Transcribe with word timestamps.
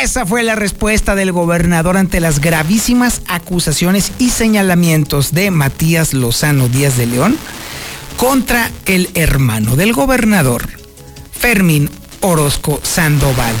Esa 0.00 0.24
fue 0.24 0.42
la 0.42 0.54
respuesta 0.54 1.14
del 1.14 1.30
gobernador 1.30 1.98
ante 1.98 2.20
las 2.20 2.40
gravísimas 2.40 3.20
acusaciones 3.28 4.12
y 4.18 4.30
señalamientos 4.30 5.34
de 5.34 5.50
Matías 5.50 6.14
Lozano 6.14 6.68
Díaz 6.68 6.96
de 6.96 7.06
León 7.06 7.36
contra 8.16 8.70
el 8.86 9.10
hermano 9.12 9.76
del 9.76 9.92
gobernador, 9.92 10.70
Fermín 11.38 11.90
Orozco 12.22 12.80
Sandoval. 12.82 13.54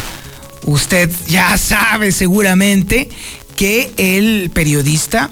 Usted 0.64 1.10
ya 1.28 1.58
sabe 1.58 2.10
seguramente 2.10 3.10
que 3.54 3.92
el 3.98 4.48
periodista 4.48 5.28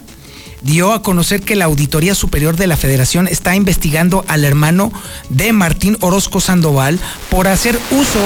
dio 0.61 0.93
a 0.93 1.01
conocer 1.01 1.41
que 1.41 1.57
la 1.57 1.65
Auditoría 1.65 2.15
Superior 2.15 2.57
de 2.57 2.67
la 2.67 2.77
Federación 2.77 3.29
está 3.29 3.57
investigando 3.57 4.27
al 4.29 4.45
hermano 4.45 4.93
de 5.31 5.55
Martín 5.55 5.97
Orozco 6.01 6.43
Sandoval 6.43 7.01
por 7.31 7.49
hacer 7.49 7.79
uso 7.93 8.21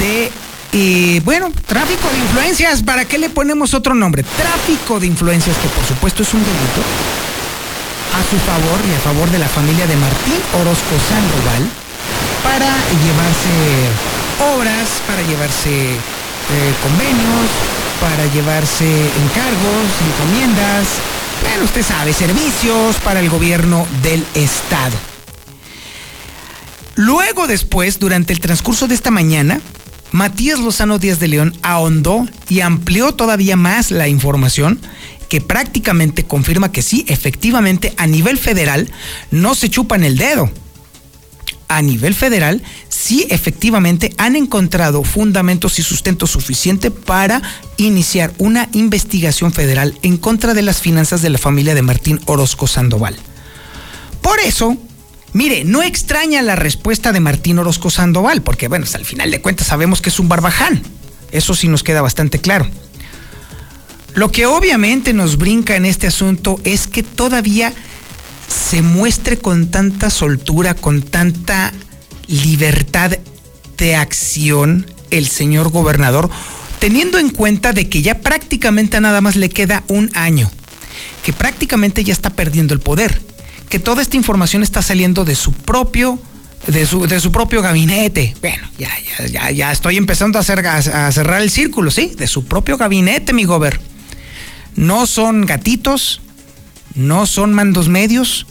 de 0.00 0.32
y 0.72 1.20
bueno, 1.20 1.52
tráfico 1.66 2.08
de 2.10 2.18
influencias, 2.18 2.82
¿para 2.82 3.04
qué 3.04 3.18
le 3.18 3.30
ponemos 3.30 3.74
otro 3.74 3.94
nombre? 3.94 4.22
Tráfico 4.22 5.00
de 5.00 5.06
influencias, 5.06 5.56
que 5.58 5.68
por 5.68 5.84
supuesto 5.84 6.22
es 6.22 6.34
un 6.34 6.40
delito, 6.40 6.82
a 8.14 8.22
su 8.30 8.36
favor 8.38 8.80
y 8.90 8.94
a 8.94 9.00
favor 9.00 9.30
de 9.30 9.38
la 9.38 9.48
familia 9.48 9.86
de 9.86 9.96
Martín 9.96 10.40
Orozco 10.60 10.94
Sandoval, 11.08 11.68
para 12.42 12.70
llevarse 13.04 13.54
obras, 14.54 14.88
para 15.06 15.22
llevarse 15.22 15.94
eh, 15.94 16.74
convenios, 16.82 17.48
para 18.00 18.26
llevarse 18.32 18.84
encargos, 18.84 19.86
encomiendas, 20.04 20.86
bueno, 21.42 21.64
usted 21.64 21.82
sabe, 21.82 22.12
servicios 22.12 22.96
para 22.96 23.20
el 23.20 23.28
gobierno 23.28 23.86
del 24.02 24.24
Estado. 24.34 24.96
Luego 26.94 27.46
después, 27.46 27.98
durante 27.98 28.32
el 28.32 28.40
transcurso 28.40 28.88
de 28.88 28.94
esta 28.94 29.10
mañana, 29.10 29.60
Matías 30.12 30.60
Lozano 30.60 30.98
Díaz 30.98 31.20
de 31.20 31.28
León 31.28 31.54
ahondó 31.62 32.26
y 32.48 32.60
amplió 32.60 33.12
todavía 33.12 33.56
más 33.56 33.90
la 33.90 34.08
información 34.08 34.80
que 35.28 35.40
prácticamente 35.40 36.24
confirma 36.24 36.72
que 36.72 36.82
sí, 36.82 37.04
efectivamente, 37.08 37.92
a 37.96 38.06
nivel 38.06 38.38
federal 38.38 38.90
no 39.30 39.54
se 39.54 39.68
chupan 39.68 40.04
el 40.04 40.16
dedo. 40.16 40.50
A 41.68 41.82
nivel 41.82 42.14
federal, 42.14 42.62
sí, 42.88 43.26
efectivamente, 43.28 44.14
han 44.18 44.36
encontrado 44.36 45.02
fundamentos 45.02 45.80
y 45.80 45.82
sustento 45.82 46.28
suficiente 46.28 46.92
para 46.92 47.42
iniciar 47.76 48.32
una 48.38 48.68
investigación 48.72 49.52
federal 49.52 49.98
en 50.02 50.16
contra 50.16 50.54
de 50.54 50.62
las 50.62 50.80
finanzas 50.80 51.22
de 51.22 51.30
la 51.30 51.38
familia 51.38 51.74
de 51.74 51.82
Martín 51.82 52.20
Orozco 52.26 52.68
Sandoval. 52.68 53.16
Por 54.22 54.38
eso, 54.38 54.76
Mire, 55.36 55.64
no 55.64 55.82
extraña 55.82 56.40
la 56.40 56.56
respuesta 56.56 57.12
de 57.12 57.20
Martín 57.20 57.58
Orozco 57.58 57.90
Sandoval, 57.90 58.40
porque 58.40 58.68
bueno, 58.68 58.86
al 58.94 59.04
final 59.04 59.30
de 59.30 59.42
cuentas 59.42 59.66
sabemos 59.66 60.00
que 60.00 60.08
es 60.08 60.18
un 60.18 60.30
barbaján. 60.30 60.82
Eso 61.30 61.54
sí 61.54 61.68
nos 61.68 61.82
queda 61.82 62.00
bastante 62.00 62.38
claro. 62.38 62.66
Lo 64.14 64.32
que 64.32 64.46
obviamente 64.46 65.12
nos 65.12 65.36
brinca 65.36 65.76
en 65.76 65.84
este 65.84 66.06
asunto 66.06 66.58
es 66.64 66.86
que 66.86 67.02
todavía 67.02 67.74
se 68.48 68.80
muestre 68.80 69.36
con 69.36 69.70
tanta 69.70 70.08
soltura, 70.08 70.72
con 70.72 71.02
tanta 71.02 71.70
libertad 72.28 73.18
de 73.76 73.94
acción 73.94 74.86
el 75.10 75.28
señor 75.28 75.68
gobernador, 75.68 76.30
teniendo 76.78 77.18
en 77.18 77.28
cuenta 77.28 77.74
de 77.74 77.90
que 77.90 78.00
ya 78.00 78.20
prácticamente 78.20 78.98
nada 79.02 79.20
más 79.20 79.36
le 79.36 79.50
queda 79.50 79.84
un 79.88 80.10
año, 80.14 80.50
que 81.22 81.34
prácticamente 81.34 82.04
ya 82.04 82.14
está 82.14 82.30
perdiendo 82.30 82.72
el 82.72 82.80
poder 82.80 83.20
que 83.68 83.78
toda 83.78 84.02
esta 84.02 84.16
información 84.16 84.62
está 84.62 84.82
saliendo 84.82 85.24
de 85.24 85.34
su 85.34 85.52
propio 85.52 86.18
de 86.66 86.84
su, 86.86 87.06
de 87.06 87.20
su 87.20 87.30
propio 87.32 87.62
gabinete. 87.62 88.34
Bueno, 88.40 88.68
ya, 88.78 88.90
ya, 89.18 89.26
ya, 89.26 89.50
ya 89.50 89.72
estoy 89.72 89.96
empezando 89.96 90.38
a, 90.38 90.42
cerrar 90.42 91.42
el 91.42 91.50
círculo, 91.50 91.90
¿sí? 91.90 92.12
De 92.16 92.26
su 92.26 92.44
propio 92.44 92.76
gabinete, 92.76 93.32
mi 93.32 93.44
gober. 93.44 93.80
No 94.74 95.06
son 95.06 95.46
gatitos, 95.46 96.20
no 96.94 97.26
son 97.26 97.54
mandos 97.54 97.88
medios, 97.88 98.46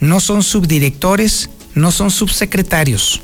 no 0.00 0.20
son 0.20 0.42
subdirectores, 0.42 1.50
no 1.74 1.92
son 1.92 2.10
subsecretarios. 2.10 3.20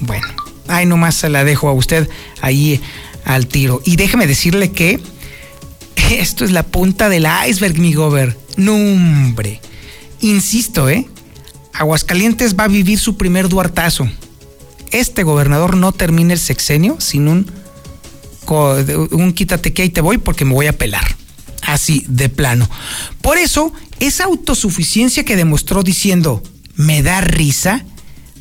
Bueno, 0.00 0.28
ahí 0.68 0.86
nomás 0.86 1.14
se 1.14 1.28
la 1.28 1.44
dejo 1.44 1.68
a 1.68 1.72
usted 1.72 2.08
ahí 2.40 2.80
al 3.24 3.46
tiro. 3.46 3.80
Y 3.84 3.96
déjeme 3.96 4.26
decirle 4.26 4.72
que 4.72 5.00
esto 6.10 6.44
es 6.44 6.50
la 6.50 6.64
punta 6.64 7.08
del 7.08 7.26
iceberg, 7.48 7.78
mi 7.78 7.94
gober. 7.94 8.36
No, 8.56 8.74
hombre. 8.74 9.60
Insisto, 10.20 10.88
¿eh? 10.88 11.06
Aguascalientes 11.72 12.56
va 12.56 12.64
a 12.64 12.68
vivir 12.68 12.98
su 12.98 13.16
primer 13.16 13.48
duartazo. 13.48 14.08
Este 14.90 15.22
gobernador 15.22 15.76
no 15.76 15.92
termina 15.92 16.32
el 16.32 16.40
sexenio 16.40 17.00
sin 17.00 17.28
un, 17.28 17.50
un 19.12 19.32
quítate 19.32 19.72
que 19.72 19.82
ahí 19.82 19.90
te 19.90 20.00
voy 20.00 20.18
porque 20.18 20.44
me 20.44 20.54
voy 20.54 20.66
a 20.66 20.76
pelar. 20.76 21.16
Así, 21.62 22.04
de 22.08 22.28
plano. 22.28 22.68
Por 23.20 23.38
eso, 23.38 23.72
esa 24.00 24.24
autosuficiencia 24.24 25.24
que 25.24 25.36
demostró 25.36 25.82
diciendo, 25.82 26.42
me 26.74 27.02
da 27.02 27.20
risa, 27.20 27.84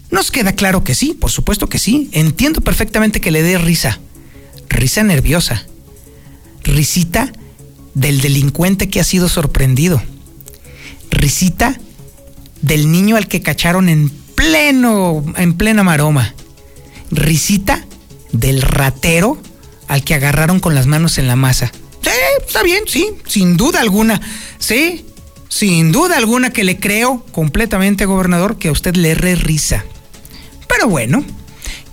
nos 0.10 0.32
queda 0.32 0.54
claro 0.54 0.84
que 0.84 0.96
sí, 0.96 1.14
por 1.14 1.30
supuesto 1.30 1.68
que 1.68 1.78
sí. 1.78 2.10
Entiendo 2.14 2.62
perfectamente 2.62 3.22
que 3.22 3.32
le 3.32 3.44
dé 3.44 3.58
risa. 3.58 4.00
Risa 4.70 5.04
nerviosa. 5.04 5.66
Risita 6.64 7.32
del 7.94 8.22
delincuente 8.22 8.90
que 8.90 9.00
ha 9.00 9.04
sido 9.04 9.28
sorprendido 9.30 10.02
risita 11.28 11.78
del 12.62 12.90
niño 12.90 13.18
al 13.18 13.28
que 13.28 13.42
cacharon 13.42 13.90
en 13.90 14.10
pleno, 14.10 15.26
en 15.36 15.56
plena 15.56 15.84
maroma. 15.84 16.34
Risita 17.12 17.86
del 18.32 18.62
ratero 18.62 19.38
al 19.90 20.06
que 20.06 20.14
agarraron 20.14 20.62
con 20.62 20.74
las 20.74 20.88
manos 20.88 21.18
en 21.18 21.28
la 21.28 21.36
masa. 21.36 21.70
Sí, 22.02 22.10
está 22.46 22.64
bien, 22.64 22.84
sí, 22.88 23.10
sin 23.28 23.58
duda 23.58 23.82
alguna. 23.82 24.22
Sí, 24.58 25.06
sin 25.50 25.92
duda 25.92 26.16
alguna 26.16 26.52
que 26.52 26.64
le 26.64 26.80
creo 26.80 27.26
completamente, 27.34 28.06
gobernador, 28.06 28.58
que 28.58 28.70
a 28.70 28.72
usted 28.72 28.96
le 28.96 29.14
re 29.14 29.36
risa. 29.36 29.84
Pero 30.70 30.88
bueno, 30.88 31.26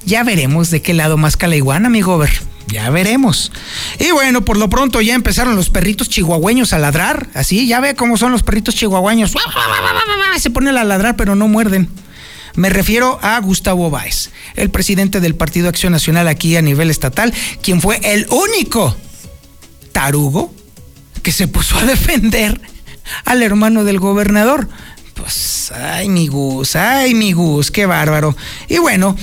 ya 0.07 0.23
veremos 0.23 0.71
de 0.71 0.81
qué 0.81 0.95
lado 0.95 1.17
más 1.17 1.37
calaiguana, 1.37 1.89
mi 1.89 2.03
gober. 2.03 2.31
Ya 2.69 2.91
veremos. 2.91 3.53
Y 3.99 4.11
bueno, 4.11 4.45
por 4.45 4.57
lo 4.57 4.69
pronto 4.69 5.01
ya 5.01 5.15
empezaron 5.15 5.57
los 5.57 5.71
perritos 5.71 6.09
chihuahueños 6.09 6.73
a 6.73 6.79
ladrar. 6.79 7.29
Así, 7.35 7.67
ya 7.67 7.81
ve 7.81 7.95
cómo 7.95 8.17
son 8.17 8.33
los 8.33 8.43
perritos 8.43 8.75
chihuahueños. 8.75 9.35
Se 10.39 10.51
ponen 10.51 10.77
a 10.77 10.85
ladrar, 10.85 11.17
pero 11.17 11.35
no 11.35 11.49
muerden. 11.49 11.89
Me 12.57 12.71
refiero 12.71 13.19
a 13.21 13.39
Gustavo 13.41 13.91
Báez, 13.91 14.31
el 14.55 14.71
presidente 14.71 15.21
del 15.21 15.35
Partido 15.35 15.69
Acción 15.69 15.93
Nacional 15.93 16.29
aquí 16.29 16.57
a 16.57 16.63
nivel 16.63 16.89
estatal, 16.89 17.35
quien 17.63 17.81
fue 17.81 18.01
el 18.05 18.29
único 18.31 18.97
tarugo 19.91 20.55
que 21.23 21.33
se 21.33 21.49
puso 21.49 21.77
a 21.79 21.85
defender 21.85 22.61
al 23.25 23.43
hermano 23.43 23.83
del 23.83 23.99
gobernador. 23.99 24.69
Pues, 25.15 25.73
ay, 25.73 26.09
mi 26.09 26.29
Gus, 26.29 26.77
ay, 26.77 27.15
mi 27.15 27.33
Gus, 27.33 27.73
qué 27.73 27.87
bárbaro. 27.87 28.37
Y 28.69 28.79
bueno, 28.79 29.17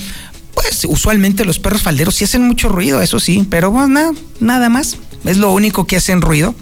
pues 0.62 0.84
usualmente 0.88 1.44
los 1.44 1.58
perros 1.58 1.82
falderos 1.82 2.14
sí 2.14 2.24
hacen 2.24 2.42
mucho 2.42 2.68
ruido, 2.68 3.02
eso 3.02 3.18
sí, 3.18 3.46
pero 3.50 3.70
bueno, 3.70 3.88
nada, 3.88 4.12
nada 4.40 4.68
más. 4.68 4.96
Es 5.24 5.36
lo 5.36 5.50
único 5.52 5.86
que 5.86 5.96
hacen 5.96 6.20
ruido. 6.20 6.54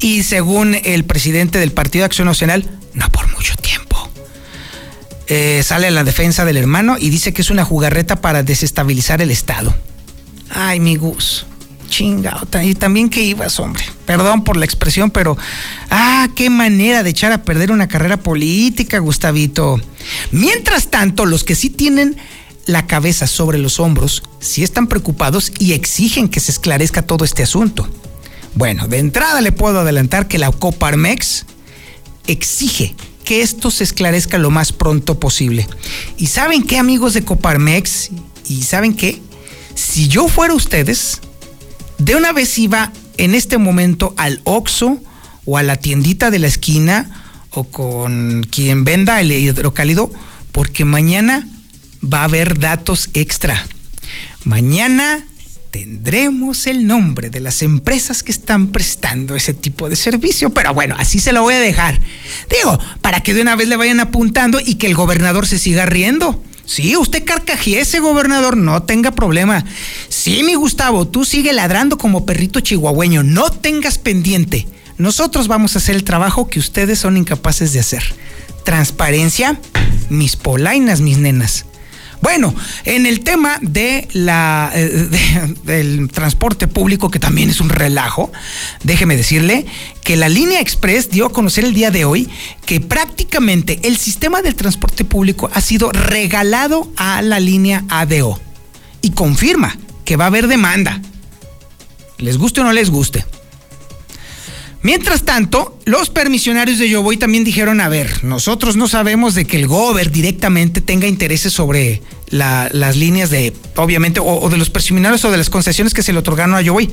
Y 0.00 0.22
según 0.22 0.76
el 0.84 1.04
presidente 1.04 1.58
del 1.58 1.72
Partido 1.72 2.02
de 2.02 2.06
Acción 2.06 2.26
Nacional, 2.26 2.70
no 2.94 3.08
por 3.10 3.28
mucho 3.32 3.54
tiempo. 3.56 3.96
Eh, 5.26 5.62
sale 5.64 5.88
a 5.88 5.90
la 5.90 6.04
defensa 6.04 6.44
del 6.44 6.56
hermano 6.56 6.96
y 6.98 7.10
dice 7.10 7.32
que 7.32 7.42
es 7.42 7.50
una 7.50 7.64
jugarreta 7.64 8.20
para 8.20 8.42
desestabilizar 8.42 9.20
el 9.20 9.30
Estado. 9.30 9.74
Ay, 10.50 10.80
mi 10.80 10.96
Gus. 10.96 11.46
Chingado. 11.88 12.46
Y 12.62 12.74
también 12.74 13.08
que 13.08 13.22
ibas, 13.22 13.58
hombre. 13.58 13.82
Perdón 14.06 14.44
por 14.44 14.56
la 14.56 14.64
expresión, 14.64 15.10
pero. 15.10 15.36
Ah, 15.90 16.28
qué 16.36 16.50
manera 16.50 17.02
de 17.02 17.10
echar 17.10 17.32
a 17.32 17.42
perder 17.42 17.72
una 17.72 17.88
carrera 17.88 18.18
política, 18.18 18.98
Gustavito. 18.98 19.80
Mientras 20.30 20.88
tanto, 20.88 21.24
los 21.26 21.44
que 21.44 21.54
sí 21.54 21.70
tienen 21.70 22.16
la 22.68 22.86
cabeza 22.86 23.26
sobre 23.26 23.56
los 23.58 23.80
hombros 23.80 24.22
sí 24.40 24.62
están 24.62 24.88
preocupados 24.88 25.52
y 25.58 25.72
exigen 25.72 26.28
que 26.28 26.38
se 26.38 26.52
esclarezca 26.52 27.00
todo 27.00 27.24
este 27.24 27.42
asunto. 27.42 27.88
Bueno, 28.54 28.86
de 28.86 28.98
entrada 28.98 29.40
le 29.40 29.52
puedo 29.52 29.80
adelantar 29.80 30.28
que 30.28 30.36
la 30.36 30.52
Coparmex 30.52 31.46
exige 32.26 32.94
que 33.24 33.40
esto 33.40 33.70
se 33.70 33.84
esclarezca 33.84 34.36
lo 34.36 34.50
más 34.50 34.72
pronto 34.72 35.18
posible. 35.18 35.66
¿Y 36.18 36.26
saben 36.26 36.62
qué, 36.62 36.76
amigos 36.76 37.14
de 37.14 37.24
Coparmex? 37.24 38.10
¿Y 38.48 38.62
saben 38.64 38.94
qué? 38.94 39.22
Si 39.74 40.08
yo 40.08 40.28
fuera 40.28 40.52
ustedes, 40.52 41.22
de 41.96 42.16
una 42.16 42.34
vez 42.34 42.58
iba 42.58 42.92
en 43.16 43.34
este 43.34 43.56
momento 43.56 44.12
al 44.18 44.42
Oxxo 44.44 44.98
o 45.46 45.56
a 45.56 45.62
la 45.62 45.76
tiendita 45.76 46.30
de 46.30 46.38
la 46.38 46.48
esquina 46.48 47.24
o 47.50 47.64
con 47.64 48.46
quien 48.50 48.84
venda 48.84 49.22
el 49.22 49.32
hidrocálido, 49.32 50.10
porque 50.52 50.84
mañana 50.84 51.48
va 52.02 52.20
a 52.20 52.24
haber 52.24 52.58
datos 52.58 53.10
extra. 53.14 53.66
Mañana 54.44 55.26
tendremos 55.70 56.66
el 56.66 56.86
nombre 56.86 57.30
de 57.30 57.40
las 57.40 57.62
empresas 57.62 58.22
que 58.22 58.32
están 58.32 58.68
prestando 58.68 59.36
ese 59.36 59.54
tipo 59.54 59.88
de 59.88 59.96
servicio, 59.96 60.50
pero 60.50 60.72
bueno, 60.74 60.96
así 60.98 61.18
se 61.20 61.32
lo 61.32 61.42
voy 61.42 61.54
a 61.54 61.60
dejar. 61.60 62.00
Digo, 62.50 62.78
para 63.00 63.20
que 63.20 63.34
de 63.34 63.42
una 63.42 63.56
vez 63.56 63.68
le 63.68 63.76
vayan 63.76 64.00
apuntando 64.00 64.60
y 64.64 64.76
que 64.76 64.86
el 64.86 64.94
gobernador 64.94 65.46
se 65.46 65.58
siga 65.58 65.86
riendo. 65.86 66.42
Sí, 66.64 66.96
usted 66.96 67.24
ese 67.66 68.00
gobernador, 68.00 68.56
no 68.56 68.82
tenga 68.82 69.10
problema. 69.12 69.64
Sí, 70.08 70.42
mi 70.42 70.54
Gustavo, 70.54 71.08
tú 71.08 71.24
sigue 71.24 71.52
ladrando 71.52 71.98
como 71.98 72.26
perrito 72.26 72.60
chihuahueño, 72.60 73.22
no 73.22 73.50
tengas 73.50 73.98
pendiente. 73.98 74.66
Nosotros 74.96 75.48
vamos 75.48 75.74
a 75.74 75.78
hacer 75.78 75.96
el 75.96 76.04
trabajo 76.04 76.48
que 76.48 76.58
ustedes 76.58 76.98
son 76.98 77.16
incapaces 77.16 77.72
de 77.72 77.80
hacer. 77.80 78.02
Transparencia, 78.64 79.60
mis 80.10 80.36
polainas, 80.36 81.00
mis 81.00 81.18
nenas. 81.18 81.64
Bueno, 82.20 82.54
en 82.84 83.06
el 83.06 83.20
tema 83.20 83.58
de 83.62 84.08
la, 84.12 84.72
eh, 84.74 85.08
del 85.64 86.08
transporte 86.08 86.66
público, 86.66 87.10
que 87.10 87.20
también 87.20 87.50
es 87.50 87.60
un 87.60 87.68
relajo, 87.68 88.32
déjeme 88.82 89.16
decirle 89.16 89.66
que 90.02 90.16
la 90.16 90.28
línea 90.28 90.60
express 90.60 91.10
dio 91.10 91.26
a 91.26 91.32
conocer 91.32 91.64
el 91.64 91.74
día 91.74 91.90
de 91.90 92.04
hoy 92.04 92.28
que 92.66 92.80
prácticamente 92.80 93.80
el 93.84 93.96
sistema 93.96 94.42
del 94.42 94.54
transporte 94.54 95.04
público 95.04 95.48
ha 95.52 95.60
sido 95.60 95.92
regalado 95.92 96.90
a 96.96 97.22
la 97.22 97.40
línea 97.40 97.84
ADO 97.88 98.40
y 99.00 99.10
confirma 99.10 99.76
que 100.04 100.16
va 100.16 100.24
a 100.24 100.28
haber 100.28 100.48
demanda. 100.48 101.00
Les 102.18 102.36
guste 102.36 102.60
o 102.60 102.64
no 102.64 102.72
les 102.72 102.90
guste. 102.90 103.24
Mientras 104.82 105.24
tanto, 105.24 105.76
los 105.86 106.08
permisionarios 106.08 106.78
de 106.78 106.88
Yo 106.88 107.02
Voy 107.02 107.16
también 107.16 107.42
dijeron, 107.42 107.80
a 107.80 107.88
ver, 107.88 108.22
nosotros 108.22 108.76
no 108.76 108.86
sabemos 108.86 109.34
de 109.34 109.44
que 109.44 109.56
el 109.56 109.66
gober 109.66 110.12
directamente 110.12 110.80
tenga 110.80 111.08
intereses 111.08 111.52
sobre 111.52 112.00
las 112.30 112.96
líneas 112.96 113.30
de, 113.30 113.52
obviamente, 113.74 114.20
o, 114.22 114.48
de 114.48 114.56
los 114.56 114.70
permisionarios 114.70 115.24
o 115.24 115.30
de 115.32 115.36
las 115.36 115.50
concesiones 115.50 115.94
que 115.94 116.02
se 116.02 116.12
le 116.12 116.20
otorgaron 116.20 116.54
a 116.54 116.60
Yo 116.60 116.74
Voy. 116.74 116.90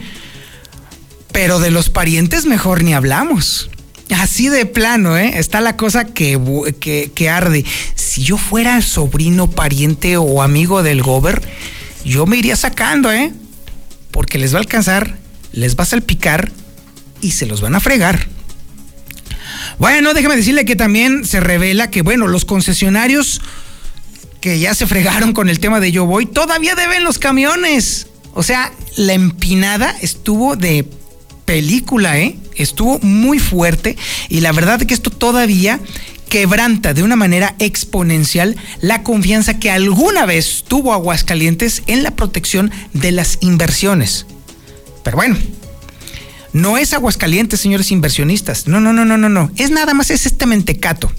Pero 1.31 1.59
de 1.59 1.69
los 1.69 1.89
parientes 1.89 2.45
mejor 2.45 2.83
ni 2.83 2.93
hablamos. 2.93 3.69
Así 4.09 4.49
de 4.49 4.65
plano, 4.65 5.17
¿eh? 5.17 5.33
Está 5.35 5.61
la 5.61 5.77
cosa 5.77 6.05
que 6.05 7.29
arde. 7.29 7.65
Si 7.95 8.23
yo 8.23 8.37
fuera 8.37 8.81
sobrino, 8.81 9.49
pariente 9.51 10.17
o 10.17 10.41
amigo 10.41 10.81
del 10.81 11.03
gober, 11.03 11.41
yo 12.03 12.25
me 12.25 12.37
iría 12.37 12.55
sacando, 12.55 13.11
¿eh? 13.11 13.31
Porque 14.09 14.39
les 14.39 14.53
va 14.53 14.57
a 14.57 14.61
alcanzar, 14.61 15.17
les 15.51 15.75
va 15.75 15.83
a 15.83 15.87
salpicar 15.87 16.51
y 17.25 17.31
se 17.31 17.47
los 17.47 17.59
van 17.59 17.75
a 17.75 17.79
fregar. 17.79 18.27
Bueno, 19.79 20.13
déjeme 20.13 20.35
decirle 20.35 20.63
que 20.63 20.75
también 20.75 21.25
se 21.25 21.39
revela 21.39 21.89
que, 21.89 22.03
bueno, 22.03 22.27
los 22.27 22.45
concesionarios 22.45 23.41
que 24.41 24.59
ya 24.59 24.75
se 24.75 24.85
fregaron 24.85 25.33
con 25.33 25.49
el 25.49 25.59
tema 25.59 25.79
de 25.79 25.91
Yo 25.91 26.05
Voy, 26.05 26.27
todavía 26.27 26.75
deben 26.75 27.03
los 27.03 27.17
camiones. 27.17 28.07
O 28.35 28.43
sea, 28.43 28.71
la 28.95 29.13
empinada 29.13 29.95
estuvo 30.01 30.55
de 30.55 30.87
película, 31.45 32.19
¿eh? 32.19 32.37
Estuvo 32.55 32.99
muy 32.99 33.39
fuerte 33.39 33.97
y 34.29 34.41
la 34.41 34.51
verdad 34.51 34.81
es 34.81 34.87
que 34.87 34.93
esto 34.93 35.09
todavía 35.09 35.79
quebranta 36.29 36.93
de 36.93 37.01
una 37.01 37.15
manera 37.15 37.55
exponencial 37.59 38.55
la 38.81 39.03
confianza 39.03 39.59
que 39.59 39.71
alguna 39.71 40.25
vez 40.25 40.63
tuvo 40.67 40.93
Aguascalientes 40.93 41.81
en 41.87 42.03
la 42.03 42.11
protección 42.11 42.71
de 42.93 43.11
las 43.11 43.39
inversiones. 43.41 44.25
Pero 45.03 45.17
bueno, 45.17 45.37
no 46.55 46.77
es 46.77 46.93
Aguascalientes, 46.93 47.59
señores 47.59 47.91
inversionistas. 47.91 48.65
No, 48.65 48.79
no, 48.79 48.93
no, 48.93 49.03
no, 49.03 49.17
no, 49.17 49.27
no. 49.27 49.51
Es 49.57 49.71
nada 49.71 49.93
más, 49.93 50.09
es 50.09 50.25
este 50.25 50.45
mentecato. 50.45 51.11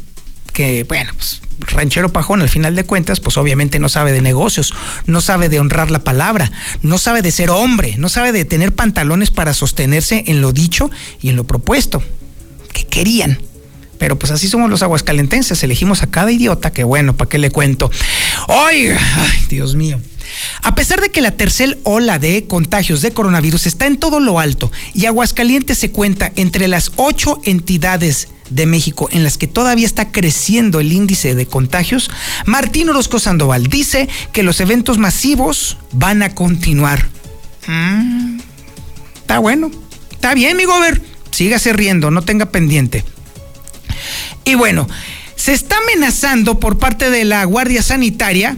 Que, 0.54 0.84
bueno, 0.84 1.12
pues 1.14 1.42
ranchero 1.58 2.10
pajón 2.10 2.40
al 2.40 2.48
final 2.48 2.74
de 2.74 2.84
cuentas, 2.84 3.20
pues 3.20 3.36
obviamente 3.36 3.78
no 3.78 3.90
sabe 3.90 4.12
de 4.12 4.22
negocios, 4.22 4.72
no 5.04 5.20
sabe 5.20 5.50
de 5.50 5.60
honrar 5.60 5.90
la 5.90 5.98
palabra, 5.98 6.50
no 6.80 6.96
sabe 6.96 7.20
de 7.20 7.32
ser 7.32 7.50
hombre, 7.50 7.96
no 7.98 8.08
sabe 8.08 8.32
de 8.32 8.46
tener 8.46 8.74
pantalones 8.74 9.30
para 9.30 9.52
sostenerse 9.52 10.24
en 10.26 10.40
lo 10.40 10.52
dicho 10.52 10.90
y 11.20 11.28
en 11.28 11.36
lo 11.36 11.44
propuesto. 11.44 12.02
Que 12.72 12.86
querían. 12.86 13.38
Pero 13.98 14.18
pues 14.18 14.32
así 14.32 14.48
somos 14.48 14.70
los 14.70 14.82
aguascalentenses, 14.82 15.62
elegimos 15.62 16.02
a 16.02 16.06
cada 16.06 16.32
idiota 16.32 16.72
que 16.72 16.82
bueno, 16.82 17.14
¿para 17.14 17.28
qué 17.28 17.36
le 17.36 17.50
cuento? 17.50 17.90
Oiga, 18.48 18.98
ay, 19.16 19.44
Dios 19.50 19.74
mío. 19.74 20.00
A 20.62 20.74
pesar 20.74 21.00
de 21.00 21.10
que 21.10 21.20
la 21.20 21.32
tercera 21.32 21.76
ola 21.84 22.18
de 22.18 22.46
contagios 22.46 23.02
de 23.02 23.12
coronavirus 23.12 23.66
está 23.66 23.86
en 23.86 23.98
todo 23.98 24.20
lo 24.20 24.38
alto 24.40 24.70
y 24.94 25.06
Aguascalientes 25.06 25.78
se 25.78 25.90
cuenta 25.90 26.32
entre 26.36 26.68
las 26.68 26.92
ocho 26.96 27.40
entidades 27.44 28.28
de 28.50 28.66
México 28.66 29.08
en 29.10 29.24
las 29.24 29.38
que 29.38 29.46
todavía 29.46 29.86
está 29.86 30.12
creciendo 30.12 30.80
el 30.80 30.92
índice 30.92 31.34
de 31.34 31.46
contagios, 31.46 32.10
Martín 32.44 32.88
Orozco 32.88 33.18
Sandoval 33.18 33.66
dice 33.66 34.08
que 34.32 34.42
los 34.42 34.60
eventos 34.60 34.98
masivos 34.98 35.78
van 35.92 36.22
a 36.22 36.34
continuar. 36.34 37.08
Mm, 37.66 38.38
está 39.16 39.38
bueno, 39.38 39.70
está 40.10 40.34
bien, 40.34 40.56
mi 40.56 40.64
gober, 40.64 41.02
sígase 41.30 41.72
riendo, 41.72 42.10
no 42.10 42.22
tenga 42.22 42.46
pendiente. 42.46 43.04
Y 44.44 44.54
bueno, 44.54 44.88
se 45.34 45.52
está 45.52 45.76
amenazando 45.78 46.60
por 46.60 46.78
parte 46.78 47.10
de 47.10 47.24
la 47.24 47.44
Guardia 47.44 47.82
Sanitaria 47.82 48.56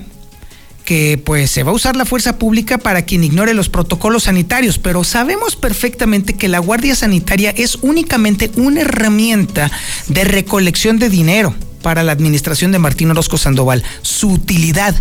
que 0.89 1.21
pues 1.23 1.51
se 1.51 1.65
va 1.65 1.73
a 1.73 1.75
usar 1.75 1.97
la 1.97 2.07
fuerza 2.07 2.39
pública 2.39 2.79
para 2.79 3.03
quien 3.03 3.23
ignore 3.23 3.53
los 3.53 3.69
protocolos 3.69 4.23
sanitarios, 4.23 4.79
pero 4.79 5.05
sabemos 5.05 5.55
perfectamente 5.55 6.33
que 6.33 6.49
la 6.49 6.61
Guardia 6.61 6.95
Sanitaria 6.95 7.51
es 7.51 7.75
únicamente 7.83 8.51
una 8.57 8.81
herramienta 8.81 9.71
de 10.07 10.25
recolección 10.25 10.99
de 10.99 11.11
dinero 11.11 11.55
para 11.83 12.03
la 12.05 12.13
administración 12.13 12.73
de 12.73 12.79
Martín 12.79 13.11
Orozco 13.11 13.37
Sandoval. 13.37 13.85
Su 14.01 14.31
utilidad 14.31 14.97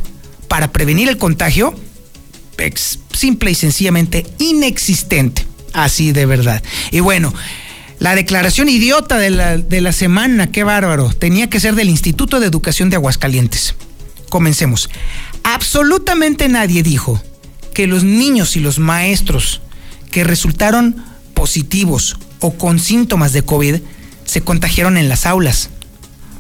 para 0.50 0.74
prevenir 0.74 1.08
el 1.08 1.16
contagio 1.16 1.74
es 2.58 3.00
simple 3.14 3.52
y 3.52 3.56
sencillamente 3.56 4.26
inexistente, 4.40 5.46
así 5.72 6.12
de 6.12 6.26
verdad. 6.26 6.62
Y 6.92 7.00
bueno, 7.00 7.34
la 8.00 8.14
declaración 8.14 8.68
idiota 8.68 9.18
de 9.20 9.30
la, 9.30 9.56
de 9.56 9.80
la 9.80 9.94
semana, 9.94 10.52
qué 10.52 10.66
bárbaro, 10.66 11.14
tenía 11.14 11.50
que 11.50 11.62
ser 11.62 11.76
del 11.76 11.88
Instituto 11.88 12.42
de 12.42 12.48
Educación 12.48 12.90
de 12.90 12.98
Aguascalientes. 12.98 13.74
Comencemos. 14.28 14.90
Absolutamente 15.50 16.50
nadie 16.50 16.84
dijo 16.84 17.22
que 17.74 17.88
los 17.88 18.04
niños 18.04 18.58
y 18.58 18.60
los 18.60 18.80
maestros 18.80 19.62
que 20.12 20.26
resultaron 20.26 20.98
positivos 21.34 22.18
o 22.42 22.56
con 22.58 22.80
síntomas 22.80 23.32
de 23.32 23.44
COVID 23.44 23.78
se 24.26 24.42
contagiaron 24.42 24.98
en 24.98 25.08
las 25.08 25.26
aulas. 25.26 25.70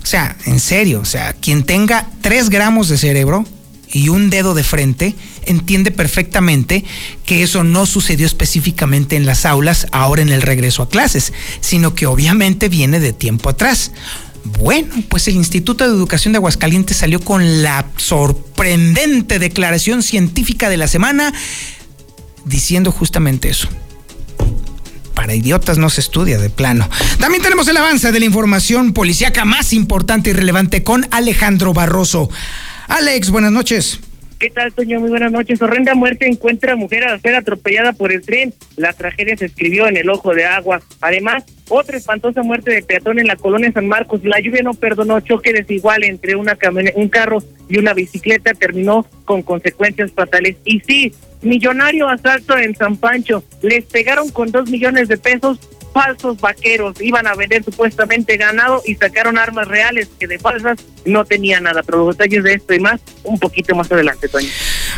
O 0.04 0.06
sea, 0.06 0.36
en 0.46 0.60
serio, 0.60 1.00
o 1.00 1.06
sea, 1.06 1.32
quien 1.32 1.64
tenga 1.64 2.10
tres 2.20 2.50
gramos 2.50 2.90
de 2.90 2.98
cerebro 2.98 3.46
y 3.90 4.10
un 4.10 4.30
dedo 4.30 4.54
de 4.54 4.66
frente 4.66 5.16
entiende 5.46 5.92
perfectamente 5.92 6.84
que 7.26 7.44
eso 7.44 7.64
no 7.64 7.86
sucedió 7.86 8.26
específicamente 8.26 9.16
en 9.16 9.26
las 9.26 9.46
aulas 9.46 9.88
ahora 9.94 10.22
en 10.22 10.30
el 10.30 10.42
regreso 10.42 10.84
a 10.84 10.90
clases, 10.90 11.32
sino 11.62 11.96
que 11.96 12.08
obviamente 12.08 12.68
viene 12.68 13.00
de 13.00 13.14
tiempo 13.14 13.50
atrás. 13.50 13.94
Bueno, 14.60 14.94
pues 15.10 15.28
el 15.28 15.36
Instituto 15.36 15.84
de 15.84 15.92
Educación 15.92 16.34
de 16.34 16.38
Aguascalientes 16.38 16.98
salió 16.98 17.20
con 17.20 17.64
la 17.64 17.86
sorprendente 17.98 19.40
declaración 19.40 20.04
científica 20.04 20.70
de 20.70 20.78
la 20.78 20.88
semana 20.88 21.34
diciendo 22.46 22.92
justamente 22.92 23.50
eso. 23.50 23.68
Para 25.14 25.36
idiotas 25.36 25.78
no 25.78 25.90
se 25.90 26.02
estudia 26.02 26.38
de 26.38 26.50
plano. 26.50 26.90
También 27.20 27.42
tenemos 27.44 27.68
el 27.68 27.78
avance 27.78 28.12
de 28.12 28.20
la 28.20 28.26
información 28.26 28.94
policíaca 28.94 29.46
más 29.46 29.74
importante 29.74 30.30
y 30.30 30.34
relevante 30.34 30.84
con 30.84 31.08
Alejandro 31.12 31.74
Barroso. 31.74 32.30
Alex, 32.88 33.32
buenas 33.32 33.52
noches. 33.52 34.00
¿Qué 34.40 34.52
tal, 34.52 34.72
Toño? 34.72 35.00
Muy 35.00 35.10
buenas 35.10 35.32
noches. 35.32 35.60
Horrenda 35.64 35.96
muerte 35.96 36.28
encuentra 36.28 36.76
mujer 36.76 37.08
a 37.08 37.18
ser 37.18 37.34
atropellada 37.34 37.94
por 37.94 38.12
el 38.12 38.22
tren. 38.22 38.54
La 38.76 38.94
tragedia 38.94 39.36
se 39.36 39.46
escribió 39.46 39.88
en 39.88 39.98
el 39.98 40.12
ojo 40.12 40.36
de 40.36 40.46
agua. 40.46 40.80
Además, 41.02 41.44
otra 41.70 41.98
espantosa 41.98 42.44
muerte 42.44 42.70
de 42.70 42.84
peatón 42.84 43.18
en 43.18 43.26
la 43.26 43.36
colonia 43.36 43.72
San 43.72 43.88
Marcos. 43.88 44.24
La 44.24 44.40
lluvia 44.40 44.62
no 44.62 44.76
perdonó 44.76 45.22
choque 45.22 45.54
desigual 45.54 46.04
entre 46.04 46.36
una 46.36 46.56
un 46.94 47.10
carro 47.10 47.40
y 47.68 47.80
una 47.80 47.96
bicicleta. 47.96 48.54
Terminó 48.54 49.08
con 49.26 49.42
consecuencias 49.42 50.12
fatales. 50.12 50.58
Y 50.66 50.82
sí, 50.82 51.12
millonario 51.42 52.08
asalto 52.08 52.56
en 52.60 52.76
San 52.76 52.96
Pancho. 52.98 53.44
Les 53.64 53.86
pegaron 53.86 54.30
con 54.30 54.52
dos 54.52 54.70
millones 54.70 55.08
de 55.08 55.18
pesos 55.18 55.60
falsos 55.98 56.40
vaqueros 56.40 57.00
iban 57.02 57.28
a 57.28 57.36
vender 57.36 57.64
supuestamente 57.64 58.38
ganado 58.38 58.82
y 58.86 58.96
sacaron 58.96 59.38
armas 59.38 59.68
reales 59.68 60.08
que 60.20 60.28
de 60.28 60.40
falsas 60.40 60.78
no 61.06 61.26
tenían 61.26 61.64
nada. 61.64 61.84
Pero 61.84 62.06
los 62.06 62.18
detalles 62.18 62.44
de 62.44 62.54
esto 62.56 62.74
y 62.74 62.80
más 62.80 63.02
un 63.24 63.40
poquito 63.40 63.76
más 63.76 63.92
adelante, 63.92 64.28
Toño. 64.28 64.50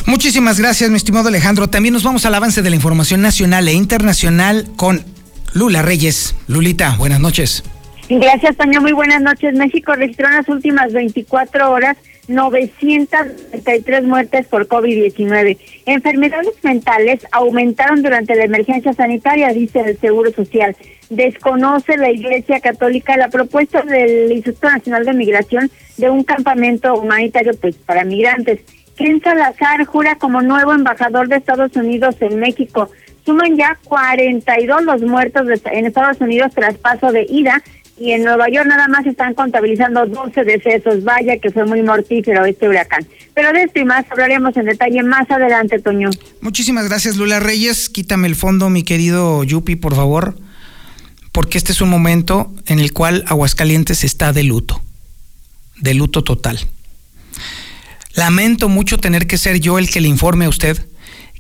Muchísimas 0.05 0.59
gracias, 0.59 0.89
mi 0.89 0.97
estimado 0.97 1.29
Alejandro. 1.29 1.69
También 1.69 1.93
nos 1.93 2.03
vamos 2.03 2.25
al 2.25 2.35
avance 2.35 2.61
de 2.61 2.69
la 2.69 2.75
información 2.75 3.21
nacional 3.21 3.67
e 3.67 3.73
internacional 3.73 4.67
con 4.75 5.05
Lula 5.53 5.81
Reyes. 5.81 6.35
Lulita, 6.47 6.95
buenas 6.97 7.19
noches. 7.19 7.63
Gracias, 8.09 8.57
Toño. 8.57 8.81
Muy 8.81 8.91
buenas 8.91 9.21
noches. 9.21 9.53
México 9.53 9.93
registró 9.93 10.27
en 10.27 10.35
las 10.35 10.49
últimas 10.49 10.91
24 10.93 11.71
horas 11.71 11.97
933 12.29 14.03
muertes 14.03 14.47
por 14.47 14.67
COVID-19. 14.67 15.57
Enfermedades 15.85 16.53
mentales 16.63 17.25
aumentaron 17.31 18.01
durante 18.01 18.35
la 18.35 18.45
emergencia 18.45 18.93
sanitaria, 18.93 19.49
dice 19.49 19.81
el 19.81 19.99
Seguro 19.99 20.31
Social. 20.31 20.75
Desconoce 21.09 21.97
la 21.97 22.11
Iglesia 22.11 22.59
Católica 22.59 23.17
la 23.17 23.29
propuesta 23.29 23.81
del 23.81 24.31
Instituto 24.31 24.69
Nacional 24.69 25.05
de 25.05 25.13
Migración 25.13 25.71
de 25.97 26.09
un 26.09 26.23
campamento 26.23 26.93
humanitario 26.93 27.53
pues, 27.59 27.75
para 27.75 28.05
migrantes. 28.05 28.61
Ken 28.95 29.21
Salazar 29.21 29.85
jura 29.85 30.15
como 30.15 30.41
nuevo 30.41 30.73
embajador 30.73 31.27
de 31.27 31.37
Estados 31.37 31.75
Unidos 31.75 32.15
en 32.19 32.39
México. 32.39 32.89
Suman 33.25 33.57
ya 33.57 33.77
42 33.85 34.83
los 34.83 35.01
muertos 35.01 35.47
en 35.71 35.85
Estados 35.85 36.19
Unidos 36.21 36.51
tras 36.53 36.77
paso 36.77 37.11
de 37.11 37.25
ida 37.29 37.61
y 37.99 38.11
en 38.11 38.23
Nueva 38.23 38.49
York 38.49 38.67
nada 38.67 38.87
más 38.87 39.05
están 39.05 39.33
contabilizando 39.33 40.05
12 40.05 40.43
decesos. 40.43 41.03
Vaya 41.03 41.37
que 41.37 41.51
fue 41.51 41.65
muy 41.65 41.81
mortífero 41.81 42.45
este 42.45 42.67
huracán. 42.67 43.05
Pero 43.33 43.51
de 43.51 43.63
esto 43.63 43.79
y 43.79 43.85
más 43.85 44.05
hablaremos 44.09 44.55
en 44.57 44.65
detalle 44.65 45.03
más 45.03 45.29
adelante, 45.29 45.79
Toño. 45.79 46.09
Muchísimas 46.41 46.87
gracias, 46.87 47.17
Lula 47.17 47.39
Reyes. 47.39 47.89
Quítame 47.89 48.27
el 48.27 48.35
fondo, 48.35 48.69
mi 48.69 48.83
querido 48.83 49.43
Yupi, 49.43 49.75
por 49.75 49.95
favor, 49.95 50.37
porque 51.31 51.57
este 51.57 51.71
es 51.71 51.81
un 51.81 51.89
momento 51.89 52.53
en 52.65 52.79
el 52.79 52.93
cual 52.93 53.23
Aguascalientes 53.27 54.03
está 54.03 54.33
de 54.33 54.43
luto, 54.43 54.81
de 55.77 55.93
luto 55.93 56.23
total. 56.23 56.59
Lamento 58.13 58.69
mucho 58.69 58.97
tener 58.97 59.27
que 59.27 59.37
ser 59.37 59.59
yo 59.59 59.77
el 59.77 59.89
que 59.89 60.01
le 60.01 60.07
informe 60.07 60.45
a 60.45 60.49
usted 60.49 60.85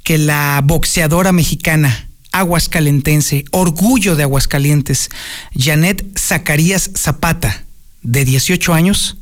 que 0.03 0.17
la 0.17 0.61
boxeadora 0.63 1.31
mexicana 1.31 2.08
aguascalentense, 2.39 3.45
orgullo 3.51 4.15
de 4.15 4.23
Aguascalientes, 4.23 5.09
Janet 5.55 6.05
Zacarías 6.17 6.91
Zapata, 6.95 7.65
de 8.01 8.25
18 8.25 8.73
años, 8.73 9.17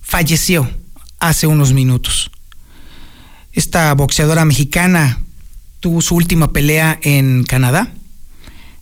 falleció 0.00 0.70
hace 1.18 1.46
unos 1.46 1.72
minutos. 1.72 2.30
Esta 3.52 3.92
boxeadora 3.94 4.44
mexicana 4.44 5.18
tuvo 5.80 6.00
su 6.02 6.14
última 6.14 6.52
pelea 6.52 6.98
en 7.02 7.44
Canadá. 7.44 7.92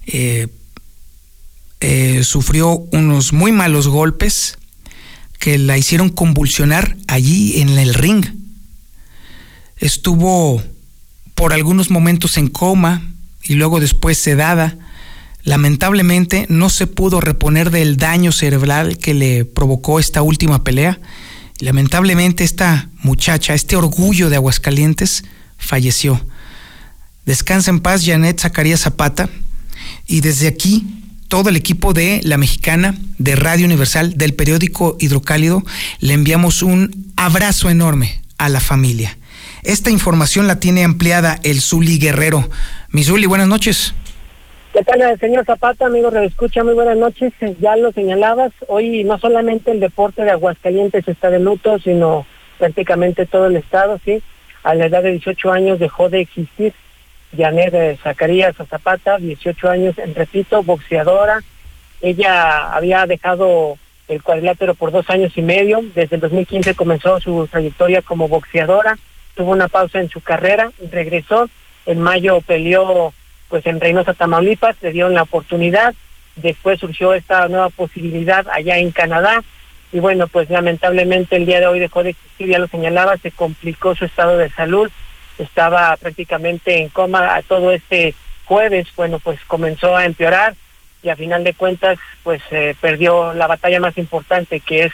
Eh, 0.07 0.49
eh, 1.81 2.25
sufrió 2.25 2.71
unos 2.93 3.33
muy 3.33 3.53
malos 3.53 3.89
golpes 3.89 4.59
que 5.39 5.59
la 5.59 5.79
hicieron 5.79 6.09
convulsionar 6.09 6.97
allí 7.07 7.61
en 7.61 7.71
el 7.71 7.95
ring. 7.95 8.25
Estuvo 9.79 10.63
por 11.35 11.53
algunos 11.53 11.91
momentos 11.91 12.39
en 12.39 12.49
coma, 12.49 13.03
y 13.49 13.55
luego 13.55 13.81
después 13.81 14.19
sedada. 14.19 14.77
Lamentablemente 15.43 16.47
no 16.49 16.71
se 16.71 16.87
pudo 16.87 17.21
reponer 17.21 17.71
del 17.71 17.97
daño 17.97 18.33
cerebral 18.33 18.99
que 18.99 19.15
le 19.15 19.45
provocó 19.45 20.01
esta 20.01 20.23
última 20.23 20.65
pelea. 20.65 20.99
Lamentablemente 21.61 22.45
esta 22.45 22.91
muchacha, 23.03 23.55
este 23.55 23.77
orgullo 23.77 24.29
de 24.29 24.37
Aguascalientes, 24.37 25.25
falleció. 25.57 26.21
Descansa 27.25 27.71
en 27.71 27.81
paz 27.81 28.05
Janet 28.05 28.41
Zacarías 28.41 28.81
Zapata 28.81 29.29
y 30.07 30.21
desde 30.21 30.49
aquí 30.49 30.87
todo 31.29 31.49
el 31.49 31.57
equipo 31.57 31.93
de 31.93 32.21
La 32.23 32.39
Mexicana, 32.39 32.95
de 33.19 33.37
Radio 33.37 33.67
Universal, 33.67 34.17
del 34.17 34.35
periódico 34.35 34.97
Hidrocálido, 35.01 35.65
le 36.01 36.15
enviamos 36.15 36.63
un 36.63 37.13
abrazo 37.17 37.69
enorme 37.71 38.23
a 38.39 38.49
la 38.49 38.61
familia. 38.61 39.19
Esta 39.63 39.91
información 39.91 40.47
la 40.47 40.61
tiene 40.61 40.85
ampliada 40.85 41.41
el 41.43 41.61
Zuli 41.61 41.99
Guerrero. 41.99 42.49
Misuli, 42.97 43.27
buenas 43.27 43.47
noches. 43.47 43.95
¿Qué 44.73 44.83
tal, 44.83 45.21
señor 45.21 45.45
Zapata, 45.45 45.85
amigo 45.85 46.09
escucha? 46.17 46.65
Muy 46.65 46.73
buenas 46.73 46.97
noches. 46.97 47.31
Ya 47.61 47.77
lo 47.77 47.93
señalabas, 47.93 48.53
hoy 48.69 49.05
no 49.05 49.19
solamente 49.19 49.71
el 49.71 49.81
deporte 49.81 50.23
de 50.23 50.31
Aguascalientes 50.31 51.07
está 51.07 51.29
de 51.29 51.39
luto, 51.39 51.79
sino 51.79 52.25
prácticamente 52.57 53.27
todo 53.27 53.49
el 53.49 53.57
estado, 53.57 54.01
¿sí? 54.03 54.23
A 54.63 54.75
la 54.75 54.87
edad 54.87 55.03
de 55.03 55.11
18 55.11 55.53
años 55.53 55.79
dejó 55.79 56.09
de 56.09 56.23
existir 56.23 56.73
Janet 57.37 58.01
Zacarías 58.01 58.57
Zapata, 58.57 59.19
18 59.19 59.69
años, 59.69 59.95
repito, 60.15 60.63
boxeadora. 60.63 61.43
Ella 62.01 62.73
había 62.73 63.05
dejado 63.05 63.77
el 64.09 64.23
cuadrilátero 64.23 64.75
por 64.75 64.91
dos 64.91 65.11
años 65.11 65.37
y 65.37 65.43
medio. 65.43 65.85
Desde 65.95 66.17
el 66.17 66.23
2015 66.23 66.75
comenzó 66.75 67.21
su 67.21 67.47
trayectoria 67.47 68.01
como 68.01 68.27
boxeadora 68.27 68.97
tuvo 69.37 69.53
una 69.53 69.69
pausa 69.69 70.01
en 70.01 70.09
su 70.09 70.21
carrera, 70.21 70.73
regresó, 70.91 71.49
en 71.87 72.01
mayo 72.01 72.41
peleó 72.41 73.15
pues 73.49 73.65
en 73.67 73.81
Reynosa, 73.81 74.15
Tamaulipas, 74.15 74.77
le 74.83 74.93
dieron 74.93 75.15
la 75.15 75.23
oportunidad, 75.23 75.95
después 76.35 76.81
surgió 76.81 77.15
esta 77.15 77.49
nueva 77.49 77.71
posibilidad 77.71 78.47
allá 78.53 78.79
en 78.79 78.91
Canadá, 78.91 79.43
y 79.93 80.01
bueno, 80.01 80.27
pues 80.27 80.51
lamentablemente 80.51 81.37
el 81.37 81.47
día 81.47 81.61
de 81.61 81.69
hoy 81.69 81.79
dejó 81.79 82.03
de 82.03 82.11
existir, 82.11 82.49
ya 82.49 82.59
lo 82.59 82.67
señalaba, 82.67 83.17
se 83.19 83.31
complicó 83.31 83.95
su 83.95 84.05
estado 84.05 84.37
de 84.37 84.51
salud, 84.51 84.91
estaba 85.39 85.97
prácticamente 85.97 86.79
en 86.79 86.89
coma 86.89 87.37
a 87.37 87.43
todo 87.43 87.71
este 87.71 88.15
jueves, 88.47 88.89
bueno, 88.97 89.21
pues 89.21 89.39
comenzó 89.47 89.97
a 89.97 90.05
empeorar 90.05 90.55
y 91.03 91.09
a 91.09 91.17
final 91.17 91.45
de 91.45 91.55
cuentas 91.55 91.99
pues 92.25 92.43
eh, 92.51 92.75
perdió 92.81 93.33
la 93.35 93.47
batalla 93.47 93.79
más 93.79 93.97
importante 93.97 94.61
que 94.61 94.85
es 94.85 94.93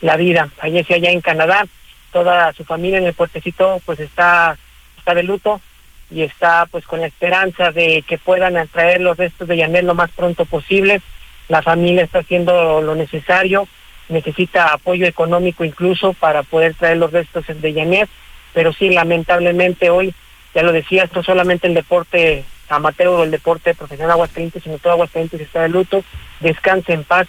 la 0.00 0.16
vida, 0.16 0.48
falleció 0.56 0.96
allá 0.96 1.10
en 1.10 1.20
Canadá, 1.20 1.66
toda 2.12 2.52
su 2.54 2.64
familia 2.64 2.98
en 2.98 3.06
el 3.06 3.14
puertecito 3.14 3.80
pues 3.84 4.00
está, 4.00 4.56
está 4.96 5.14
de 5.14 5.22
luto 5.22 5.60
y 6.10 6.22
está 6.22 6.66
pues 6.66 6.84
con 6.86 7.00
la 7.00 7.06
esperanza 7.06 7.72
de 7.72 8.02
que 8.06 8.18
puedan 8.18 8.66
traer 8.68 9.00
los 9.00 9.16
restos 9.16 9.48
de 9.48 9.56
Yanel 9.56 9.86
lo 9.86 9.94
más 9.94 10.10
pronto 10.10 10.44
posible. 10.44 11.00
La 11.48 11.62
familia 11.62 12.04
está 12.04 12.20
haciendo 12.20 12.80
lo 12.80 12.94
necesario, 12.94 13.68
necesita 14.08 14.72
apoyo 14.72 15.06
económico 15.06 15.64
incluso 15.64 16.12
para 16.12 16.42
poder 16.42 16.74
traer 16.74 16.96
los 16.96 17.12
restos 17.12 17.44
de 17.48 17.72
Yanet, 17.72 18.08
pero 18.52 18.72
sí, 18.72 18.90
lamentablemente 18.90 19.90
hoy, 19.90 20.14
ya 20.54 20.62
lo 20.62 20.72
decía, 20.72 21.08
no 21.14 21.22
solamente 21.22 21.66
el 21.66 21.74
deporte 21.74 22.44
amateur 22.68 23.08
o 23.08 23.24
el 23.24 23.30
deporte 23.30 23.74
profesional 23.74 24.12
Aguascalientes, 24.12 24.62
sino 24.62 24.78
todo 24.78 24.92
Aguascalientes 24.94 25.40
está 25.40 25.62
de 25.62 25.68
luto. 25.68 26.04
Descanse 26.40 26.92
en 26.92 27.04
paz, 27.04 27.28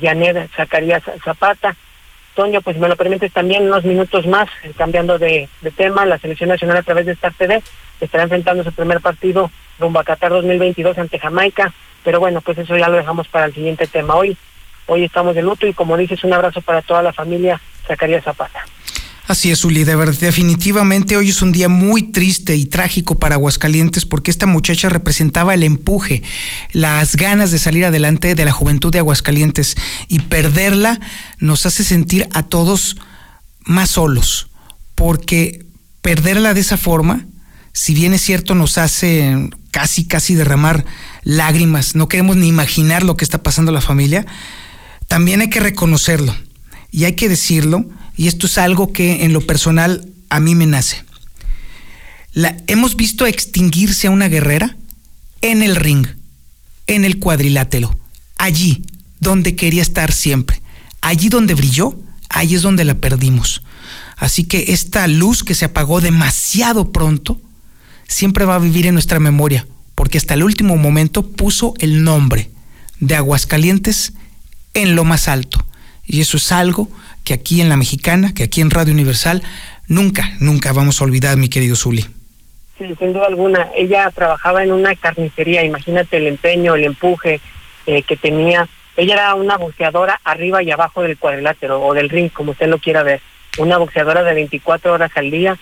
Yanet 0.00 0.50
Zacarías 0.54 1.02
Zapata. 1.24 1.76
Toño, 2.40 2.62
pues 2.62 2.78
me 2.78 2.88
lo 2.88 2.96
permites 2.96 3.34
también 3.34 3.64
unos 3.64 3.84
minutos 3.84 4.26
más, 4.26 4.48
eh, 4.62 4.72
cambiando 4.74 5.18
de, 5.18 5.46
tema, 5.76 6.06
la 6.06 6.16
selección 6.16 6.48
nacional 6.48 6.78
a 6.78 6.82
través 6.82 7.04
de 7.04 7.12
Star 7.12 7.34
TV 7.34 7.62
estará 8.00 8.22
enfrentando 8.22 8.64
su 8.64 8.72
primer 8.72 9.02
partido 9.02 9.50
rumbo 9.78 10.00
a 10.00 10.04
Qatar 10.04 10.30
2022 10.30 10.96
ante 10.96 11.18
Jamaica, 11.18 11.70
pero 12.02 12.18
bueno, 12.18 12.40
pues 12.40 12.56
eso 12.56 12.78
ya 12.78 12.88
lo 12.88 12.96
dejamos 12.96 13.28
para 13.28 13.44
el 13.44 13.52
siguiente 13.52 13.86
tema. 13.86 14.14
Hoy, 14.14 14.38
hoy 14.86 15.04
estamos 15.04 15.34
de 15.34 15.42
luto 15.42 15.66
y 15.66 15.74
como 15.74 15.98
dices, 15.98 16.24
un 16.24 16.32
abrazo 16.32 16.62
para 16.62 16.80
toda 16.80 17.02
la 17.02 17.12
familia 17.12 17.60
Zacarías 17.86 18.24
Zapata. 18.24 18.64
Así 19.30 19.52
es, 19.52 19.64
Uli, 19.64 19.84
de 19.84 19.94
verdad, 19.94 20.18
definitivamente 20.18 21.16
hoy 21.16 21.28
es 21.28 21.40
un 21.40 21.52
día 21.52 21.68
muy 21.68 22.02
triste 22.02 22.56
y 22.56 22.64
trágico 22.64 23.14
para 23.14 23.36
Aguascalientes 23.36 24.04
porque 24.04 24.28
esta 24.28 24.46
muchacha 24.46 24.88
representaba 24.88 25.54
el 25.54 25.62
empuje, 25.62 26.24
las 26.72 27.14
ganas 27.14 27.52
de 27.52 27.60
salir 27.60 27.84
adelante 27.84 28.34
de 28.34 28.44
la 28.44 28.50
juventud 28.50 28.90
de 28.90 28.98
Aguascalientes 28.98 29.76
y 30.08 30.18
perderla 30.18 30.98
nos 31.38 31.64
hace 31.64 31.84
sentir 31.84 32.28
a 32.32 32.42
todos 32.42 32.96
más 33.60 33.90
solos, 33.90 34.48
porque 34.96 35.64
perderla 36.02 36.52
de 36.52 36.62
esa 36.62 36.76
forma, 36.76 37.24
si 37.72 37.94
bien 37.94 38.14
es 38.14 38.22
cierto, 38.22 38.56
nos 38.56 38.78
hace 38.78 39.48
casi, 39.70 40.06
casi 40.06 40.34
derramar 40.34 40.84
lágrimas, 41.22 41.94
no 41.94 42.08
queremos 42.08 42.36
ni 42.36 42.48
imaginar 42.48 43.04
lo 43.04 43.16
que 43.16 43.24
está 43.24 43.44
pasando 43.44 43.70
a 43.70 43.74
la 43.74 43.80
familia, 43.80 44.26
también 45.06 45.40
hay 45.40 45.50
que 45.50 45.60
reconocerlo 45.60 46.34
y 46.90 47.04
hay 47.04 47.12
que 47.12 47.28
decirlo 47.28 47.86
y 48.16 48.28
esto 48.28 48.46
es 48.46 48.58
algo 48.58 48.92
que 48.92 49.24
en 49.24 49.32
lo 49.32 49.40
personal 49.40 50.06
a 50.28 50.40
mí 50.40 50.54
me 50.54 50.66
nace. 50.66 51.04
La, 52.32 52.56
hemos 52.66 52.96
visto 52.96 53.26
extinguirse 53.26 54.06
a 54.06 54.10
una 54.10 54.28
guerrera 54.28 54.76
en 55.40 55.62
el 55.62 55.76
ring, 55.76 56.06
en 56.86 57.04
el 57.04 57.18
cuadrilátero, 57.18 57.98
allí 58.38 58.84
donde 59.20 59.56
quería 59.56 59.82
estar 59.82 60.12
siempre, 60.12 60.62
allí 61.00 61.28
donde 61.28 61.54
brilló, 61.54 61.98
ahí 62.28 62.54
es 62.54 62.62
donde 62.62 62.84
la 62.84 62.94
perdimos. 62.94 63.62
Así 64.16 64.44
que 64.44 64.72
esta 64.72 65.06
luz 65.06 65.42
que 65.42 65.54
se 65.54 65.64
apagó 65.64 66.00
demasiado 66.00 66.92
pronto, 66.92 67.40
siempre 68.06 68.44
va 68.44 68.56
a 68.56 68.60
vivir 68.60 68.86
en 68.86 68.94
nuestra 68.94 69.20
memoria, 69.20 69.66
porque 69.94 70.18
hasta 70.18 70.34
el 70.34 70.42
último 70.42 70.76
momento 70.76 71.26
puso 71.26 71.74
el 71.78 72.04
nombre 72.04 72.50
de 72.98 73.16
Aguascalientes 73.16 74.12
en 74.74 74.94
lo 74.94 75.04
más 75.04 75.28
alto. 75.28 75.64
Y 76.04 76.20
eso 76.20 76.36
es 76.36 76.52
algo 76.52 76.90
que 77.24 77.34
aquí 77.34 77.60
en 77.60 77.68
La 77.68 77.76
Mexicana, 77.76 78.34
que 78.34 78.44
aquí 78.44 78.60
en 78.60 78.70
Radio 78.70 78.92
Universal, 78.92 79.42
nunca, 79.88 80.30
nunca 80.40 80.72
vamos 80.72 81.00
a 81.00 81.04
olvidar, 81.04 81.36
mi 81.36 81.48
querido 81.48 81.76
Zuli. 81.76 82.06
Sí, 82.78 82.94
sin 82.98 83.12
duda 83.12 83.26
alguna. 83.26 83.68
Ella 83.76 84.10
trabajaba 84.10 84.64
en 84.64 84.72
una 84.72 84.94
carnicería, 84.94 85.64
imagínate 85.64 86.16
el 86.16 86.26
empeño, 86.26 86.74
el 86.74 86.84
empuje 86.84 87.40
eh, 87.86 88.02
que 88.02 88.16
tenía. 88.16 88.68
Ella 88.96 89.14
era 89.14 89.34
una 89.34 89.56
boxeadora 89.56 90.20
arriba 90.24 90.62
y 90.62 90.70
abajo 90.70 91.02
del 91.02 91.18
cuadrilátero 91.18 91.82
o 91.82 91.94
del 91.94 92.08
ring, 92.08 92.30
como 92.30 92.52
usted 92.52 92.68
lo 92.68 92.78
quiera 92.78 93.02
ver. 93.02 93.20
Una 93.58 93.78
boxeadora 93.78 94.22
de 94.22 94.34
24 94.34 94.92
horas 94.92 95.10
al 95.14 95.30
día 95.30 95.58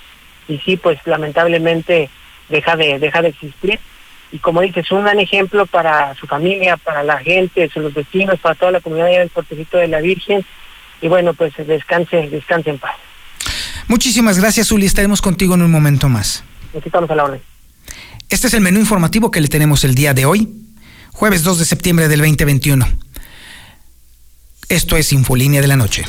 y 0.49 0.59
sí, 0.59 0.77
pues 0.77 0.99
lamentablemente 1.05 2.09
deja 2.49 2.77
de, 2.77 2.99
deja 2.99 3.23
de 3.23 3.29
existir. 3.29 3.79
Y 4.31 4.39
como 4.39 4.61
dices, 4.61 4.91
un 4.91 5.05
gran 5.05 5.21
ejemplo 5.21 5.67
para 5.67 6.15
su 6.15 6.27
familia, 6.27 6.77
para 6.77 7.03
la 7.03 7.19
gente, 7.19 7.71
los 7.75 7.95
vecinos, 7.95 8.39
para 8.41 8.55
toda 8.55 8.73
la 8.73 8.81
comunidad 8.81 9.09
del 9.09 9.31
Portecito 9.31 9.79
de 9.79 9.89
la 9.89 10.01
Virgen. 10.01 10.45
Y 11.01 11.09
bueno, 11.09 11.35
pues 11.35 11.55
descanse, 11.57 12.29
descanse 12.29 12.71
en 12.71 12.79
paz. 12.79 12.95
Muchísimas 13.87 14.39
gracias, 14.39 14.71
Uli. 14.73 14.87
Estaremos 14.87 15.23
contigo 15.23 15.55
en 15.55 15.63
un 15.63 15.71
momento 15.71 16.09
más. 16.09 16.45
Aquí 16.77 16.89
estamos 16.89 17.11
a 17.11 17.15
la 17.15 17.25
orden. 17.25 17.41
Este 18.29 18.47
es 18.47 18.55
el 18.55 18.61
menú 18.61 18.79
informativo 18.79 19.31
que 19.31 19.41
le 19.41 19.49
tenemos 19.49 19.85
el 19.85 19.95
día 19.95 20.13
de 20.13 20.27
hoy, 20.27 20.53
jueves 21.13 21.43
2 21.45 21.61
de 21.61 21.65
septiembre 21.65 22.09
del 22.09 22.21
2021. 22.21 22.87
Esto 24.69 24.99
es 24.99 25.15
Infolínea 25.15 25.63
de 25.63 25.67
la 25.67 25.77
Noche. 25.77 26.05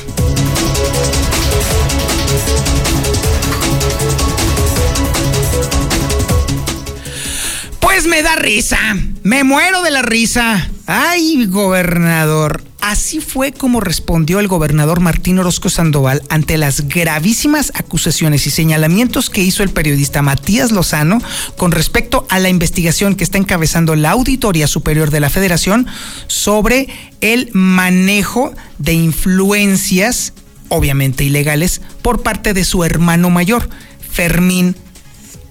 Pues 7.80 8.06
me 8.06 8.22
da 8.22 8.36
risa, 8.36 8.78
me 9.22 9.44
muero 9.44 9.82
de 9.82 9.90
la 9.90 10.02
risa. 10.02 10.68
Ay, 10.86 11.46
gobernador. 11.46 12.69
Así 12.80 13.20
fue 13.20 13.52
como 13.52 13.80
respondió 13.80 14.40
el 14.40 14.48
gobernador 14.48 15.00
Martín 15.00 15.38
Orozco 15.38 15.68
Sandoval 15.68 16.22
ante 16.30 16.56
las 16.56 16.88
gravísimas 16.88 17.72
acusaciones 17.74 18.46
y 18.46 18.50
señalamientos 18.50 19.28
que 19.28 19.42
hizo 19.42 19.62
el 19.62 19.68
periodista 19.68 20.22
Matías 20.22 20.70
Lozano 20.70 21.20
con 21.58 21.72
respecto 21.72 22.26
a 22.30 22.38
la 22.38 22.48
investigación 22.48 23.16
que 23.16 23.24
está 23.24 23.36
encabezando 23.36 23.96
la 23.96 24.12
Auditoría 24.12 24.66
Superior 24.66 25.10
de 25.10 25.20
la 25.20 25.28
Federación 25.28 25.86
sobre 26.26 26.88
el 27.20 27.50
manejo 27.52 28.54
de 28.78 28.94
influencias, 28.94 30.32
obviamente 30.68 31.22
ilegales, 31.22 31.82
por 32.00 32.22
parte 32.22 32.54
de 32.54 32.64
su 32.64 32.82
hermano 32.82 33.28
mayor, 33.28 33.68
Fermín 34.10 34.74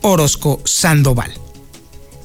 Orozco 0.01 0.61
Sandoval. 0.65 1.31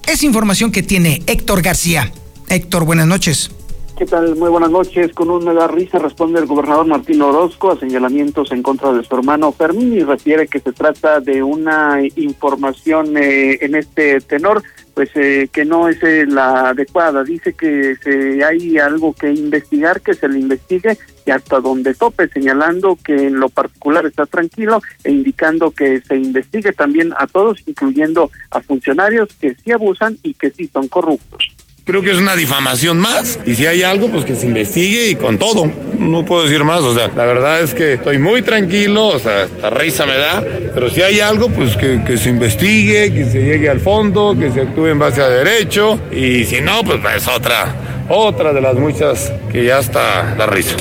Es 0.06 0.22
información 0.22 0.72
que 0.72 0.82
tiene 0.82 1.22
Héctor 1.26 1.60
García. 1.60 2.10
Héctor, 2.48 2.84
buenas 2.84 3.06
noches. 3.06 3.50
¿Qué 3.96 4.06
tal? 4.06 4.34
Muy 4.34 4.50
buenas 4.50 4.72
noches. 4.72 5.12
Con 5.12 5.30
un 5.30 5.44
da 5.44 5.68
risa 5.68 6.00
responde 6.00 6.40
el 6.40 6.46
gobernador 6.46 6.84
Martín 6.84 7.22
Orozco 7.22 7.70
a 7.70 7.78
señalamientos 7.78 8.50
en 8.50 8.60
contra 8.60 8.92
de 8.92 9.04
su 9.04 9.14
hermano 9.14 9.52
Fermín 9.52 9.92
y 9.92 10.02
refiere 10.02 10.48
que 10.48 10.58
se 10.58 10.72
trata 10.72 11.20
de 11.20 11.44
una 11.44 12.00
información 12.16 13.16
eh, 13.16 13.56
en 13.60 13.76
este 13.76 14.20
tenor, 14.20 14.64
pues 14.94 15.10
eh, 15.14 15.48
que 15.52 15.64
no 15.64 15.88
es 15.88 16.02
eh, 16.02 16.26
la 16.26 16.70
adecuada. 16.70 17.22
Dice 17.22 17.52
que 17.52 17.94
si 18.02 18.42
hay 18.42 18.78
algo 18.78 19.12
que 19.12 19.32
investigar, 19.32 20.00
que 20.00 20.14
se 20.14 20.28
le 20.28 20.40
investigue 20.40 20.98
y 21.24 21.30
hasta 21.30 21.60
donde 21.60 21.94
tope, 21.94 22.26
señalando 22.26 22.98
que 23.02 23.28
en 23.28 23.38
lo 23.38 23.48
particular 23.48 24.06
está 24.06 24.26
tranquilo 24.26 24.82
e 25.04 25.12
indicando 25.12 25.70
que 25.70 26.00
se 26.00 26.16
investigue 26.16 26.72
también 26.72 27.12
a 27.16 27.28
todos, 27.28 27.62
incluyendo 27.64 28.32
a 28.50 28.60
funcionarios 28.60 29.28
que 29.40 29.54
sí 29.54 29.70
abusan 29.70 30.18
y 30.24 30.34
que 30.34 30.50
sí 30.50 30.68
son 30.72 30.88
corruptos. 30.88 31.54
Creo 31.84 32.00
que 32.00 32.12
es 32.12 32.16
una 32.16 32.34
difamación 32.34 32.98
más. 32.98 33.38
Y 33.44 33.54
si 33.56 33.66
hay 33.66 33.82
algo, 33.82 34.08
pues 34.08 34.24
que 34.24 34.34
se 34.34 34.46
investigue 34.46 35.10
y 35.10 35.16
con 35.16 35.38
todo. 35.38 35.70
No 35.98 36.24
puedo 36.24 36.44
decir 36.44 36.64
más. 36.64 36.80
O 36.80 36.94
sea, 36.94 37.08
la 37.08 37.26
verdad 37.26 37.60
es 37.60 37.74
que 37.74 37.94
estoy 37.94 38.18
muy 38.18 38.40
tranquilo. 38.40 39.08
O 39.08 39.18
sea, 39.18 39.46
la 39.60 39.68
risa 39.68 40.06
me 40.06 40.16
da. 40.16 40.42
Pero 40.74 40.88
si 40.88 41.02
hay 41.02 41.20
algo, 41.20 41.50
pues 41.50 41.76
que, 41.76 42.02
que 42.02 42.16
se 42.16 42.30
investigue, 42.30 43.12
que 43.12 43.26
se 43.26 43.42
llegue 43.42 43.68
al 43.68 43.80
fondo, 43.80 44.34
que 44.38 44.50
se 44.50 44.62
actúe 44.62 44.86
en 44.86 44.98
base 44.98 45.20
a 45.20 45.28
derecho. 45.28 46.00
Y 46.10 46.44
si 46.44 46.62
no, 46.62 46.82
pues 46.84 47.00
es 47.16 47.28
otra, 47.28 48.06
otra 48.08 48.54
de 48.54 48.62
las 48.62 48.76
muchas 48.76 49.30
que 49.52 49.66
ya 49.66 49.80
está 49.80 50.34
la 50.36 50.46
risa. 50.46 50.76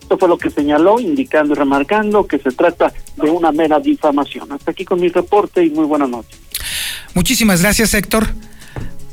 Esto 0.00 0.16
fue 0.16 0.28
lo 0.28 0.38
que 0.38 0.50
señaló, 0.50 1.00
indicando 1.00 1.54
y 1.54 1.56
remarcando 1.56 2.24
que 2.24 2.38
se 2.38 2.52
trata 2.52 2.92
de 3.16 3.28
una 3.28 3.50
mera 3.50 3.80
difamación. 3.80 4.52
Hasta 4.52 4.70
aquí 4.70 4.84
con 4.84 5.00
mi 5.00 5.08
reporte 5.08 5.64
y 5.64 5.70
muy 5.70 5.86
buenas 5.86 6.08
noches. 6.08 6.38
Muchísimas 7.14 7.62
gracias, 7.62 7.94
Héctor. 7.94 8.28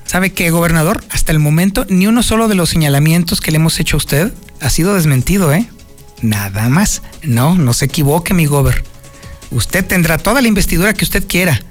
¿Sabe 0.10 0.32
qué, 0.32 0.50
gobernador? 0.50 1.04
Hasta 1.12 1.32
el 1.32 1.38
momento, 1.38 1.86
ni 1.88 2.08
uno 2.08 2.24
solo 2.24 2.48
de 2.48 2.56
los 2.56 2.72
señalamientos 2.72 3.42
que 3.42 3.52
le 3.52 3.58
hemos 3.58 3.80
hecho 3.80 3.96
a 3.96 4.00
usted 4.00 4.34
ha 4.60 4.72
sido 4.72 4.96
desmentido, 4.96 5.54
¿eh? 5.54 5.70
Nada 6.24 6.68
más. 6.68 7.04
No, 7.22 7.54
no 7.54 7.74
se 7.74 7.86
equivoque, 7.86 8.34
mi 8.34 8.48
gober. 8.48 8.84
Usted 9.52 9.86
tendrá 9.86 10.18
toda 10.18 10.42
la 10.42 10.48
investidura 10.48 10.96
que 10.96 11.06
usted 11.06 11.28
quiera, 11.28 11.62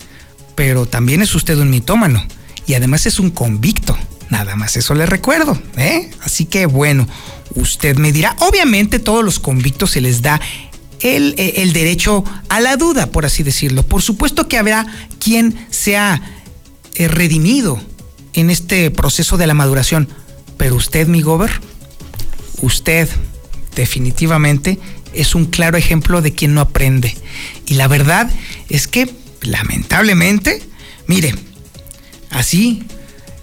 pero 0.54 0.86
también 0.86 1.20
es 1.20 1.34
usted 1.34 1.58
un 1.58 1.68
mitómano 1.68 2.24
y 2.64 2.74
además 2.74 3.06
es 3.06 3.18
un 3.18 3.30
convicto. 3.30 3.98
Nada 4.30 4.54
más 4.54 4.76
eso 4.76 4.94
le 4.94 5.04
recuerdo, 5.04 5.60
¿eh? 5.76 6.08
Así 6.22 6.44
que 6.44 6.66
bueno, 6.66 7.08
usted 7.56 7.96
me 7.96 8.12
dirá, 8.12 8.36
obviamente 8.38 9.00
todos 9.00 9.24
los 9.24 9.40
convictos 9.40 9.90
se 9.90 10.00
les 10.00 10.22
da 10.22 10.40
el, 11.00 11.34
eh, 11.38 11.68
derecho 11.74 12.22
a 12.48 12.60
la 12.60 12.76
duda, 12.76 13.08
por 13.10 13.26
así 13.26 13.42
decirlo. 13.42 13.82
Por 13.82 14.00
supuesto 14.00 14.46
que 14.46 14.58
habrá 14.58 14.86
quien 15.18 15.66
sea 15.70 16.22
eh, 16.94 17.08
redimido 17.08 17.82
en 18.34 18.50
este 18.50 18.90
proceso 18.90 19.36
de 19.36 19.46
la 19.46 19.54
maduración. 19.54 20.08
Pero 20.56 20.76
usted, 20.76 21.06
mi 21.06 21.22
gober, 21.22 21.50
usted 22.62 23.08
definitivamente 23.74 24.78
es 25.14 25.34
un 25.34 25.46
claro 25.46 25.76
ejemplo 25.76 26.20
de 26.22 26.32
quien 26.32 26.54
no 26.54 26.60
aprende. 26.60 27.16
Y 27.66 27.74
la 27.74 27.88
verdad 27.88 28.30
es 28.68 28.88
que, 28.88 29.08
lamentablemente, 29.42 30.62
mire, 31.06 31.34
así, 32.30 32.84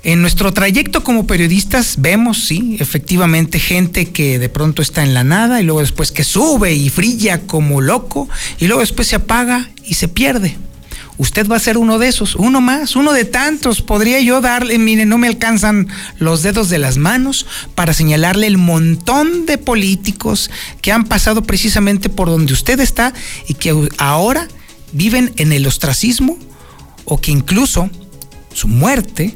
en 0.03 0.21
nuestro 0.21 0.53
trayecto 0.53 1.03
como 1.03 1.25
periodistas 1.25 1.95
vemos, 1.97 2.45
sí, 2.45 2.77
efectivamente, 2.79 3.59
gente 3.59 4.11
que 4.11 4.37
de 4.37 4.49
pronto 4.49 4.81
está 4.81 5.03
en 5.03 5.13
la 5.13 5.23
nada 5.23 5.61
y 5.61 5.63
luego 5.63 5.79
después 5.79 6.11
que 6.11 6.23
sube 6.23 6.73
y 6.73 6.89
brilla 6.89 7.41
como 7.41 7.81
loco 7.81 8.29
y 8.59 8.67
luego 8.67 8.81
después 8.81 9.07
se 9.07 9.15
apaga 9.15 9.71
y 9.83 9.95
se 9.95 10.07
pierde 10.07 10.57
usted 11.17 11.47
va 11.47 11.55
a 11.55 11.59
ser 11.59 11.77
uno 11.77 11.99
de 11.99 12.07
esos, 12.07 12.35
uno 12.35 12.61
más, 12.61 12.95
uno 12.95 13.13
de 13.13 13.25
tantos. 13.25 13.81
Podría 13.81 14.19
yo 14.21 14.41
darle, 14.41 14.77
mire, 14.77 15.05
no 15.05 15.17
me 15.17 15.27
alcanzan 15.27 15.87
los 16.19 16.43
dedos 16.43 16.69
de 16.69 16.77
las 16.77 16.97
manos 16.97 17.45
para 17.75 17.93
señalarle 17.93 18.47
el 18.47 18.57
montón 18.57 19.45
de 19.45 19.57
políticos 19.57 20.49
que 20.81 20.91
han 20.91 21.05
pasado 21.05 21.43
precisamente 21.43 22.09
por 22.09 22.27
donde 22.27 22.53
usted 22.53 22.79
está 22.79 23.13
y 23.47 23.55
que 23.55 23.89
ahora 23.97 24.47
viven 24.91 25.33
en 25.37 25.51
el 25.51 25.67
ostracismo 25.67 26.37
o 27.05 27.19
que 27.19 27.31
incluso 27.31 27.89
su 28.53 28.67
muerte 28.67 29.35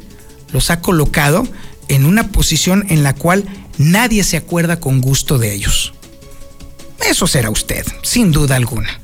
los 0.51 0.71
ha 0.71 0.81
colocado 0.81 1.47
en 1.87 2.05
una 2.05 2.29
posición 2.29 2.85
en 2.89 3.03
la 3.03 3.15
cual 3.15 3.45
nadie 3.77 4.23
se 4.23 4.37
acuerda 4.37 4.79
con 4.79 5.01
gusto 5.01 5.37
de 5.37 5.53
ellos. 5.53 5.93
Eso 7.07 7.27
será 7.27 7.49
usted, 7.49 7.85
sin 8.03 8.31
duda 8.31 8.55
alguna. 8.55 8.99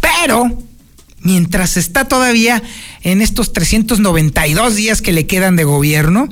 Pero 0.00 0.58
mientras 1.26 1.76
está 1.76 2.06
todavía 2.06 2.62
en 3.02 3.20
estos 3.20 3.52
392 3.52 4.76
días 4.76 5.02
que 5.02 5.12
le 5.12 5.26
quedan 5.26 5.56
de 5.56 5.64
gobierno, 5.64 6.28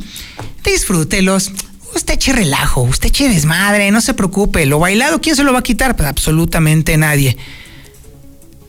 disfrútelos. 0.65 1.51
Usted 1.97 2.15
eche 2.15 2.33
relajo, 2.33 2.83
usted 2.83 3.09
eche 3.09 3.29
desmadre, 3.29 3.91
no 3.91 4.01
se 4.01 4.15
preocupe. 4.15 4.65
Lo 4.67 4.79
bailado, 4.79 5.21
¿quién 5.21 5.35
se 5.35 5.43
lo 5.43 5.53
va 5.53 5.59
a 5.59 5.63
quitar? 5.63 5.97
Pues 5.97 6.09
absolutamente 6.09 6.97
nadie. 6.97 7.37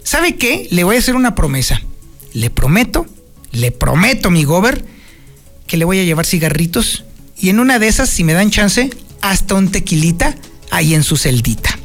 ¿Sabe 0.03 0.35
qué? 0.35 0.67
Le 0.71 0.83
voy 0.83 0.95
a 0.95 0.99
hacer 0.99 1.15
una 1.15 1.35
promesa. 1.35 1.81
Le 2.33 2.49
prometo, 2.49 3.05
le 3.51 3.71
prometo, 3.71 4.31
mi 4.31 4.43
gober, 4.43 4.83
que 5.67 5.77
le 5.77 5.85
voy 5.85 5.99
a 5.99 6.03
llevar 6.03 6.25
cigarritos 6.25 7.05
y 7.37 7.49
en 7.49 7.59
una 7.59 7.77
de 7.77 7.87
esas, 7.87 8.09
si 8.09 8.23
me 8.23 8.33
dan 8.33 8.49
chance, 8.49 8.89
hasta 9.21 9.53
un 9.53 9.69
tequilita 9.69 10.35
ahí 10.71 10.95
en 10.95 11.03
su 11.03 11.17
celdita. 11.17 11.77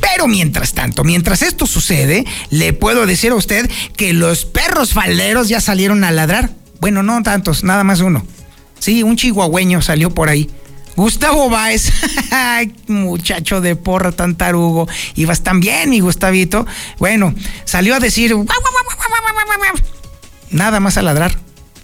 Pero 0.00 0.28
mientras 0.28 0.72
tanto, 0.72 1.04
mientras 1.04 1.42
esto 1.42 1.66
sucede, 1.66 2.24
le 2.50 2.72
puedo 2.72 3.06
decir 3.06 3.32
a 3.32 3.36
usted 3.36 3.70
que 3.96 4.12
los 4.12 4.44
perros 4.44 4.92
falderos 4.92 5.48
ya 5.48 5.60
salieron 5.60 6.04
a 6.04 6.10
ladrar. 6.10 6.50
Bueno, 6.80 7.02
no 7.02 7.22
tantos, 7.22 7.64
nada 7.64 7.84
más 7.84 8.00
uno. 8.00 8.24
Sí, 8.78 9.02
un 9.02 9.16
chihuahueño 9.16 9.82
salió 9.82 10.10
por 10.10 10.28
ahí. 10.28 10.50
Gustavo 10.96 11.48
Báez, 11.48 11.92
muchacho 12.88 13.60
de 13.60 13.76
porra 13.76 14.10
tan 14.10 14.34
tarugo, 14.36 14.88
ibas 15.14 15.42
tan 15.42 15.60
bien, 15.60 15.90
mi 15.90 16.00
Gustavito. 16.00 16.66
Bueno, 16.98 17.34
salió 17.64 17.94
a 17.94 18.00
decir 18.00 18.34
nada 20.50 20.80
más 20.80 20.96
a 20.96 21.02
ladrar, 21.02 21.36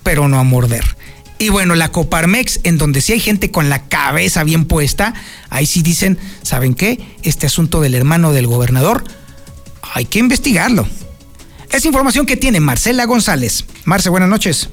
pero 0.03 0.27
no 0.27 0.40
a 0.40 0.42
morder. 0.42 0.97
Y 1.38 1.49
bueno, 1.49 1.75
la 1.75 1.90
Coparmex, 1.90 2.61
en 2.62 2.79
donde 2.79 3.01
sí 3.01 3.12
hay 3.12 3.20
gente 3.20 3.51
con 3.51 3.68
la 3.68 3.88
cabeza 3.88 4.44
bien 4.44 4.66
puesta, 4.66 5.14
ahí 5.51 5.66
sí 5.66 5.83
dicen, 5.83 6.18
¿saben 6.42 6.75
qué? 6.75 6.99
Este 7.23 7.47
asunto 7.47 7.81
del 7.81 7.94
hermano 7.94 8.33
del 8.33 8.47
gobernador, 8.47 9.05
hay 9.94 10.07
que 10.07 10.20
investigarlo. 10.20 10.87
Es 11.70 11.85
información 11.85 12.25
que 12.25 12.37
tiene 12.37 12.61
Marcela 12.61 13.05
González. 13.05 13.64
Marce, 13.85 14.09
buenas 14.11 14.29
noches. 14.29 14.70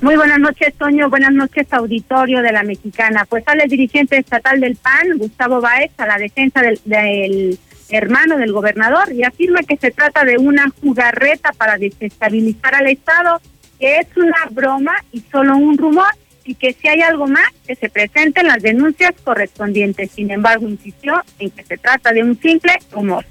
Muy 0.00 0.16
buenas 0.16 0.38
noches, 0.38 0.72
Toño. 0.78 1.10
Buenas 1.10 1.32
noches, 1.32 1.66
auditorio 1.70 2.40
de 2.40 2.52
la 2.52 2.62
Mexicana. 2.62 3.26
Pues 3.28 3.44
sale 3.44 3.64
el 3.64 3.70
dirigente 3.70 4.16
estatal 4.16 4.58
del 4.58 4.76
PAN, 4.76 5.18
Gustavo 5.18 5.60
Baez, 5.60 5.90
a 5.98 6.06
la 6.06 6.16
defensa 6.16 6.62
del, 6.62 6.80
del 6.86 7.58
hermano 7.90 8.38
del 8.38 8.52
gobernador 8.52 9.12
y 9.12 9.24
afirma 9.24 9.60
que 9.60 9.76
se 9.76 9.90
trata 9.90 10.24
de 10.24 10.38
una 10.38 10.72
jugarreta 10.80 11.52
para 11.52 11.76
desestabilizar 11.76 12.74
al 12.74 12.86
Estado 12.86 13.40
que 13.80 13.96
es 13.96 14.06
una 14.16 14.46
broma 14.50 14.92
y 15.10 15.20
solo 15.32 15.56
un 15.56 15.76
rumor 15.76 16.12
y 16.44 16.54
que 16.54 16.72
si 16.72 16.88
hay 16.88 17.00
algo 17.00 17.26
más, 17.26 17.48
que 17.66 17.74
se 17.74 17.88
presenten 17.88 18.46
las 18.46 18.62
denuncias 18.62 19.12
correspondientes. 19.24 20.10
Sin 20.10 20.30
embargo, 20.30 20.68
insistió 20.68 21.22
en 21.38 21.50
que 21.50 21.64
se 21.64 21.78
trata 21.78 22.12
de 22.12 22.22
un 22.22 22.38
simple 22.40 22.72
rumor. 22.92 23.24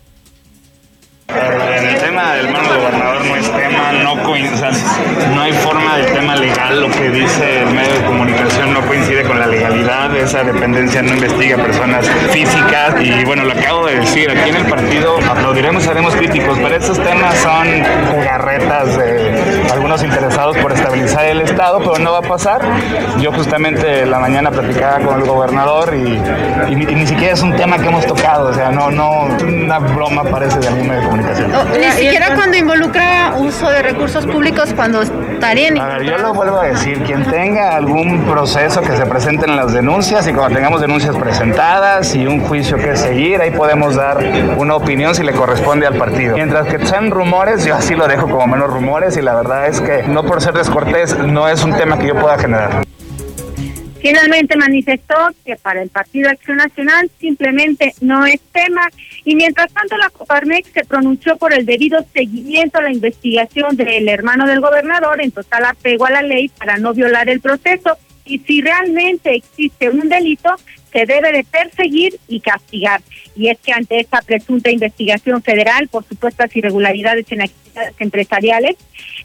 En 1.29 1.85
el 1.85 1.99
tema 1.99 2.33
del 2.33 2.47
hermano 2.47 2.69
gobernador 2.69 3.25
no 3.25 3.35
es 3.35 3.51
tema, 3.51 3.91
no, 4.03 4.15
no 5.35 5.41
hay 5.41 5.53
forma 5.53 5.97
del 5.97 6.13
tema 6.13 6.35
legal, 6.35 6.81
lo 6.81 6.89
que 6.89 7.09
dice 7.11 7.61
el 7.61 7.69
medio 7.69 7.93
de 7.93 8.05
comunicación 8.05 8.73
no 8.73 8.81
coincide 8.87 9.21
con 9.23 9.39
la 9.39 9.45
legalidad, 9.45 10.15
esa 10.17 10.43
dependencia 10.43 11.03
no 11.03 11.13
investiga 11.13 11.57
personas 11.57 12.09
físicas 12.31 12.95
y 12.99 13.23
bueno, 13.25 13.43
lo 13.43 13.51
acabo 13.51 13.85
de 13.85 13.99
decir, 13.99 14.31
aquí 14.31 14.49
en 14.49 14.55
el 14.55 14.65
partido 14.65 15.19
aplaudiremos, 15.29 15.87
haremos 15.87 16.15
críticos, 16.15 16.57
pero 16.57 16.75
estos 16.75 16.97
temas 16.97 17.37
son 17.37 17.67
jugarretas 18.11 18.97
de 18.97 19.38
algunos 19.71 20.03
interesados 20.03 20.57
por 20.57 20.71
estabilizar 20.71 21.25
el 21.25 21.41
Estado, 21.41 21.79
pero 21.79 21.99
no 21.99 22.11
va 22.11 22.19
a 22.19 22.21
pasar. 22.21 22.61
Yo 23.19 23.31
justamente 23.31 24.05
la 24.05 24.19
mañana 24.19 24.51
platicaba 24.51 24.99
con 24.99 25.21
el 25.21 25.27
gobernador 25.27 25.93
y, 25.95 26.19
ni 26.69 27.07
siquiera 27.07 27.33
es 27.33 27.41
un 27.41 27.55
tema 27.55 27.77
que 27.77 27.87
hemos 27.87 28.05
tocado, 28.05 28.49
o 28.49 28.53
sea, 28.53 28.71
no, 28.71 28.89
no, 28.89 29.27
una 29.43 29.79
broma 29.79 30.23
parece 30.23 30.59
de 30.59 30.67
algún 30.67 30.87
medio 30.87 31.01
de 31.01 31.07
comunicación. 31.07 31.51
ni 31.79 31.91
siquiera 31.91 32.35
cuando 32.35 32.57
involucra 32.57 33.33
uso 33.37 33.69
de 33.69 33.81
recursos 33.81 34.25
públicos, 34.25 34.73
cuando 34.75 35.01
estarían... 35.39 35.77
A 35.79 35.87
ver, 35.87 36.03
yo 36.03 36.17
lo 36.17 36.33
vuelvo 36.33 36.59
a 36.59 36.65
decir, 36.65 37.01
quien 37.03 37.23
tenga 37.25 37.75
algún 37.75 38.25
proceso 38.25 38.81
que 38.81 38.95
se 38.95 39.05
presenten 39.05 39.55
las 39.55 39.73
denuncias 39.73 40.27
y 40.27 40.33
cuando 40.33 40.55
tengamos 40.55 40.81
denuncias 40.81 41.15
presentadas 41.15 42.13
y 42.13 42.27
un 42.27 42.41
juicio 42.41 42.77
que 42.77 42.95
seguir, 42.97 43.41
ahí 43.41 43.51
podemos 43.51 43.95
dar 43.95 44.19
una 44.57 44.75
opinión 44.75 45.15
si 45.15 45.23
le 45.23 45.31
corresponde 45.31 45.87
al 45.87 45.95
partido. 45.95 46.35
Mientras 46.35 46.67
que 46.67 46.85
sean 46.85 47.09
rumores, 47.09 47.65
yo 47.65 47.75
así 47.75 47.95
lo 47.95 48.07
dejo 48.07 48.29
como 48.29 48.45
menos 48.47 48.69
rumores 48.69 49.15
y 49.17 49.21
la 49.21 49.33
verdad 49.33 49.67
es 49.67 49.79
que 49.79 50.03
no 50.03 50.23
por 50.23 50.41
ser 50.41 50.53
descortés 50.53 51.17
no 51.17 51.47
es 51.47 51.63
un 51.63 51.73
tema 51.73 51.97
que 51.97 52.07
yo 52.07 52.15
pueda 52.15 52.37
generar. 52.37 52.83
Finalmente 54.01 54.55
manifestó 54.55 55.15
que 55.45 55.57
para 55.57 55.81
el 55.81 55.89
Partido 55.89 56.29
Acción 56.29 56.57
Nacional 56.57 57.11
simplemente 57.19 57.93
no 57.99 58.25
es 58.25 58.39
tema 58.53 58.89
y 59.25 59.35
mientras 59.35 59.73
tanto 59.73 59.97
la 59.97 60.09
Coparmex 60.09 60.71
se 60.71 60.85
pronunció 60.85 61.37
por 61.37 61.53
el 61.53 61.65
debido 61.65 62.05
seguimiento 62.13 62.79
a 62.79 62.83
la 62.83 62.93
investigación 62.93 63.75
del 63.75 64.07
hermano 64.07 64.47
del 64.47 64.61
gobernador 64.61 65.21
en 65.21 65.31
total 65.31 65.65
apego 65.65 66.05
a 66.05 66.11
la 66.11 66.21
ley 66.21 66.49
para 66.49 66.77
no 66.77 66.93
violar 66.93 67.29
el 67.29 67.41
proceso. 67.41 67.97
Y 68.25 68.39
si 68.39 68.61
realmente 68.61 69.35
existe 69.35 69.89
un 69.89 70.07
delito 70.07 70.55
se 70.91 71.05
debe 71.05 71.31
de 71.31 71.43
perseguir 71.43 72.19
y 72.27 72.39
castigar. 72.39 73.01
Y 73.35 73.49
es 73.49 73.57
que 73.59 73.71
ante 73.71 73.99
esta 73.99 74.21
presunta 74.21 74.71
investigación 74.71 75.41
federal 75.41 75.87
por 75.87 76.03
supuestas 76.03 76.55
irregularidades 76.55 77.31
en 77.31 77.41
actividades 77.41 77.95
empresariales, 77.99 78.75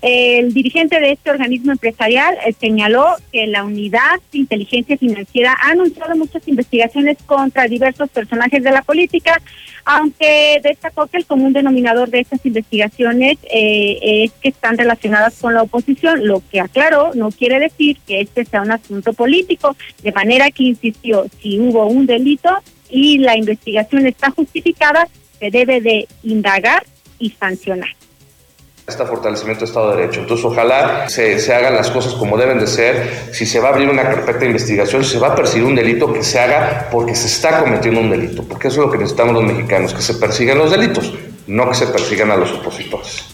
el 0.02 0.52
dirigente 0.52 1.00
de 1.00 1.12
este 1.12 1.30
organismo 1.30 1.72
empresarial 1.72 2.36
eh, 2.44 2.54
señaló 2.60 3.06
que 3.32 3.46
la 3.46 3.64
unidad 3.64 4.20
de 4.32 4.38
inteligencia 4.38 4.98
financiera 4.98 5.56
ha 5.60 5.70
anunciado 5.70 6.14
muchas 6.16 6.46
investigaciones 6.46 7.16
contra 7.24 7.66
diversos 7.66 8.10
personajes 8.10 8.62
de 8.62 8.70
la 8.70 8.82
política, 8.82 9.40
aunque 9.84 10.60
destacó 10.62 11.06
que 11.06 11.18
el 11.18 11.26
común 11.26 11.52
denominador 11.52 12.10
de 12.10 12.20
estas 12.20 12.44
investigaciones 12.44 13.38
eh, 13.50 13.98
es 14.02 14.32
que 14.32 14.50
están 14.50 14.78
relacionadas 14.78 15.38
con 15.40 15.54
la 15.54 15.62
oposición, 15.62 16.26
lo 16.26 16.42
que 16.50 16.60
aclaró 16.60 17.12
no 17.14 17.30
quiere 17.30 17.58
decir 17.58 17.98
que 18.06 18.20
este 18.20 18.44
sea 18.44 18.62
un 18.62 18.72
asunto 18.72 19.12
político, 19.12 19.76
de 20.02 20.12
manera 20.12 20.50
que 20.50 20.64
insistió, 20.64 21.26
si 21.40 21.53
hubo 21.60 21.86
un 21.86 22.06
delito 22.06 22.50
y 22.88 23.18
la 23.18 23.36
investigación 23.36 24.06
está 24.06 24.30
justificada, 24.30 25.08
se 25.38 25.50
debe 25.50 25.80
de 25.80 26.06
indagar 26.22 26.84
y 27.18 27.30
sancionar 27.30 27.90
este 28.86 29.04
fortalecimiento 29.06 29.60
del 29.60 29.68
Estado 29.68 29.90
de 29.90 29.96
Derecho. 29.96 30.20
Entonces, 30.20 30.44
ojalá 30.44 31.08
se, 31.08 31.38
se, 31.38 31.54
hagan 31.54 31.74
las 31.74 31.90
cosas 31.90 32.14
como 32.14 32.36
deben 32.36 32.58
de 32.58 32.66
ser. 32.66 33.28
Si 33.32 33.46
se 33.46 33.58
va 33.58 33.68
a 33.68 33.72
abrir 33.72 33.88
una 33.88 34.02
carpeta 34.02 34.40
de 34.40 34.46
investigación, 34.46 35.02
si 35.04 35.12
se 35.12 35.18
va 35.18 35.28
a 35.28 35.34
perseguir 35.34 35.66
un 35.66 35.74
delito, 35.74 36.12
que 36.12 36.22
se 36.22 36.38
haga 36.38 36.88
porque 36.92 37.14
se 37.14 37.26
está 37.26 37.60
cometiendo 37.60 38.00
un 38.00 38.10
delito. 38.10 38.44
Porque 38.44 38.68
eso 38.68 38.80
es 38.80 38.86
lo 38.86 38.92
que 38.92 38.98
necesitamos 38.98 39.34
los 39.34 39.44
mexicanos, 39.44 39.94
que 39.94 40.02
se 40.02 40.14
persigan 40.14 40.58
los 40.58 40.70
delitos, 40.70 41.14
no 41.46 41.68
que 41.68 41.74
se 41.74 41.86
persigan 41.86 42.30
a 42.30 42.36
los 42.36 42.52
opositores. 42.52 43.33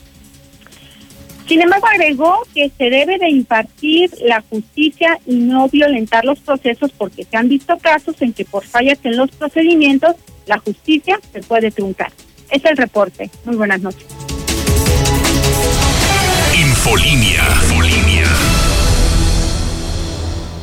Sin 1.51 1.61
embargo, 1.63 1.89
agregó 1.89 2.47
que 2.55 2.71
se 2.79 2.91
debe 2.91 3.19
de 3.19 3.29
impartir 3.29 4.09
la 4.23 4.41
justicia 4.41 5.19
y 5.27 5.35
no 5.35 5.69
violentar 5.69 6.25
los 6.25 6.39
procesos 6.39 6.93
porque 6.97 7.25
se 7.25 7.37
han 7.37 7.49
visto 7.49 7.77
casos 7.79 8.15
en 8.23 8.33
que 8.33 8.45
por 8.45 8.65
fallas 8.65 9.01
en 9.03 9.17
los 9.17 9.33
procedimientos 9.33 10.15
la 10.47 10.59
justicia 10.59 11.19
se 11.33 11.41
puede 11.41 11.73
truncar. 11.73 12.13
Es 12.53 12.65
el 12.65 12.77
reporte. 12.77 13.33
Muy 13.45 13.57
buenas 13.57 13.81
noches. 13.81 14.07
Infolinia. 16.55 17.43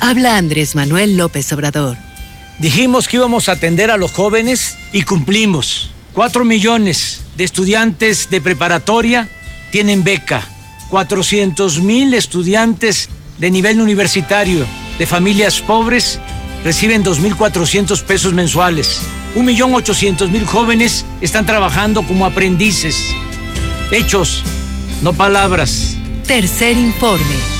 Habla 0.00 0.36
Andrés 0.36 0.74
Manuel 0.74 1.16
López 1.16 1.52
Obrador. 1.52 1.96
Dijimos 2.58 3.08
que 3.08 3.16
íbamos 3.16 3.48
a 3.48 3.52
atender 3.52 3.90
a 3.90 3.96
los 3.96 4.12
jóvenes 4.12 4.76
y 4.92 5.02
cumplimos. 5.02 5.90
Cuatro 6.12 6.44
millones 6.44 7.22
de 7.36 7.44
estudiantes 7.44 8.28
de 8.30 8.40
preparatoria 8.40 9.28
tienen 9.70 10.04
beca. 10.04 10.42
400 10.90 11.80
mil 11.80 12.12
estudiantes 12.14 13.08
de 13.38 13.50
nivel 13.50 13.80
universitario 13.80 14.66
de 14.98 15.06
familias 15.06 15.60
pobres 15.60 16.18
reciben 16.64 17.04
2.400 17.04 18.02
pesos 18.02 18.34
mensuales. 18.34 19.00
1.800.000 19.34 20.44
jóvenes 20.44 21.04
están 21.20 21.46
trabajando 21.46 22.02
como 22.02 22.26
aprendices. 22.26 23.14
Hechos, 23.90 24.42
no 25.02 25.12
palabras. 25.12 25.96
Tercer 26.26 26.76
informe. 26.76 27.59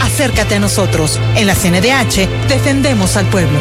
Acércate 0.00 0.56
a 0.56 0.58
nosotros. 0.60 1.18
En 1.36 1.46
la 1.46 1.54
CNDH 1.54 2.48
defendemos 2.48 3.16
al 3.16 3.26
pueblo. 3.26 3.60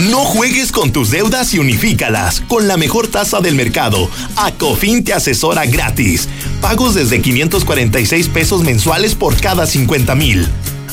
No 0.00 0.24
juegues 0.26 0.72
con 0.72 0.92
tus 0.92 1.10
deudas 1.10 1.54
y 1.54 1.58
unifícalas 1.58 2.42
con 2.42 2.68
la 2.68 2.76
mejor 2.76 3.08
tasa 3.08 3.40
del 3.40 3.54
mercado. 3.54 4.10
Acofin 4.36 5.02
te 5.02 5.14
asesora 5.14 5.64
gratis. 5.64 6.28
Pagos 6.60 6.94
desde 6.94 7.22
546 7.22 8.28
pesos 8.28 8.62
mensuales 8.62 9.14
por 9.14 9.40
cada 9.40 9.66
50 9.66 10.14
mil. 10.14 10.46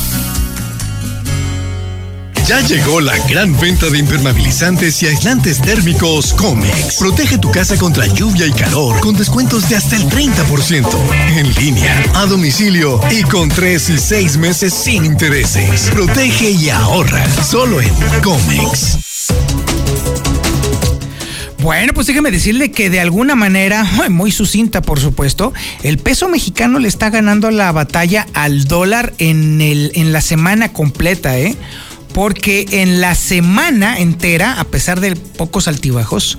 Ya 2.46 2.60
llegó 2.60 3.00
la 3.00 3.16
gran 3.28 3.58
venta 3.60 3.88
de 3.88 3.98
impermeabilizantes 3.98 5.00
y 5.02 5.06
aislantes 5.06 5.60
térmicos 5.60 6.34
Comex. 6.34 6.96
Protege 6.98 7.38
tu 7.38 7.50
casa 7.52 7.76
contra 7.76 8.06
lluvia 8.06 8.46
y 8.46 8.52
calor 8.52 8.98
con 9.00 9.16
descuentos 9.16 9.68
de 9.68 9.76
hasta 9.76 9.94
el 9.94 10.02
30%. 10.08 10.88
En 11.36 11.54
línea, 11.54 12.04
a 12.14 12.26
domicilio 12.26 13.00
y 13.10 13.22
con 13.22 13.48
3 13.48 13.90
y 13.90 13.98
6 13.98 14.36
meses 14.38 14.74
sin 14.74 15.04
intereses. 15.04 15.88
Protege 15.92 16.50
y 16.50 16.68
ahorra 16.70 17.24
solo 17.44 17.80
en 17.80 17.94
Comex. 18.22 18.98
Bueno, 21.62 21.94
pues 21.94 22.08
déjeme 22.08 22.32
decirle 22.32 22.72
que 22.72 22.90
de 22.90 22.98
alguna 22.98 23.36
manera, 23.36 23.84
muy 24.10 24.32
sucinta 24.32 24.82
por 24.82 24.98
supuesto, 24.98 25.52
el 25.84 25.98
peso 25.98 26.28
mexicano 26.28 26.80
le 26.80 26.88
está 26.88 27.08
ganando 27.08 27.52
la 27.52 27.70
batalla 27.70 28.26
al 28.34 28.64
dólar 28.64 29.14
en, 29.18 29.60
el, 29.60 29.92
en 29.94 30.12
la 30.12 30.20
semana 30.20 30.72
completa, 30.72 31.38
¿eh? 31.38 31.56
Porque 32.12 32.66
en 32.70 33.00
la 33.00 33.14
semana 33.14 33.98
entera, 33.98 34.60
a 34.60 34.64
pesar 34.64 35.00
de 35.00 35.16
pocos 35.16 35.68
altibajos, 35.68 36.38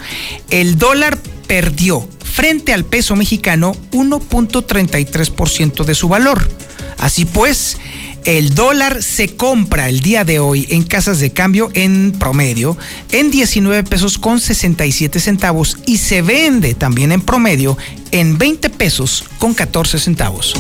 el 0.50 0.78
dólar 0.78 1.18
perdió 1.48 2.08
frente 2.24 2.74
al 2.74 2.86
peso 2.86 3.16
mexicano 3.16 3.76
1.33% 3.92 5.84
de 5.84 5.96
su 5.96 6.10
valor. 6.10 6.50
Así 6.98 7.26
pues, 7.26 7.78
el 8.26 8.56
dólar 8.56 9.04
se 9.04 9.36
compra 9.36 9.90
el 9.90 10.00
día 10.02 10.24
de 10.24 10.40
hoy 10.40 10.68
en 10.70 10.84
casas 10.84 11.20
de 11.20 11.32
cambio 11.32 11.70
en 11.74 12.12
promedio 12.12 12.78
en 13.12 13.32
19 13.32 13.84
pesos 13.84 14.18
con 14.18 14.40
67 14.40 15.20
centavos 15.20 15.78
y 15.86 15.98
se 15.98 16.22
vende 16.22 16.74
también 16.74 17.12
en 17.12 17.22
promedio 17.22 17.78
en 18.12 18.38
20 18.38 18.70
pesos 18.70 19.26
con 19.40 19.54
14 19.54 20.00
centavos. 20.00 20.54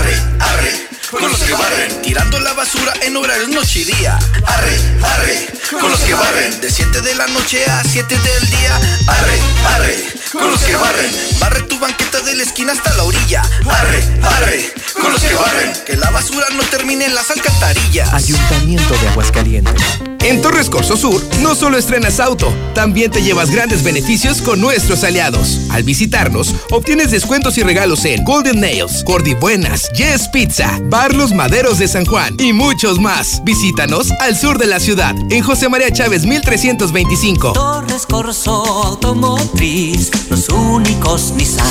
Arre, 0.03 0.17
arre, 0.41 0.89
con 1.13 1.23
los 1.31 1.41
que 1.45 1.53
barren, 1.53 2.03
tirando 2.03 2.41
la 2.41 2.53
basura 2.55 2.93
en 3.03 3.17
horarios 3.17 3.51
noche 3.51 3.81
y 3.81 3.85
día. 3.85 4.19
Arre, 4.47 4.77
arre, 5.01 5.49
con 5.81 5.93
los 5.93 6.01
que 6.01 6.13
barren, 6.13 6.61
de 6.61 6.69
7 6.69 7.03
de 7.03 7.15
la 7.15 7.29
noche 7.29 7.65
a 7.67 7.85
7 7.85 8.19
del 8.19 8.51
día. 8.51 8.77
Arre, 9.07 9.39
arre, 9.75 10.05
con 10.33 10.51
los 10.51 10.61
que 10.63 10.75
barren, 10.75 11.13
barre 11.39 11.63
tu 11.69 11.79
banqueta 11.79 12.21
de 12.23 12.35
la 12.35 12.43
esquina 12.43 12.73
hasta 12.73 12.93
la 12.95 13.05
orilla. 13.05 13.43
Arre, 13.71 14.03
arre, 14.25 14.75
con 15.01 15.13
los 15.13 15.23
que 15.23 15.35
barren, 15.35 15.73
que 15.87 15.97
la 15.97 16.11
basura 16.11 16.47
no 16.55 16.63
termine 16.65 17.07
en 17.07 17.15
las 17.15 17.31
alcantarillas. 17.31 18.13
Ayuntamiento 18.13 18.95
de 18.99 19.09
Aguascalientes. 19.09 19.83
En 20.25 20.41
Torres 20.41 20.71
Corso 20.71 20.97
Sur, 20.97 21.21
no 21.41 21.57
solo 21.57 21.77
estrenas 21.77 22.21
auto, 22.21 22.53
también 22.75 23.11
te 23.11 23.23
llevas 23.23 23.51
grandes 23.51 23.83
beneficios 23.83 24.41
con 24.41 24.61
nuestros 24.61 25.03
aliados. 25.03 25.63
Al 25.71 25.83
visitarnos, 25.83 26.55
obtienes 26.71 27.11
descuentos 27.11 27.59
y 27.59 27.65
regalos 27.65 28.05
en 28.05 28.23
Golden 28.23 28.61
Nails, 28.61 29.03
Cordy 29.05 29.35
Buenas, 29.35 29.91
Yes 29.93 30.29
Pizza, 30.29 30.79
Bar 30.85 31.13
Los 31.13 31.33
Maderos 31.33 31.79
de 31.79 31.89
San 31.89 32.05
Juan 32.05 32.37
y 32.39 32.53
muchos 32.53 33.01
más. 33.01 33.43
Visítanos 33.45 34.13
al 34.21 34.39
sur 34.39 34.59
de 34.59 34.67
la 34.67 34.79
ciudad, 34.79 35.17
en 35.31 35.43
José 35.43 35.69
María 35.69 35.93
Chávez 35.93 36.25
1325. 36.25 37.53
Torres 37.55 38.07
Corso 38.07 38.63
Automotriz, 38.85 40.11
los 40.31 40.49
únicos 40.51 41.33
Nissan 41.33 41.67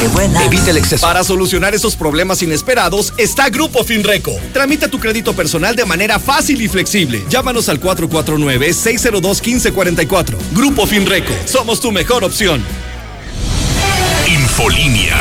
que 0.00 0.08
vuelan. 0.08 0.42
Evita 0.42 0.70
el 0.70 0.76
exceso. 0.76 1.06
Para 1.06 1.24
solucionar 1.24 1.74
esos 1.74 1.96
problemas 1.96 2.25
inesperados 2.42 3.12
está 3.16 3.48
Grupo 3.48 3.84
Finreco. 3.84 4.36
Tramita 4.52 4.88
tu 4.88 4.98
crédito 4.98 5.34
personal 5.34 5.76
de 5.76 5.84
manera 5.84 6.18
fácil 6.18 6.60
y 6.60 6.66
flexible. 6.68 7.24
Llámanos 7.28 7.68
al 7.68 7.80
449-602-1544. 7.80 10.36
Grupo 10.52 10.84
Finreco. 10.86 11.32
Somos 11.46 11.78
tu 11.80 11.92
mejor 11.92 12.24
opción. 12.24 12.64
Infolinia. 14.26 15.16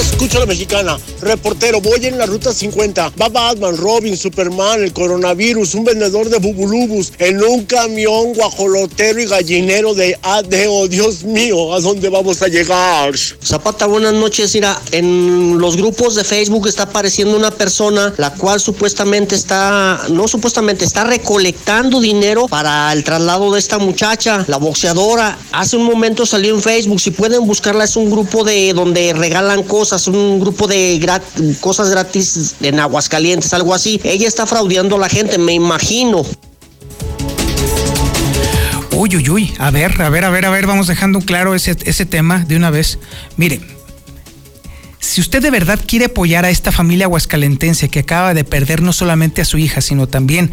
Yo 0.00 0.06
escucho 0.06 0.38
a 0.38 0.40
la 0.40 0.46
mexicana. 0.46 0.98
Reportero, 1.20 1.82
voy 1.82 2.06
en 2.06 2.16
la 2.16 2.24
ruta 2.24 2.54
50. 2.54 3.12
Va 3.20 3.28
Batman, 3.28 3.76
Robin, 3.76 4.16
Superman, 4.16 4.82
el 4.82 4.94
coronavirus, 4.94 5.74
un 5.74 5.84
vendedor 5.84 6.30
de 6.30 6.38
bubulubus 6.38 7.12
en 7.18 7.42
un 7.42 7.66
camión 7.66 8.32
guajolotero 8.32 9.20
y 9.20 9.26
gallinero 9.26 9.92
de 9.92 10.18
ADO. 10.22 10.88
Dios 10.88 11.22
mío, 11.24 11.74
¿a 11.74 11.80
dónde 11.80 12.08
vamos 12.08 12.40
a 12.40 12.48
llegar? 12.48 13.12
Zapata, 13.44 13.84
buenas 13.84 14.14
noches. 14.14 14.54
Mira, 14.54 14.80
en 14.92 15.58
los 15.58 15.76
grupos 15.76 16.14
de 16.14 16.24
Facebook 16.24 16.66
está 16.66 16.84
apareciendo 16.84 17.36
una 17.36 17.50
persona 17.50 18.14
la 18.16 18.32
cual 18.32 18.58
supuestamente 18.58 19.34
está, 19.34 20.00
no 20.08 20.26
supuestamente, 20.28 20.86
está 20.86 21.04
recolectando 21.04 22.00
dinero 22.00 22.48
para 22.48 22.90
el 22.94 23.04
traslado 23.04 23.52
de 23.52 23.58
esta 23.58 23.76
muchacha, 23.76 24.46
la 24.48 24.56
boxeadora. 24.56 25.36
Hace 25.52 25.76
un 25.76 25.84
momento 25.84 26.24
salió 26.24 26.54
en 26.54 26.62
Facebook. 26.62 27.00
Si 27.02 27.10
pueden 27.10 27.46
buscarla, 27.46 27.84
es 27.84 27.96
un 27.96 28.10
grupo 28.10 28.44
de 28.44 28.72
donde 28.72 29.12
regalan 29.12 29.62
cosas, 29.90 30.06
un 30.06 30.38
grupo 30.38 30.68
de 30.68 31.00
cosas 31.60 31.90
gratis 31.90 32.54
en 32.60 32.78
Aguascalientes, 32.78 33.52
algo 33.54 33.74
así. 33.74 34.00
Ella 34.04 34.28
está 34.28 34.46
fraudeando 34.46 34.94
a 34.94 34.98
la 35.00 35.08
gente, 35.08 35.36
me 35.36 35.52
imagino. 35.52 36.24
Uy, 38.92 39.16
uy, 39.16 39.28
uy. 39.30 39.52
A 39.58 39.70
ver, 39.70 40.00
a 40.00 40.08
ver, 40.08 40.24
a 40.24 40.30
ver, 40.30 40.46
a 40.46 40.50
ver, 40.50 40.66
vamos 40.66 40.86
dejando 40.86 41.20
claro 41.20 41.56
ese, 41.56 41.76
ese 41.84 42.06
tema 42.06 42.44
de 42.46 42.54
una 42.54 42.70
vez. 42.70 43.00
Mire, 43.36 43.60
si 45.00 45.20
usted 45.20 45.42
de 45.42 45.50
verdad 45.50 45.80
quiere 45.84 46.04
apoyar 46.04 46.44
a 46.44 46.50
esta 46.50 46.70
familia 46.70 47.06
aguascalentense 47.06 47.88
que 47.88 48.00
acaba 48.00 48.32
de 48.32 48.44
perder 48.44 48.82
no 48.82 48.92
solamente 48.92 49.42
a 49.42 49.44
su 49.44 49.58
hija, 49.58 49.80
sino 49.80 50.06
también 50.06 50.52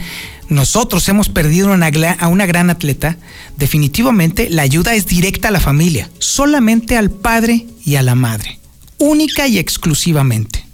nosotros 0.49 1.07
hemos 1.09 1.29
perdido 1.29 1.71
una, 1.71 1.91
a 2.19 2.27
una 2.27 2.47
gran 2.47 2.71
atleta, 2.71 3.17
definitivamente 3.55 4.49
la 4.49 4.63
ayuda 4.63 4.95
es 4.95 5.05
directa 5.05 5.49
a 5.49 5.51
la 5.51 5.59
familia, 5.59 6.09
solamente 6.17 6.97
al 6.97 7.11
padre 7.11 7.67
y 7.85 7.97
a 7.97 8.01
la 8.01 8.15
madre 8.15 8.56
única 8.97 9.47
y 9.47 9.57
exclusivamente. 9.57 10.67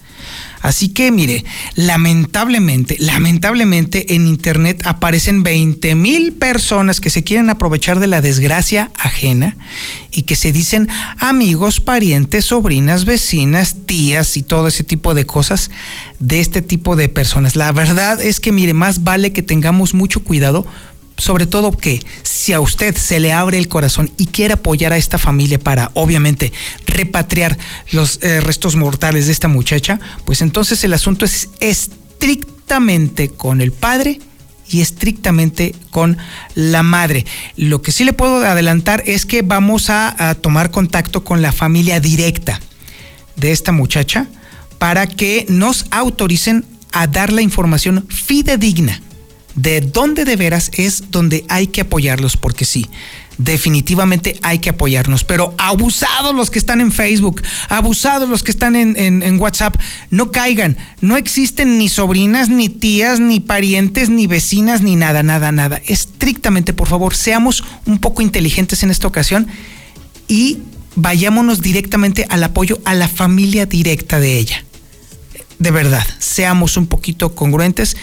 Así 0.63 0.87
que 0.87 1.11
mire, 1.11 1.43
lamentablemente, 1.75 2.95
lamentablemente 2.97 4.15
en 4.15 4.27
Internet 4.27 4.81
aparecen 4.85 5.43
20 5.43 5.93
mil 5.95 6.31
personas 6.31 7.01
que 7.01 7.09
se 7.09 7.25
quieren 7.25 7.49
aprovechar 7.49 7.99
de 7.99 8.07
la 8.07 8.21
desgracia 8.21 8.89
ajena 8.97 9.57
y 10.09 10.21
que 10.21 10.37
se 10.37 10.53
dicen 10.53 10.87
amigos, 11.17 11.81
parientes, 11.81 12.45
sobrinas, 12.45 13.03
vecinas, 13.03 13.75
tías 13.85 14.37
y 14.37 14.43
todo 14.43 14.69
ese 14.69 14.85
tipo 14.85 15.13
de 15.13 15.25
cosas 15.25 15.69
de 16.19 16.39
este 16.39 16.61
tipo 16.61 16.95
de 16.95 17.09
personas. 17.09 17.57
La 17.57 17.73
verdad 17.73 18.21
es 18.21 18.39
que 18.39 18.53
mire, 18.53 18.73
más 18.73 19.03
vale 19.03 19.33
que 19.33 19.41
tengamos 19.41 19.93
mucho 19.93 20.23
cuidado 20.23 20.65
sobre 21.17 21.45
todo 21.45 21.71
que 21.71 22.01
si 22.23 22.53
a 22.53 22.59
usted 22.59 22.95
se 22.95 23.19
le 23.19 23.33
abre 23.33 23.57
el 23.57 23.67
corazón 23.67 24.11
y 24.17 24.27
quiere 24.27 24.55
apoyar 24.55 24.93
a 24.93 24.97
esta 24.97 25.17
familia 25.17 25.59
para 25.59 25.91
obviamente 25.93 26.51
repatriar 26.85 27.57
los 27.91 28.19
eh, 28.21 28.41
restos 28.41 28.75
mortales 28.75 29.27
de 29.27 29.31
esta 29.31 29.47
muchacha, 29.47 29.99
pues 30.25 30.41
entonces 30.41 30.83
el 30.83 30.93
asunto 30.93 31.25
es 31.25 31.49
estrictamente 31.59 33.29
con 33.29 33.61
el 33.61 33.71
padre 33.71 34.19
y 34.69 34.81
estrictamente 34.81 35.75
con 35.91 36.17
la 36.55 36.83
madre. 36.83 37.25
Lo 37.55 37.81
que 37.81 37.91
sí 37.91 38.03
le 38.03 38.13
puedo 38.13 38.37
adelantar 38.45 39.03
es 39.05 39.25
que 39.25 39.41
vamos 39.41 39.89
a, 39.89 40.29
a 40.29 40.35
tomar 40.35 40.71
contacto 40.71 41.23
con 41.23 41.41
la 41.41 41.51
familia 41.51 41.99
directa 41.99 42.59
de 43.35 43.51
esta 43.51 43.71
muchacha 43.71 44.27
para 44.79 45.07
que 45.07 45.45
nos 45.49 45.85
autoricen 45.91 46.65
a 46.91 47.07
dar 47.07 47.31
la 47.31 47.41
información 47.41 48.05
fidedigna 48.09 49.01
de 49.55 49.81
dónde 49.81 50.25
de 50.25 50.35
veras 50.35 50.71
es 50.73 51.11
donde 51.11 51.45
hay 51.49 51.67
que 51.67 51.81
apoyarlos, 51.81 52.37
porque 52.37 52.65
sí, 52.65 52.89
definitivamente 53.37 54.39
hay 54.41 54.59
que 54.59 54.69
apoyarnos, 54.69 55.23
pero 55.23 55.53
abusados 55.57 56.35
los 56.35 56.49
que 56.49 56.59
están 56.59 56.81
en 56.81 56.91
Facebook, 56.91 57.41
abusados 57.69 58.29
los 58.29 58.43
que 58.43 58.51
están 58.51 58.75
en, 58.75 59.39
WhatsApp, 59.39 59.75
no 60.09 60.31
caigan, 60.31 60.77
no 61.01 61.17
existen 61.17 61.77
ni 61.77 61.89
sobrinas, 61.89 62.49
ni 62.49 62.69
tías, 62.69 63.19
ni 63.19 63.39
parientes, 63.39 64.09
ni 64.09 64.27
vecinas, 64.27 64.81
ni 64.81 64.95
nada, 64.95 65.23
nada, 65.23 65.51
nada. 65.51 65.81
Estrictamente, 65.87 66.73
por 66.73 66.87
favor, 66.87 67.15
seamos 67.15 67.63
un 67.85 67.99
poco 67.99 68.21
inteligentes 68.21 68.83
en 68.83 68.91
esta 68.91 69.07
ocasión 69.07 69.47
y 70.27 70.59
vayámonos 70.95 71.61
directamente 71.61 72.25
al 72.29 72.43
apoyo 72.43 72.79
a 72.85 72.93
la 72.93 73.07
familia 73.07 73.65
directa 73.65 74.19
de 74.19 74.37
ella. 74.37 74.63
De 75.59 75.71
verdad, 75.71 76.05
seamos 76.19 76.77
un 76.77 76.87
poquito 76.87 77.35
congruentes 77.35 77.95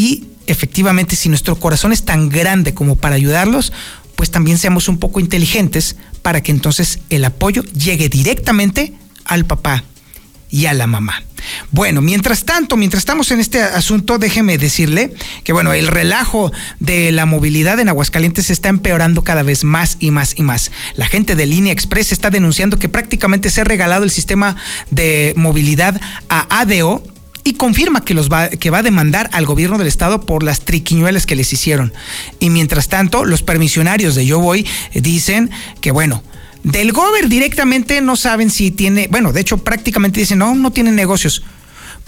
y 0.00 0.24
efectivamente, 0.46 1.14
si 1.14 1.28
nuestro 1.28 1.56
corazón 1.56 1.92
es 1.92 2.06
tan 2.06 2.30
grande 2.30 2.72
como 2.72 2.96
para 2.96 3.16
ayudarlos, 3.16 3.70
pues 4.16 4.30
también 4.30 4.56
seamos 4.56 4.88
un 4.88 4.96
poco 4.96 5.20
inteligentes 5.20 5.96
para 6.22 6.42
que 6.42 6.52
entonces 6.52 7.00
el 7.10 7.22
apoyo 7.22 7.62
llegue 7.64 8.08
directamente 8.08 8.94
al 9.26 9.44
papá 9.44 9.84
y 10.48 10.64
a 10.64 10.72
la 10.72 10.86
mamá. 10.86 11.22
Bueno, 11.70 12.00
mientras 12.00 12.44
tanto, 12.44 12.78
mientras 12.78 13.02
estamos 13.02 13.30
en 13.30 13.40
este 13.40 13.60
asunto, 13.60 14.16
déjeme 14.16 14.56
decirle 14.56 15.12
que 15.44 15.52
bueno, 15.52 15.74
el 15.74 15.86
relajo 15.86 16.50
de 16.78 17.12
la 17.12 17.26
movilidad 17.26 17.78
en 17.78 17.90
Aguascalientes 17.90 18.48
está 18.48 18.70
empeorando 18.70 19.22
cada 19.22 19.42
vez 19.42 19.64
más 19.64 19.98
y 20.00 20.10
más 20.10 20.32
y 20.34 20.42
más. 20.42 20.72
La 20.96 21.08
gente 21.08 21.36
de 21.36 21.44
Línea 21.44 21.74
Express 21.74 22.10
está 22.10 22.30
denunciando 22.30 22.78
que 22.78 22.88
prácticamente 22.88 23.50
se 23.50 23.60
ha 23.60 23.64
regalado 23.64 24.04
el 24.04 24.10
sistema 24.10 24.56
de 24.90 25.34
movilidad 25.36 26.00
a 26.30 26.60
ADO 26.62 27.02
y 27.44 27.54
confirma 27.54 28.04
que, 28.04 28.14
los 28.14 28.30
va, 28.30 28.48
que 28.48 28.70
va 28.70 28.78
a 28.78 28.82
demandar 28.82 29.30
al 29.32 29.46
gobierno 29.46 29.78
del 29.78 29.86
estado 29.86 30.20
por 30.20 30.42
las 30.42 30.60
triquiñuelas 30.60 31.26
que 31.26 31.36
les 31.36 31.52
hicieron. 31.52 31.92
Y 32.38 32.50
mientras 32.50 32.88
tanto, 32.88 33.24
los 33.24 33.42
permisionarios 33.42 34.14
de 34.14 34.26
Yo 34.26 34.40
Voy 34.40 34.66
eh, 34.92 35.00
dicen 35.00 35.50
que, 35.80 35.90
bueno, 35.90 36.22
del 36.62 36.92
gober 36.92 37.28
directamente 37.28 38.00
no 38.00 38.16
saben 38.16 38.50
si 38.50 38.70
tiene, 38.70 39.08
bueno, 39.10 39.32
de 39.32 39.40
hecho 39.40 39.58
prácticamente 39.58 40.20
dicen, 40.20 40.38
no, 40.38 40.54
no 40.54 40.70
tiene 40.70 40.92
negocios. 40.92 41.42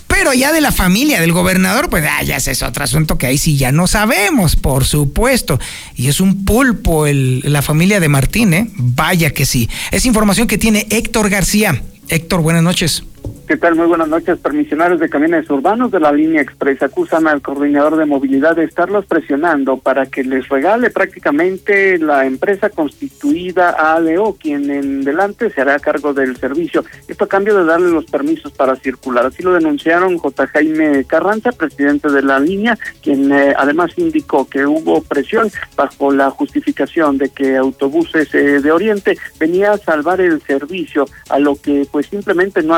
Pero 0.06 0.34
ya 0.34 0.52
de 0.52 0.60
la 0.60 0.72
familia 0.72 1.22
del 1.22 1.32
gobernador, 1.32 1.88
pues 1.88 2.04
ah, 2.06 2.22
ya 2.22 2.36
ese 2.36 2.50
es 2.50 2.62
otro 2.62 2.84
asunto 2.84 3.16
que 3.16 3.26
ahí 3.26 3.38
sí 3.38 3.56
ya 3.56 3.72
no 3.72 3.86
sabemos, 3.86 4.56
por 4.56 4.84
supuesto. 4.84 5.58
Y 5.96 6.08
es 6.08 6.20
un 6.20 6.44
pulpo 6.44 7.06
el, 7.06 7.40
la 7.44 7.62
familia 7.62 7.98
de 7.98 8.10
Martín, 8.10 8.52
¿eh? 8.52 8.68
Vaya 8.76 9.30
que 9.30 9.46
sí. 9.46 9.70
Es 9.90 10.04
información 10.04 10.46
que 10.46 10.58
tiene 10.58 10.86
Héctor 10.90 11.30
García. 11.30 11.82
Héctor, 12.08 12.42
buenas 12.42 12.62
noches. 12.62 13.04
¿Qué 13.52 13.58
tal? 13.58 13.74
Muy 13.74 13.86
buenas 13.86 14.08
noches. 14.08 14.38
Permisionarios 14.38 14.98
de 14.98 15.10
camiones 15.10 15.50
urbanos 15.50 15.90
de 15.90 16.00
la 16.00 16.10
línea 16.10 16.40
Express 16.40 16.82
acusan 16.82 17.26
al 17.26 17.42
coordinador 17.42 17.96
de 17.96 18.06
movilidad 18.06 18.56
de 18.56 18.64
estarlos 18.64 19.04
presionando 19.04 19.76
para 19.76 20.06
que 20.06 20.24
les 20.24 20.48
regale 20.48 20.88
prácticamente 20.88 21.98
la 21.98 22.24
empresa 22.24 22.70
constituida 22.70 23.70
a 23.70 23.96
ADO, 23.96 24.38
quien 24.40 24.70
en 24.70 25.02
delante 25.02 25.50
se 25.50 25.60
hará 25.60 25.78
cargo 25.80 26.14
del 26.14 26.34
servicio. 26.38 26.82
Esto 27.06 27.24
a 27.24 27.28
cambio 27.28 27.54
de 27.58 27.66
darle 27.66 27.90
los 27.90 28.06
permisos 28.06 28.52
para 28.52 28.74
circular. 28.76 29.26
Así 29.26 29.42
lo 29.42 29.52
denunciaron 29.52 30.16
J. 30.16 30.46
Jaime 30.46 31.04
Carranza, 31.04 31.52
presidente 31.52 32.10
de 32.10 32.22
la 32.22 32.38
línea, 32.38 32.78
quien 33.02 33.30
eh, 33.32 33.52
además 33.54 33.90
indicó 33.98 34.48
que 34.48 34.64
hubo 34.64 35.02
presión 35.02 35.50
bajo 35.76 36.10
la 36.10 36.30
justificación 36.30 37.18
de 37.18 37.28
que 37.28 37.58
autobuses 37.58 38.34
eh, 38.34 38.62
de 38.62 38.72
Oriente 38.72 39.18
venía 39.38 39.72
a 39.72 39.78
salvar 39.78 40.22
el 40.22 40.40
servicio, 40.40 41.06
a 41.28 41.38
lo 41.38 41.56
que 41.56 41.86
pues 41.92 42.06
simplemente 42.06 42.62
no 42.62 42.76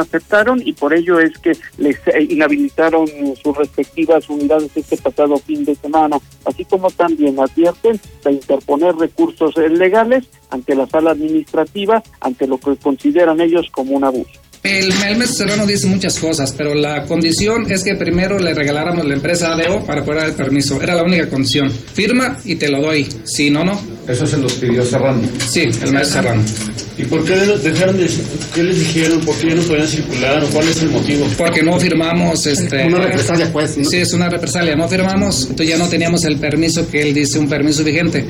y 0.64 0.72
por 0.72 0.92
ello 0.92 1.20
es 1.20 1.38
que 1.38 1.52
les 1.78 1.96
eh, 2.08 2.26
inhabilitaron 2.28 3.06
sus 3.40 3.56
respectivas 3.56 4.28
unidades 4.28 4.70
este 4.74 4.96
pasado 4.96 5.36
fin 5.38 5.64
de 5.64 5.76
semana, 5.76 6.18
así 6.44 6.64
como 6.64 6.90
también 6.90 7.38
advierten 7.38 8.00
de 8.24 8.32
interponer 8.32 8.96
recursos 8.96 9.56
legales 9.56 10.24
ante 10.50 10.74
la 10.74 10.86
sala 10.88 11.12
administrativa, 11.12 12.02
ante 12.20 12.48
lo 12.48 12.58
que 12.58 12.76
consideran 12.76 13.40
ellos 13.40 13.68
como 13.70 13.94
un 13.96 14.04
abuso. 14.04 14.43
El, 14.64 14.90
el 15.06 15.18
mes 15.18 15.36
serrano 15.36 15.66
dice 15.66 15.86
muchas 15.86 16.18
cosas, 16.18 16.54
pero 16.56 16.74
la 16.74 17.04
condición 17.04 17.70
es 17.70 17.84
que 17.84 17.96
primero 17.96 18.38
le 18.38 18.54
regaláramos 18.54 19.04
la 19.04 19.12
empresa 19.12 19.52
ADO 19.52 19.84
para 19.84 20.02
poder 20.02 20.20
dar 20.20 20.28
el 20.30 20.34
permiso. 20.34 20.80
Era 20.80 20.94
la 20.94 21.02
única 21.02 21.28
condición. 21.28 21.70
Firma 21.70 22.38
y 22.46 22.56
te 22.56 22.70
lo 22.70 22.80
doy. 22.80 23.06
Si 23.24 23.50
no, 23.50 23.62
no. 23.62 23.78
Eso 24.08 24.26
se 24.26 24.38
los 24.38 24.54
pidió 24.54 24.82
Serrano. 24.82 25.20
Sí, 25.50 25.68
el 25.82 25.92
maestro 25.92 26.22
Serrano. 26.22 26.42
¿Y 26.96 27.04
por 27.04 27.22
qué 27.26 27.34
dejaron 27.34 27.98
de, 27.98 28.08
qué 28.54 28.62
les 28.62 28.78
dijeron? 28.78 29.20
¿Por 29.20 29.36
qué 29.36 29.48
ya 29.48 29.54
no 29.54 29.62
podían 29.64 29.88
circular? 29.88 30.42
¿O 30.42 30.46
cuál 30.48 30.66
es 30.66 30.80
el 30.80 30.88
motivo? 30.88 31.26
Porque 31.36 31.62
no 31.62 31.78
firmamos, 31.78 32.46
este... 32.46 32.86
Una 32.86 33.00
represalia, 33.00 33.52
pues. 33.52 33.76
Sí, 33.82 33.98
es 33.98 34.14
una 34.14 34.30
represalia. 34.30 34.74
No 34.74 34.88
firmamos, 34.88 35.42
entonces 35.42 35.68
ya 35.68 35.76
no 35.76 35.90
teníamos 35.90 36.24
el 36.24 36.38
permiso 36.38 36.88
que 36.88 37.02
él 37.02 37.12
dice, 37.12 37.38
un 37.38 37.50
permiso 37.50 37.84
vigente. 37.84 38.24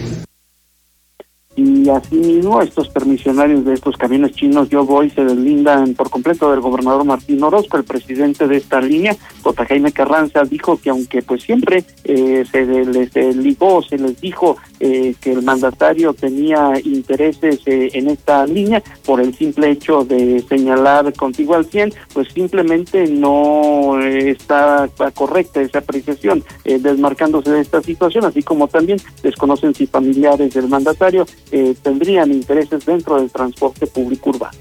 Y 1.56 1.88
asimismo, 1.88 2.60
estos 2.60 2.88
permisionarios 2.88 3.64
de 3.64 3.74
estos 3.74 3.96
camiones 3.96 4.32
chinos 4.32 4.68
Yo 4.70 4.84
Voy 4.84 5.10
se 5.10 5.24
deslindan 5.24 5.94
por 5.94 6.10
completo 6.10 6.50
del 6.50 6.60
gobernador 6.60 7.04
Martín 7.04 7.40
Orozco, 7.44 7.76
el 7.76 7.84
presidente 7.84 8.48
de 8.48 8.56
esta 8.56 8.80
línea, 8.80 9.16
J. 9.42 9.64
Jaime 9.66 9.92
Carranza, 9.92 10.42
dijo 10.42 10.80
que 10.80 10.90
aunque 10.90 11.22
pues 11.22 11.44
siempre 11.44 11.84
eh, 12.02 12.44
se 12.50 12.64
les 12.64 13.36
ligó, 13.36 13.82
se 13.82 13.98
les 13.98 14.20
dijo 14.20 14.56
eh, 14.80 15.14
que 15.20 15.30
el 15.30 15.42
mandatario 15.42 16.12
tenía 16.12 16.72
intereses 16.82 17.60
eh, 17.66 17.88
en 17.92 18.08
esta 18.08 18.44
línea, 18.46 18.82
por 19.06 19.20
el 19.20 19.32
simple 19.32 19.70
hecho 19.70 20.04
de 20.04 20.44
señalar 20.48 21.12
contigo 21.12 21.54
al 21.54 21.66
100, 21.66 21.94
pues 22.12 22.28
simplemente 22.32 23.06
no 23.06 24.00
está 24.00 24.88
correcta 25.14 25.60
esa 25.60 25.78
apreciación, 25.78 26.42
desmarcándose 26.64 27.50
de 27.52 27.60
esta 27.60 27.80
situación, 27.80 28.24
así 28.24 28.42
como 28.42 28.66
también 28.66 28.98
desconocen 29.22 29.74
si 29.74 29.86
familiares 29.86 30.52
del 30.52 30.68
mandatario 30.68 31.26
eh, 31.50 31.74
tendrían 31.82 32.32
intereses 32.32 32.84
dentro 32.84 33.20
del 33.20 33.30
transporte 33.30 33.86
público 33.86 34.30
urbano. 34.30 34.58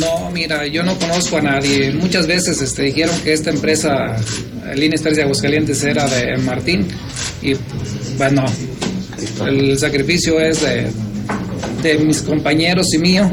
No, 0.00 0.30
mira, 0.32 0.66
yo 0.66 0.82
no 0.82 0.98
conozco 0.98 1.36
a 1.36 1.42
nadie. 1.42 1.92
Muchas 1.92 2.26
veces 2.26 2.60
este, 2.60 2.82
dijeron 2.82 3.14
que 3.22 3.32
esta 3.32 3.50
empresa, 3.50 4.16
Línea 4.74 4.96
Express 4.96 5.16
de 5.16 5.22
Aguascalientes, 5.22 5.84
era 5.84 6.08
de 6.08 6.36
Martín. 6.38 6.88
Y 7.40 7.54
bueno, 8.16 8.44
el 9.46 9.78
sacrificio 9.78 10.40
es 10.40 10.60
de, 10.62 10.90
de 11.82 11.98
mis 11.98 12.22
compañeros 12.22 12.92
y 12.94 12.98
mío. 12.98 13.30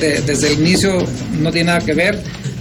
desde 0.00 0.52
el 0.52 0.60
inicio 0.60 0.98
no 1.40 1.52
tiene 1.52 1.68
nada 1.68 1.80
que 1.80 1.94
ver 1.94 2.20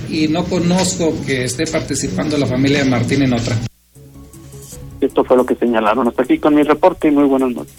y 0.09 0.27
no 0.27 0.45
conozco 0.45 1.13
que 1.25 1.45
esté 1.45 1.65
participando 1.65 2.37
la 2.37 2.45
familia 2.45 2.83
de 2.83 2.89
Martín 2.89 3.23
en 3.23 3.33
otra. 3.33 3.57
Esto 5.01 5.23
fue 5.23 5.37
lo 5.37 5.45
que 5.45 5.55
señalaron. 5.55 6.07
Hasta 6.07 6.23
aquí 6.23 6.39
con 6.39 6.55
mi 6.55 6.63
reporte 6.63 7.07
y 7.07 7.11
muy 7.11 7.25
buenas 7.25 7.51
noches. 7.51 7.73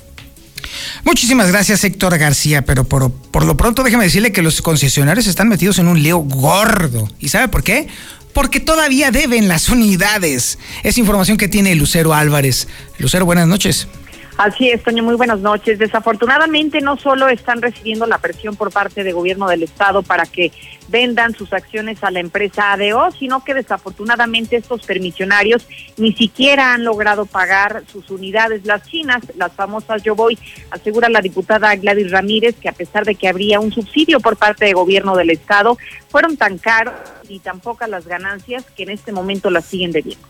Muchísimas 1.05 1.51
gracias, 1.51 1.85
Héctor 1.85 2.19
García, 2.19 2.65
pero 2.65 2.85
por, 2.85 3.13
por 3.13 3.45
lo 3.45 3.57
pronto 3.57 3.83
déjeme 3.83 4.05
decirle 4.05 4.33
que 4.33 4.43
los 4.43 4.61
concesionarios 4.63 5.27
están 5.27 5.49
metidos 5.49 5.79
en 5.79 5.89
un 5.89 6.03
lío 6.03 6.19
gordo. 6.19 7.09
¿Y 7.21 7.29
sabe 7.29 7.49
por 7.49 7.63
qué? 7.63 7.87
Porque 8.33 8.61
todavía 8.61 9.11
deben 9.11 9.49
las 9.49 9.69
unidades. 9.69 10.59
Es 10.83 10.99
información 10.99 11.37
que 11.37 11.49
tiene 11.49 11.75
Lucero 11.75 12.13
Álvarez. 12.13 12.69
Lucero, 12.99 13.25
buenas 13.25 13.47
noches. 13.47 13.89
Así 14.37 14.69
es, 14.69 14.83
Toño, 14.83 15.03
muy 15.03 15.15
buenas 15.15 15.41
noches. 15.41 15.79
Desafortunadamente 15.79 16.83
no 16.83 16.99
solo 16.99 17.27
están 17.29 17.63
recibiendo 17.63 18.05
la 18.05 18.19
presión 18.19 18.55
por 18.55 18.71
parte 18.71 19.03
del 19.03 19.15
gobierno 19.15 19.49
del 19.49 19.63
estado 19.63 20.03
para 20.03 20.27
que 20.27 20.53
vendan 20.89 21.35
sus 21.35 21.55
acciones 21.55 22.05
a 22.05 22.11
la 22.11 22.21
empresa 22.21 22.73
ADO, 22.73 23.11
sino 23.13 23.43
que 23.43 23.55
desafortunadamente 23.55 24.57
estos 24.57 24.85
permisionarios 24.85 25.67
ni 25.97 26.13
siquiera 26.13 26.75
han 26.75 26.85
logrado 26.85 27.25
pagar 27.25 27.85
sus 27.91 28.11
unidades. 28.11 28.67
Las 28.67 28.83
chinas, 28.87 29.23
las 29.37 29.53
famosas 29.55 30.03
Yo 30.03 30.15
Voy, 30.15 30.39
asegura 30.71 31.09
la 31.09 31.23
diputada 31.23 31.75
Gladys 31.75 32.11
Ramírez 32.11 32.57
que 32.61 32.69
a 32.69 32.73
pesar 32.73 33.07
de 33.07 33.15
que 33.15 33.29
habría 33.29 33.59
un 33.59 33.73
subsidio 33.73 34.21
por 34.21 34.37
parte 34.37 34.67
del 34.67 34.75
gobierno 34.75 35.17
del 35.17 35.31
estado, 35.31 35.79
fueron 36.11 36.37
tan 36.37 36.59
caros 36.59 36.95
y 37.27 37.39
tan 37.39 37.61
pocas 37.61 37.89
las 37.89 38.07
ganancias 38.07 38.67
que 38.77 38.83
en 38.83 38.91
este 38.91 39.13
momento 39.13 39.49
las 39.49 39.65
siguen 39.65 39.93
debiendo 39.93 40.27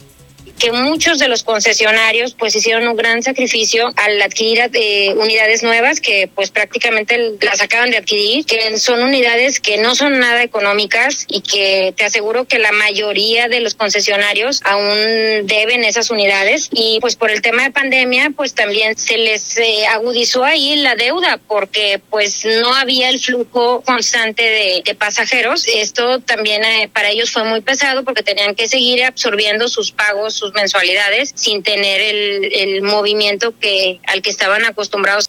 que 0.58 0.72
muchos 0.72 1.18
de 1.18 1.28
los 1.28 1.42
concesionarios 1.42 2.34
pues 2.34 2.54
hicieron 2.56 2.86
un 2.88 2.96
gran 2.96 3.22
sacrificio 3.22 3.90
al 3.96 4.20
adquirir 4.22 4.70
eh, 4.72 5.14
unidades 5.16 5.62
nuevas 5.62 6.00
que 6.00 6.28
pues 6.34 6.50
prácticamente 6.50 7.34
las 7.40 7.60
acaban 7.60 7.90
de 7.90 7.98
adquirir, 7.98 8.44
que 8.46 8.78
son 8.78 9.02
unidades 9.02 9.60
que 9.60 9.78
no 9.78 9.94
son 9.94 10.18
nada 10.18 10.42
económicas 10.42 11.24
y 11.28 11.40
que 11.40 11.92
te 11.96 12.04
aseguro 12.04 12.46
que 12.46 12.58
la 12.58 12.72
mayoría 12.72 13.48
de 13.48 13.60
los 13.60 13.74
concesionarios 13.74 14.60
aún 14.64 15.46
deben 15.46 15.84
esas 15.84 16.10
unidades 16.10 16.68
y 16.72 16.98
pues 17.00 17.16
por 17.16 17.30
el 17.30 17.42
tema 17.42 17.64
de 17.64 17.70
pandemia 17.70 18.30
pues 18.34 18.54
también 18.54 18.96
se 18.96 19.18
les 19.18 19.58
eh, 19.58 19.86
agudizó 19.86 20.44
ahí 20.44 20.76
la 20.76 20.94
deuda 20.94 21.38
porque 21.46 22.00
pues 22.10 22.44
no 22.44 22.74
había 22.74 23.10
el 23.10 23.20
flujo 23.20 23.82
constante 23.82 24.42
de, 24.42 24.82
de 24.84 24.94
pasajeros. 24.94 25.66
Esto 25.66 26.20
también 26.20 26.64
eh, 26.64 26.90
para 26.92 27.10
ellos 27.10 27.30
fue 27.30 27.44
muy 27.44 27.60
pesado 27.60 28.04
porque 28.04 28.22
tenían 28.22 28.54
que 28.54 28.68
seguir 28.68 29.04
absorbiendo 29.04 29.68
sus 29.68 29.92
pagos, 29.92 30.34
sus 30.34 30.45
mensualidades 30.54 31.32
sin 31.34 31.62
tener 31.62 32.00
el, 32.00 32.82
movimiento 32.82 33.58
que 33.58 34.00
al 34.06 34.22
que 34.22 34.30
estaban 34.30 34.64
acostumbrados. 34.64 35.28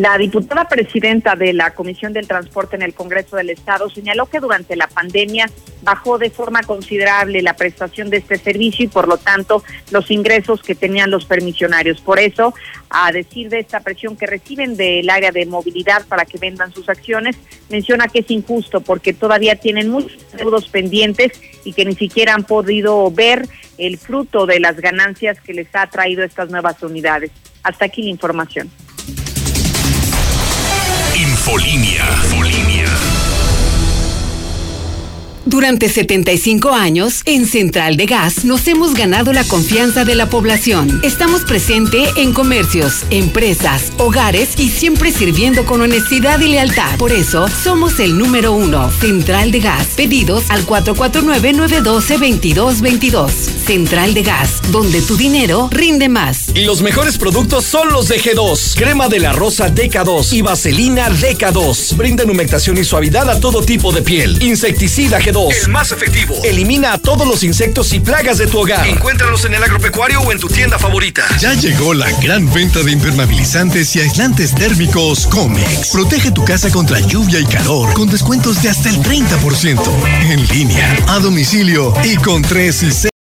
La 0.00 0.16
diputada 0.16 0.66
presidenta 0.66 1.36
de 1.36 1.52
la 1.52 1.74
Comisión 1.74 2.14
del 2.14 2.26
Transporte 2.26 2.76
en 2.76 2.80
el 2.80 2.94
Congreso 2.94 3.36
del 3.36 3.50
Estado 3.50 3.90
señaló 3.90 4.26
que 4.26 4.40
durante 4.40 4.74
la 4.74 4.86
pandemia 4.86 5.50
bajó 5.82 6.16
de 6.16 6.30
forma 6.30 6.62
considerable 6.62 7.42
la 7.42 7.54
prestación 7.54 8.08
de 8.08 8.18
este 8.18 8.38
servicio 8.38 8.86
y 8.86 8.88
por 8.88 9.08
lo 9.08 9.18
tanto 9.18 9.62
los 9.90 10.10
ingresos 10.10 10.62
que 10.62 10.74
tenían 10.74 11.10
los 11.10 11.26
permisionarios. 11.26 12.00
Por 12.00 12.18
eso, 12.18 12.54
a 12.88 13.12
decir 13.12 13.50
de 13.50 13.60
esta 13.60 13.80
presión 13.80 14.16
que 14.16 14.26
reciben 14.26 14.76
del 14.76 15.10
área 15.10 15.32
de 15.32 15.44
movilidad 15.44 16.06
para 16.06 16.24
que 16.24 16.38
vendan 16.38 16.72
sus 16.72 16.88
acciones, 16.88 17.36
menciona 17.68 18.08
que 18.08 18.20
es 18.20 18.30
injusto 18.30 18.80
porque 18.80 19.12
todavía 19.12 19.56
tienen 19.56 19.90
muchos 19.90 20.18
deudos 20.32 20.68
pendientes 20.68 21.32
y 21.64 21.72
que 21.72 21.84
ni 21.84 21.94
siquiera 21.94 22.34
han 22.34 22.44
podido 22.44 23.10
ver 23.10 23.46
el 23.80 23.98
fruto 23.98 24.46
de 24.46 24.60
las 24.60 24.76
ganancias 24.76 25.40
que 25.40 25.54
les 25.54 25.74
ha 25.74 25.86
traído 25.86 26.22
estas 26.22 26.50
nuevas 26.50 26.82
unidades. 26.82 27.30
Hasta 27.62 27.86
aquí 27.86 28.02
la 28.02 28.10
información. 28.10 28.70
Durante 35.46 35.88
75 35.88 36.70
años, 36.70 37.22
en 37.24 37.46
Central 37.46 37.96
de 37.96 38.04
Gas 38.04 38.44
nos 38.44 38.68
hemos 38.68 38.92
ganado 38.92 39.32
la 39.32 39.42
confianza 39.44 40.04
de 40.04 40.14
la 40.14 40.28
población. 40.28 41.00
Estamos 41.02 41.40
presente 41.42 42.04
en 42.16 42.34
comercios, 42.34 43.04
empresas, 43.08 43.90
hogares 43.96 44.50
y 44.58 44.68
siempre 44.68 45.10
sirviendo 45.10 45.64
con 45.64 45.80
honestidad 45.80 46.40
y 46.40 46.48
lealtad. 46.48 46.98
Por 46.98 47.12
eso, 47.12 47.48
somos 47.48 48.00
el 48.00 48.18
número 48.18 48.52
uno. 48.52 48.90
Central 49.00 49.50
de 49.50 49.60
Gas. 49.60 49.86
Pedidos 49.96 50.50
al 50.50 50.66
449-912-2222. 50.66 53.30
Central 53.30 54.12
de 54.12 54.22
Gas, 54.22 54.60
donde 54.70 55.00
tu 55.00 55.16
dinero 55.16 55.70
rinde 55.72 56.10
más. 56.10 56.50
Y 56.54 56.64
los 56.64 56.82
mejores 56.82 57.16
productos 57.16 57.64
son 57.64 57.90
los 57.90 58.08
de 58.08 58.20
G2. 58.20 58.76
Crema 58.76 59.08
de 59.08 59.20
la 59.20 59.32
rosa 59.32 59.74
DK2 59.74 60.34
y 60.34 60.42
vaselina 60.42 61.08
DK2. 61.08 61.96
Brindan 61.96 62.28
humectación 62.28 62.76
y 62.76 62.84
suavidad 62.84 63.30
a 63.30 63.40
todo 63.40 63.62
tipo 63.62 63.90
de 63.90 64.02
piel. 64.02 64.42
Insecticida 64.42 65.18
G2 65.18 65.30
el 65.48 65.68
más 65.70 65.90
efectivo. 65.92 66.36
Elimina 66.44 66.92
a 66.92 66.98
todos 66.98 67.26
los 67.26 67.42
insectos 67.42 67.92
y 67.92 68.00
plagas 68.00 68.38
de 68.38 68.46
tu 68.46 68.58
hogar. 68.58 68.86
Encuéntralos 68.86 69.44
en 69.46 69.54
el 69.54 69.62
agropecuario 69.62 70.20
o 70.20 70.32
en 70.32 70.38
tu 70.38 70.48
tienda 70.48 70.78
favorita. 70.78 71.24
Ya 71.38 71.54
llegó 71.54 71.94
la 71.94 72.10
gran 72.20 72.52
venta 72.52 72.82
de 72.82 72.92
impermeabilizantes 72.92 73.96
y 73.96 74.00
aislantes 74.00 74.54
térmicos 74.54 75.26
Comex. 75.26 75.88
Protege 75.88 76.30
tu 76.30 76.44
casa 76.44 76.70
contra 76.70 77.00
lluvia 77.00 77.40
y 77.40 77.46
calor 77.46 77.92
con 77.94 78.10
descuentos 78.10 78.62
de 78.62 78.68
hasta 78.68 78.90
el 78.90 78.96
30%. 78.96 79.80
En 80.30 80.46
línea, 80.48 80.96
a 81.08 81.18
domicilio 81.18 81.94
y 82.04 82.16
con 82.16 82.42
3 82.42 82.82
y 82.82 82.90
6 82.90 83.19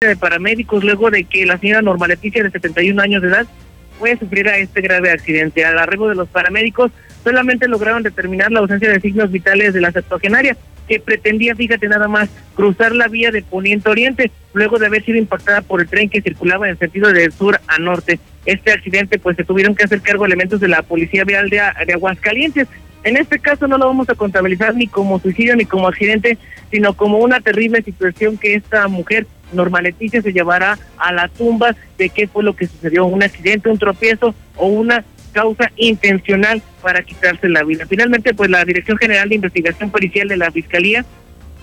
de 0.00 0.14
paramédicos 0.14 0.84
luego 0.84 1.10
de 1.10 1.24
que 1.24 1.46
la 1.46 1.56
señora 1.56 1.80
Norma 1.80 2.06
Leticia 2.06 2.42
de 2.42 2.50
71 2.50 3.00
años 3.00 3.22
de 3.22 3.28
edad 3.28 3.46
fue 3.98 4.14
sufriera 4.18 4.58
este 4.58 4.82
grave 4.82 5.10
accidente. 5.10 5.64
Al 5.64 5.78
arribo 5.78 6.10
de 6.10 6.14
los 6.14 6.28
paramédicos 6.28 6.92
solamente 7.24 7.66
lograron 7.66 8.02
determinar 8.02 8.52
la 8.52 8.60
ausencia 8.60 8.90
de 8.90 9.00
signos 9.00 9.32
vitales 9.32 9.72
de 9.72 9.80
la 9.80 9.92
septuagenaria, 9.92 10.54
que 10.86 11.00
pretendía, 11.00 11.56
fíjate 11.56 11.88
nada 11.88 12.08
más, 12.08 12.28
cruzar 12.54 12.94
la 12.94 13.08
vía 13.08 13.30
de 13.30 13.40
poniente 13.40 13.88
a 13.88 13.92
oriente, 13.92 14.30
luego 14.52 14.78
de 14.78 14.84
haber 14.84 15.02
sido 15.02 15.16
impactada 15.16 15.62
por 15.62 15.80
el 15.80 15.88
tren 15.88 16.10
que 16.10 16.20
circulaba 16.20 16.68
en 16.68 16.78
sentido 16.78 17.10
de 17.10 17.30
sur 17.30 17.58
a 17.66 17.78
norte. 17.78 18.20
Este 18.44 18.72
accidente, 18.72 19.18
pues 19.18 19.38
se 19.38 19.44
tuvieron 19.44 19.74
que 19.74 19.84
hacer 19.84 20.02
cargo 20.02 20.26
elementos 20.26 20.60
de 20.60 20.68
la 20.68 20.82
Policía 20.82 21.24
Vial 21.24 21.48
de, 21.48 21.62
de 21.86 21.92
Aguascalientes. 21.94 22.68
En 23.02 23.16
este 23.16 23.38
caso 23.38 23.66
no 23.66 23.78
lo 23.78 23.86
vamos 23.86 24.10
a 24.10 24.14
contabilizar 24.14 24.74
ni 24.74 24.88
como 24.88 25.18
suicidio 25.20 25.56
ni 25.56 25.64
como 25.64 25.88
accidente, 25.88 26.36
sino 26.70 26.92
como 26.92 27.16
una 27.16 27.40
terrible 27.40 27.80
situación 27.80 28.36
que 28.36 28.56
esta 28.56 28.88
mujer, 28.88 29.26
Norma 29.52 29.80
Leticia, 29.80 30.22
se 30.22 30.32
llevará 30.32 30.78
a 30.98 31.12
la 31.12 31.28
tumba 31.28 31.74
de 31.98 32.08
qué 32.08 32.26
fue 32.26 32.42
lo 32.42 32.56
que 32.56 32.66
sucedió, 32.66 33.06
un 33.06 33.22
accidente, 33.22 33.68
un 33.68 33.78
tropiezo 33.78 34.34
o 34.56 34.66
una 34.66 35.04
causa 35.32 35.70
intencional 35.76 36.62
para 36.80 37.02
quitarse 37.02 37.48
la 37.48 37.62
vida. 37.62 37.84
Finalmente, 37.86 38.32
pues 38.32 38.48
la 38.48 38.64
Dirección 38.64 38.96
General 38.96 39.28
de 39.28 39.34
Investigación 39.34 39.90
Policial 39.90 40.28
de 40.28 40.36
la 40.38 40.50
Fiscalía 40.50 41.04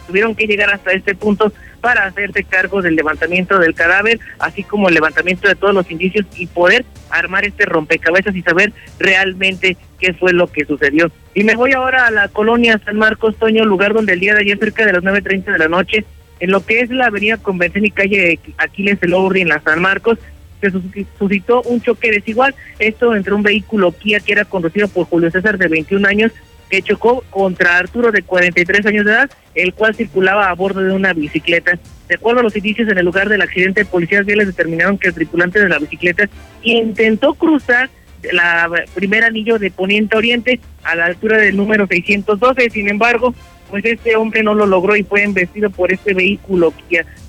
tuvieron 0.06 0.36
que 0.36 0.46
llegar 0.46 0.70
hasta 0.70 0.92
este 0.92 1.16
punto 1.16 1.52
para 1.82 2.06
hacerse 2.06 2.44
cargo 2.44 2.82
del 2.82 2.96
levantamiento 2.96 3.60
del 3.60 3.74
cadáver, 3.74 4.20
así 4.40 4.64
como 4.64 4.90
el 4.90 4.96
levantamiento 4.96 5.48
de 5.48 5.56
todos 5.56 5.74
los 5.74 5.90
indicios 5.90 6.26
y 6.38 6.48
poder 6.48 6.86
armar 7.10 7.46
este 7.46 7.66
rompecabezas 7.66 8.36
y 8.36 8.42
saber 8.42 8.72
realmente 9.00 9.76
qué 10.00 10.14
fue 10.14 10.34
lo 10.34 10.48
que 10.48 10.66
sucedió. 10.66 11.12
Y 11.34 11.44
me 11.44 11.56
voy 11.56 11.74
ahora 11.74 12.08
a 12.08 12.12
la 12.12 12.28
colonia 12.28 12.80
San 12.86 12.98
Marcos, 12.98 13.38
Toño, 13.38 13.66
lugar 13.66 13.94
donde 13.94 14.14
el 14.14 14.20
día 14.20 14.34
de 14.34 14.42
ayer, 14.42 14.60
cerca 14.60 14.86
de 14.86 14.94
las 14.94 15.04
9.30 15.04 15.52
de 15.52 15.58
la 15.58 15.68
noche, 15.68 16.06
en 16.40 16.52
lo 16.52 16.66
que 16.66 16.82
es 16.82 16.90
la 16.90 17.08
avenida 17.08 17.38
Convención 17.38 17.86
y 17.86 17.92
calle 17.92 18.40
Aquiles 18.58 19.02
Elorri 19.02 19.42
en 19.42 19.50
la 19.50 19.62
San 19.62 19.82
Marcos, 19.82 20.18
se 20.62 20.72
suscitó 21.18 21.62
un 21.64 21.82
choque 21.82 22.12
desigual, 22.12 22.56
esto 22.80 23.16
entre 23.16 23.34
un 23.34 23.44
vehículo 23.44 23.92
Kia 23.92 24.20
que 24.22 24.32
era 24.32 24.46
conducido 24.46 24.88
por 24.88 25.06
Julio 25.06 25.30
César 25.30 25.58
de 25.58 25.68
21 25.68 26.08
años 26.08 26.32
que 26.70 26.82
chocó 26.82 27.24
contra 27.30 27.78
Arturo 27.78 28.12
de 28.12 28.24
43 28.24 28.86
años 28.88 29.06
de 29.06 29.12
edad, 29.12 29.30
el 29.54 29.74
cual 29.74 29.94
circulaba 29.94 30.50
a 30.50 30.56
bordo 30.56 30.82
de 30.82 30.92
una 30.92 31.14
bicicleta. 31.14 31.78
De 32.08 32.16
acuerdo 32.16 32.40
a 32.40 32.44
los 32.44 32.56
indicios 32.56 32.90
en 32.90 32.98
el 32.98 33.06
lugar 33.06 33.30
del 33.30 33.42
accidente, 33.42 33.86
policías 33.86 34.26
viales 34.26 34.48
determinaron 34.48 34.98
que 34.98 35.10
el 35.10 35.14
tripulante 35.14 35.60
de 35.60 35.70
la 35.70 35.78
bicicleta 35.78 36.28
intentó 36.64 37.36
cruzar 37.36 37.90
la 38.32 38.70
primer 38.96 39.24
anillo 39.24 39.60
de 39.60 39.70
poniente 39.70 40.18
oriente 40.18 40.60
a 40.84 40.96
la 40.96 41.06
altura 41.06 41.38
del 41.38 41.58
número 41.58 41.86
612, 41.86 42.70
sin 42.70 42.90
embargo, 42.90 43.36
pues 43.74 43.86
este 43.86 44.16
hombre 44.16 44.44
no 44.44 44.54
lo 44.54 44.68
logró 44.68 44.96
y 44.96 45.02
fue 45.02 45.24
embestido 45.24 45.72
por 45.72 45.92
este 45.92 46.14
vehículo. 46.14 46.72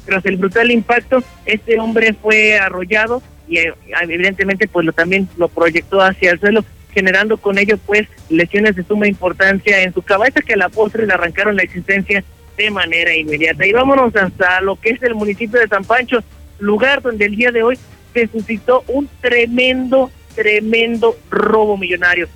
Tras 0.05 0.27
el 0.27 0.37
brutal 0.37 0.71
impacto, 0.71 1.25
este 1.47 1.81
hombre 1.81 2.13
fue 2.13 2.59
arrollado 2.59 3.23
y 3.49 3.61
eh, 3.61 3.73
evidentemente 4.03 4.69
pues 4.69 4.85
lo 4.85 4.93
también 4.93 5.27
lo 5.39 5.49
proyectó 5.49 6.03
hacia 6.03 6.33
el 6.33 6.41
suelo 6.41 6.63
generando 6.93 7.39
con 7.39 7.57
ello 7.57 7.79
pues 7.87 8.09
lesiones 8.29 8.77
de 8.77 8.85
suma 8.85 9.09
importancia 9.09 9.81
en 9.81 9.95
su 9.95 10.03
cabeza 10.03 10.43
que 10.43 10.53
a 10.53 10.59
la 10.59 10.69
postre 10.69 11.07
le 11.07 11.15
arrancaron 11.15 11.57
la 11.57 11.63
existencia 11.63 12.23
de 12.59 12.71
manera 12.71 13.17
inmediata. 13.17 13.67
Y 13.67 13.73
vámonos 13.73 14.15
hasta 14.15 14.61
lo 14.61 14.79
que 14.79 14.91
es 14.91 15.03
el 15.03 15.15
municipio 15.15 15.59
de 15.59 15.69
San 15.69 15.85
Pancho, 15.85 16.23
lugar 16.59 17.01
donde 17.01 17.25
el 17.25 17.37
día 17.37 17.53
de 17.53 17.63
hoy 17.63 17.79
se 18.13 18.27
suscitó 18.27 18.85
un 18.89 19.09
tremendo, 19.23 20.11
tremendo 20.35 21.17
robo 21.31 21.79
millonario. 21.79 22.29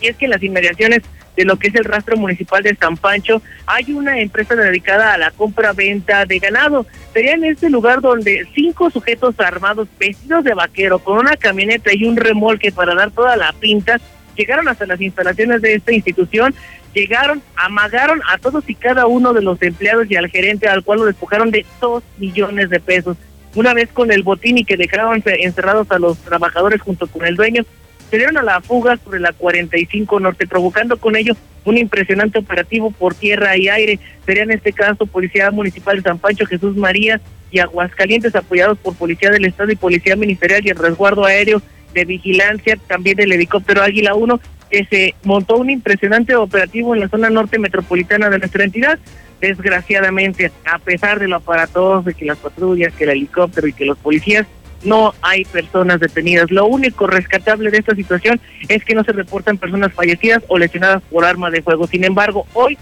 Y 0.00 0.06
es 0.06 0.14
que 0.14 0.26
en 0.26 0.30
las 0.30 0.42
inmediaciones 0.44 1.02
de 1.40 1.46
lo 1.46 1.56
que 1.56 1.68
es 1.68 1.74
el 1.74 1.84
rastro 1.84 2.18
municipal 2.18 2.62
de 2.62 2.76
San 2.76 2.98
Pancho, 2.98 3.40
hay 3.64 3.92
una 3.92 4.20
empresa 4.20 4.54
dedicada 4.54 5.14
a 5.14 5.18
la 5.18 5.30
compra-venta 5.30 6.26
de 6.26 6.38
ganado. 6.38 6.84
Sería 7.14 7.32
en 7.32 7.44
este 7.44 7.70
lugar 7.70 8.02
donde 8.02 8.46
cinco 8.54 8.90
sujetos 8.90 9.40
armados, 9.40 9.88
vestidos 9.98 10.44
de 10.44 10.52
vaquero, 10.52 10.98
con 10.98 11.16
una 11.16 11.36
camioneta 11.38 11.92
y 11.94 12.04
un 12.04 12.16
remolque 12.16 12.72
para 12.72 12.94
dar 12.94 13.10
toda 13.10 13.36
la 13.36 13.54
pinta, 13.54 13.98
llegaron 14.36 14.68
hasta 14.68 14.84
las 14.84 15.00
instalaciones 15.00 15.62
de 15.62 15.76
esta 15.76 15.92
institución, 15.92 16.54
llegaron, 16.92 17.42
amagaron 17.56 18.20
a 18.28 18.36
todos 18.36 18.68
y 18.68 18.74
cada 18.74 19.06
uno 19.06 19.32
de 19.32 19.40
los 19.40 19.62
empleados 19.62 20.10
y 20.10 20.16
al 20.16 20.28
gerente, 20.28 20.68
al 20.68 20.84
cual 20.84 20.98
lo 20.98 21.06
despojaron 21.06 21.50
de 21.50 21.64
dos 21.80 22.02
millones 22.18 22.68
de 22.68 22.80
pesos. 22.80 23.16
Una 23.54 23.72
vez 23.72 23.88
con 23.94 24.12
el 24.12 24.22
botín 24.24 24.58
y 24.58 24.64
que 24.66 24.76
dejaron 24.76 25.22
encerrados 25.24 25.90
a 25.90 25.98
los 25.98 26.18
trabajadores 26.18 26.82
junto 26.82 27.06
con 27.06 27.24
el 27.24 27.34
dueño, 27.34 27.64
se 28.10 28.16
dieron 28.16 28.36
a 28.38 28.42
la 28.42 28.60
fuga 28.60 28.96
sobre 28.96 29.20
la 29.20 29.32
45 29.32 30.18
Norte, 30.20 30.46
provocando 30.46 30.96
con 30.96 31.16
ello 31.16 31.34
un 31.64 31.78
impresionante 31.78 32.38
operativo 32.38 32.90
por 32.90 33.14
tierra 33.14 33.56
y 33.56 33.68
aire. 33.68 34.00
Sería 34.26 34.42
en 34.42 34.50
este 34.50 34.72
caso 34.72 35.06
Policía 35.06 35.50
Municipal 35.50 35.96
de 35.96 36.02
San 36.02 36.18
Pancho, 36.18 36.46
Jesús 36.46 36.76
María 36.76 37.20
y 37.52 37.60
Aguascalientes, 37.60 38.34
apoyados 38.34 38.78
por 38.78 38.96
Policía 38.96 39.30
del 39.30 39.44
Estado 39.44 39.70
y 39.70 39.76
Policía 39.76 40.16
Ministerial 40.16 40.66
y 40.66 40.70
el 40.70 40.76
resguardo 40.76 41.24
aéreo 41.24 41.62
de 41.94 42.04
vigilancia, 42.04 42.76
también 42.86 43.16
del 43.16 43.32
helicóptero 43.32 43.82
Águila 43.82 44.14
1, 44.14 44.40
que 44.70 44.84
se 44.86 45.14
montó 45.24 45.56
un 45.56 45.70
impresionante 45.70 46.34
operativo 46.34 46.94
en 46.94 47.00
la 47.00 47.08
zona 47.08 47.30
norte 47.30 47.58
metropolitana 47.58 48.30
de 48.30 48.38
nuestra 48.38 48.64
entidad. 48.64 48.98
Desgraciadamente, 49.40 50.52
a 50.64 50.78
pesar 50.78 51.18
de 51.18 51.28
lo 51.28 51.36
aparatoso 51.36 52.10
que 52.16 52.24
las 52.24 52.38
patrullas, 52.38 52.92
que 52.94 53.04
el 53.04 53.10
helicóptero 53.10 53.66
y 53.66 53.72
que 53.72 53.84
los 53.84 53.98
policías 53.98 54.46
no 54.82 55.14
hay 55.22 55.44
personas 55.44 56.00
detenidas. 56.00 56.50
Lo 56.50 56.66
único 56.66 57.06
rescatable 57.06 57.70
de 57.70 57.78
esta 57.78 57.94
situación 57.94 58.40
es 58.68 58.84
que 58.84 58.94
no 58.94 59.04
se 59.04 59.12
reportan 59.12 59.58
personas 59.58 59.92
fallecidas 59.92 60.42
o 60.48 60.58
lesionadas 60.58 61.02
por 61.10 61.24
arma 61.24 61.50
de 61.50 61.62
fuego. 61.62 61.86
Sin 61.86 62.04
embargo, 62.04 62.46
hoy 62.54 62.78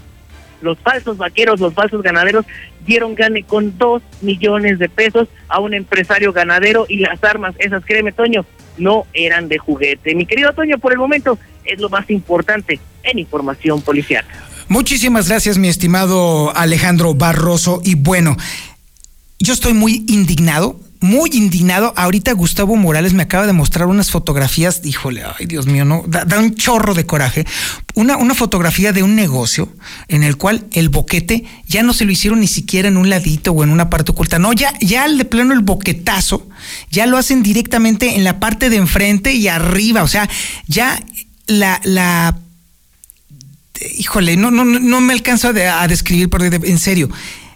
los 0.61 0.77
falsos 0.79 1.17
vaqueros, 1.17 1.59
los 1.59 1.73
falsos 1.73 2.01
ganaderos 2.01 2.45
dieron 2.85 3.15
gane 3.15 3.43
con 3.43 3.77
dos 3.77 4.01
millones 4.21 4.79
de 4.79 4.89
pesos 4.89 5.27
a 5.47 5.59
un 5.59 5.73
empresario 5.73 6.33
ganadero 6.33 6.85
y 6.89 6.97
las 6.97 7.23
armas, 7.23 7.55
esas 7.59 7.83
créeme 7.85 8.11
Toño, 8.11 8.45
no 8.77 9.05
eran 9.13 9.47
de 9.47 9.57
juguete. 9.57 10.15
Mi 10.15 10.25
querido 10.25 10.53
Toño, 10.53 10.77
por 10.77 10.91
el 10.91 10.97
momento 10.97 11.37
es 11.65 11.79
lo 11.79 11.89
más 11.89 12.09
importante 12.09 12.79
en 13.03 13.19
información 13.19 13.81
policial. 13.81 14.25
Muchísimas 14.67 15.27
gracias, 15.27 15.57
mi 15.57 15.67
estimado 15.67 16.55
Alejandro 16.55 17.13
Barroso. 17.13 17.81
Y 17.83 17.95
bueno, 17.95 18.37
yo 19.39 19.53
estoy 19.53 19.73
muy 19.73 20.05
indignado 20.07 20.79
muy 21.01 21.29
indignado. 21.33 21.93
Ahorita 21.95 22.33
Gustavo 22.33 22.75
Morales 22.75 23.13
me 23.13 23.23
acaba 23.23 23.47
de 23.47 23.53
mostrar 23.53 23.87
unas 23.87 24.11
fotografías, 24.11 24.81
híjole, 24.83 25.23
ay 25.23 25.45
Dios 25.45 25.65
mío, 25.65 25.85
no, 25.85 26.03
da, 26.07 26.39
un 26.39 26.55
chorro 26.55 26.93
de 26.93 27.05
coraje. 27.05 27.45
Una, 27.95 28.17
una 28.17 28.33
fotografía 28.33 28.91
de 28.91 29.03
un 29.03 29.15
negocio 29.15 29.69
en 30.07 30.23
el 30.23 30.37
cual 30.37 30.65
el 30.73 30.89
boquete 30.89 31.45
ya 31.67 31.83
no 31.83 31.93
se 31.93 32.05
lo 32.05 32.11
hicieron 32.11 32.39
ni 32.39 32.47
siquiera 32.47 32.87
en 32.87 32.97
un 32.97 33.09
ladito 33.09 33.51
o 33.51 33.63
en 33.63 33.69
una 33.69 33.89
parte 33.89 34.11
oculta. 34.11 34.39
No, 34.39 34.53
ya, 34.53 34.73
ya 34.81 35.07
de 35.07 35.25
plano 35.25 35.53
el 35.53 35.61
boquetazo, 35.61 36.47
ya 36.91 37.05
lo 37.05 37.17
hacen 37.17 37.43
directamente 37.43 38.15
en 38.15 38.23
la 38.23 38.39
parte 38.39 38.69
de 38.69 38.77
enfrente 38.77 39.33
y 39.33 39.47
arriba. 39.47 40.03
O 40.03 40.07
sea, 40.07 40.29
ya 40.67 41.01
la, 41.47 41.79
la 41.83 42.37
híjole, 43.97 44.35
no, 44.35 44.51
no, 44.51 44.65
no 44.65 45.01
me 45.01 45.13
alcanzo 45.13 45.49
a, 45.49 45.81
a 45.81 45.87
describir, 45.87 46.29
pero 46.29 46.45
en 46.45 46.79
serio, 46.79 47.09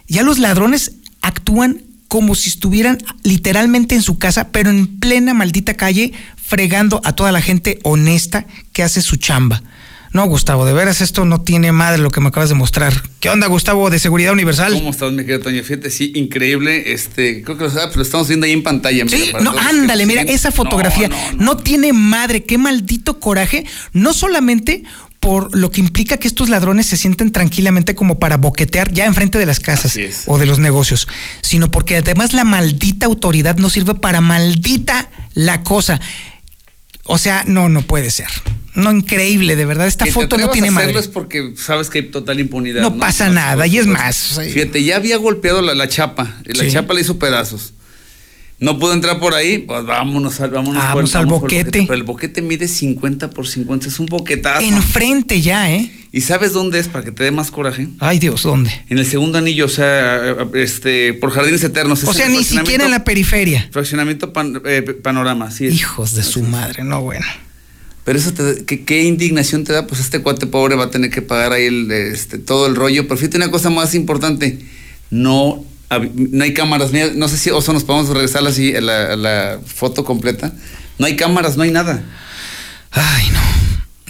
ya 0.08 0.22
los 0.22 0.38
ladrones 0.38 0.92
actúan 1.20 1.82
como 2.14 2.36
si 2.36 2.48
estuvieran 2.48 2.98
literalmente 3.24 3.96
en 3.96 4.00
su 4.00 4.18
casa, 4.18 4.52
pero 4.52 4.70
en 4.70 5.00
plena 5.00 5.34
maldita 5.34 5.74
calle, 5.74 6.12
fregando 6.36 7.00
a 7.02 7.16
toda 7.16 7.32
la 7.32 7.40
gente 7.40 7.80
honesta 7.82 8.46
que 8.72 8.84
hace 8.84 9.02
su 9.02 9.16
chamba. 9.16 9.64
No, 10.12 10.24
Gustavo, 10.26 10.64
de 10.64 10.72
veras 10.72 11.00
esto 11.00 11.24
no 11.24 11.40
tiene 11.40 11.72
madre 11.72 12.00
lo 12.00 12.12
que 12.12 12.20
me 12.20 12.28
acabas 12.28 12.48
de 12.48 12.54
mostrar. 12.54 12.94
¿Qué 13.18 13.30
onda, 13.30 13.48
Gustavo, 13.48 13.90
de 13.90 13.98
Seguridad 13.98 14.32
Universal? 14.32 14.74
¿Cómo 14.74 14.90
estás, 14.90 15.10
mi 15.10 15.24
querido 15.24 15.40
Toño? 15.40 15.64
Fíjate, 15.64 15.90
sí, 15.90 16.12
increíble. 16.14 16.92
Este, 16.92 17.42
creo 17.42 17.58
que 17.58 17.64
lo, 17.64 18.02
estamos 18.02 18.28
viendo 18.28 18.46
ahí 18.46 18.52
en 18.52 18.62
pantalla. 18.62 19.08
Sí, 19.08 19.32
no, 19.42 19.50
ándale, 19.58 20.06
mira, 20.06 20.22
esa 20.22 20.52
fotografía 20.52 21.08
no, 21.08 21.16
no 21.46 21.56
tiene 21.56 21.92
madre, 21.92 22.44
qué 22.44 22.58
maldito 22.58 23.18
coraje. 23.18 23.66
No 23.92 24.14
solamente 24.14 24.84
por 25.24 25.56
lo 25.56 25.70
que 25.70 25.80
implica 25.80 26.18
que 26.18 26.28
estos 26.28 26.50
ladrones 26.50 26.84
se 26.84 26.98
sienten 26.98 27.32
tranquilamente 27.32 27.94
como 27.94 28.18
para 28.18 28.36
boquetear 28.36 28.92
ya 28.92 29.06
enfrente 29.06 29.38
de 29.38 29.46
las 29.46 29.58
casas 29.58 29.98
o 30.26 30.36
de 30.36 30.44
los 30.44 30.58
negocios, 30.58 31.08
sino 31.40 31.70
porque 31.70 31.96
además 31.96 32.34
la 32.34 32.44
maldita 32.44 33.06
autoridad 33.06 33.56
no 33.56 33.70
sirve 33.70 33.94
para 33.94 34.20
maldita 34.20 35.10
la 35.32 35.62
cosa. 35.62 35.98
O 37.04 37.16
sea, 37.16 37.42
no, 37.46 37.70
no 37.70 37.80
puede 37.80 38.10
ser. 38.10 38.28
No, 38.74 38.92
increíble, 38.92 39.56
de 39.56 39.64
verdad. 39.64 39.86
Esta 39.86 40.04
foto 40.04 40.36
no 40.36 40.50
tiene 40.50 40.70
madre. 40.70 40.98
es 40.98 41.08
porque 41.08 41.54
sabes 41.56 41.88
que 41.88 42.00
hay 42.00 42.10
total 42.10 42.38
impunidad. 42.38 42.82
No, 42.82 42.98
pasa 42.98 43.30
nada, 43.30 43.66
y 43.66 43.78
es 43.78 43.86
más. 43.86 44.38
Fíjate, 44.52 44.84
ya 44.84 44.96
había 44.96 45.16
golpeado 45.16 45.62
la, 45.62 45.88
chapa, 45.88 46.36
la 46.44 46.68
chapa 46.68 46.92
le 46.92 47.00
hizo 47.00 47.18
pedazos. 47.18 47.72
No 48.64 48.78
pudo 48.78 48.94
entrar 48.94 49.20
por 49.20 49.34
ahí, 49.34 49.58
pues 49.58 49.84
vámonos, 49.84 50.38
vámonos 50.38 50.82
vamos 50.82 51.14
al 51.14 51.26
boquete. 51.26 51.82
Pero 51.82 51.92
el 51.92 52.02
boquete 52.02 52.40
mide 52.40 52.66
50 52.66 53.28
por 53.28 53.46
50, 53.46 53.88
es 53.88 54.00
un 54.00 54.06
boquetazo. 54.06 54.64
Enfrente 54.64 55.42
ya, 55.42 55.70
¿eh? 55.70 55.92
¿Y 56.10 56.22
sabes 56.22 56.54
dónde 56.54 56.78
es 56.78 56.88
para 56.88 57.04
que 57.04 57.12
te 57.12 57.24
dé 57.24 57.30
más 57.30 57.50
coraje? 57.50 57.88
Ay, 57.98 58.18
Dios, 58.18 58.42
¿dónde? 58.44 58.70
En 58.88 58.98
el 58.98 59.04
segundo 59.04 59.36
anillo, 59.36 59.66
o 59.66 59.68
sea, 59.68 60.46
este, 60.54 61.12
por 61.12 61.30
Jardines 61.30 61.62
Eternos. 61.62 62.04
O 62.04 62.14
sea, 62.14 62.26
ni 62.30 62.42
siquiera 62.42 62.86
en 62.86 62.90
la 62.90 63.04
periferia. 63.04 63.68
Fraccionamiento 63.70 64.32
eh, 64.64 64.80
panorama, 65.02 65.50
sí. 65.50 65.66
Hijos 65.66 66.14
de 66.14 66.22
su 66.22 66.42
madre, 66.42 66.84
no 66.84 67.02
bueno. 67.02 67.26
Pero 68.04 68.18
eso, 68.18 68.32
te, 68.32 68.64
¿qué, 68.64 68.84
¿qué, 68.86 69.02
indignación 69.02 69.64
te 69.64 69.74
da? 69.74 69.86
Pues 69.86 70.00
este 70.00 70.22
cuate 70.22 70.46
pobre 70.46 70.74
va 70.74 70.84
a 70.84 70.90
tener 70.90 71.10
que 71.10 71.20
pagar 71.20 71.52
ahí 71.52 71.66
el, 71.66 71.90
este, 71.90 72.38
todo 72.38 72.66
el 72.66 72.76
rollo. 72.76 73.06
Pero 73.06 73.18
fíjate 73.18 73.36
una 73.36 73.50
cosa 73.50 73.68
más 73.68 73.94
importante, 73.94 74.58
no 75.10 75.66
no 76.14 76.44
hay 76.44 76.54
cámaras, 76.54 76.90
no 77.14 77.28
sé 77.28 77.36
si 77.38 77.50
Oso 77.50 77.72
nos 77.72 77.84
podemos 77.84 78.08
regresar 78.08 78.46
así 78.46 78.74
a 78.74 78.80
la, 78.80 79.12
a 79.12 79.16
la 79.16 79.60
foto 79.64 80.04
completa. 80.04 80.52
No 80.98 81.06
hay 81.06 81.16
cámaras, 81.16 81.56
no 81.56 81.62
hay 81.62 81.70
nada. 81.70 82.02
Ay, 82.90 83.28
no. 83.30 83.40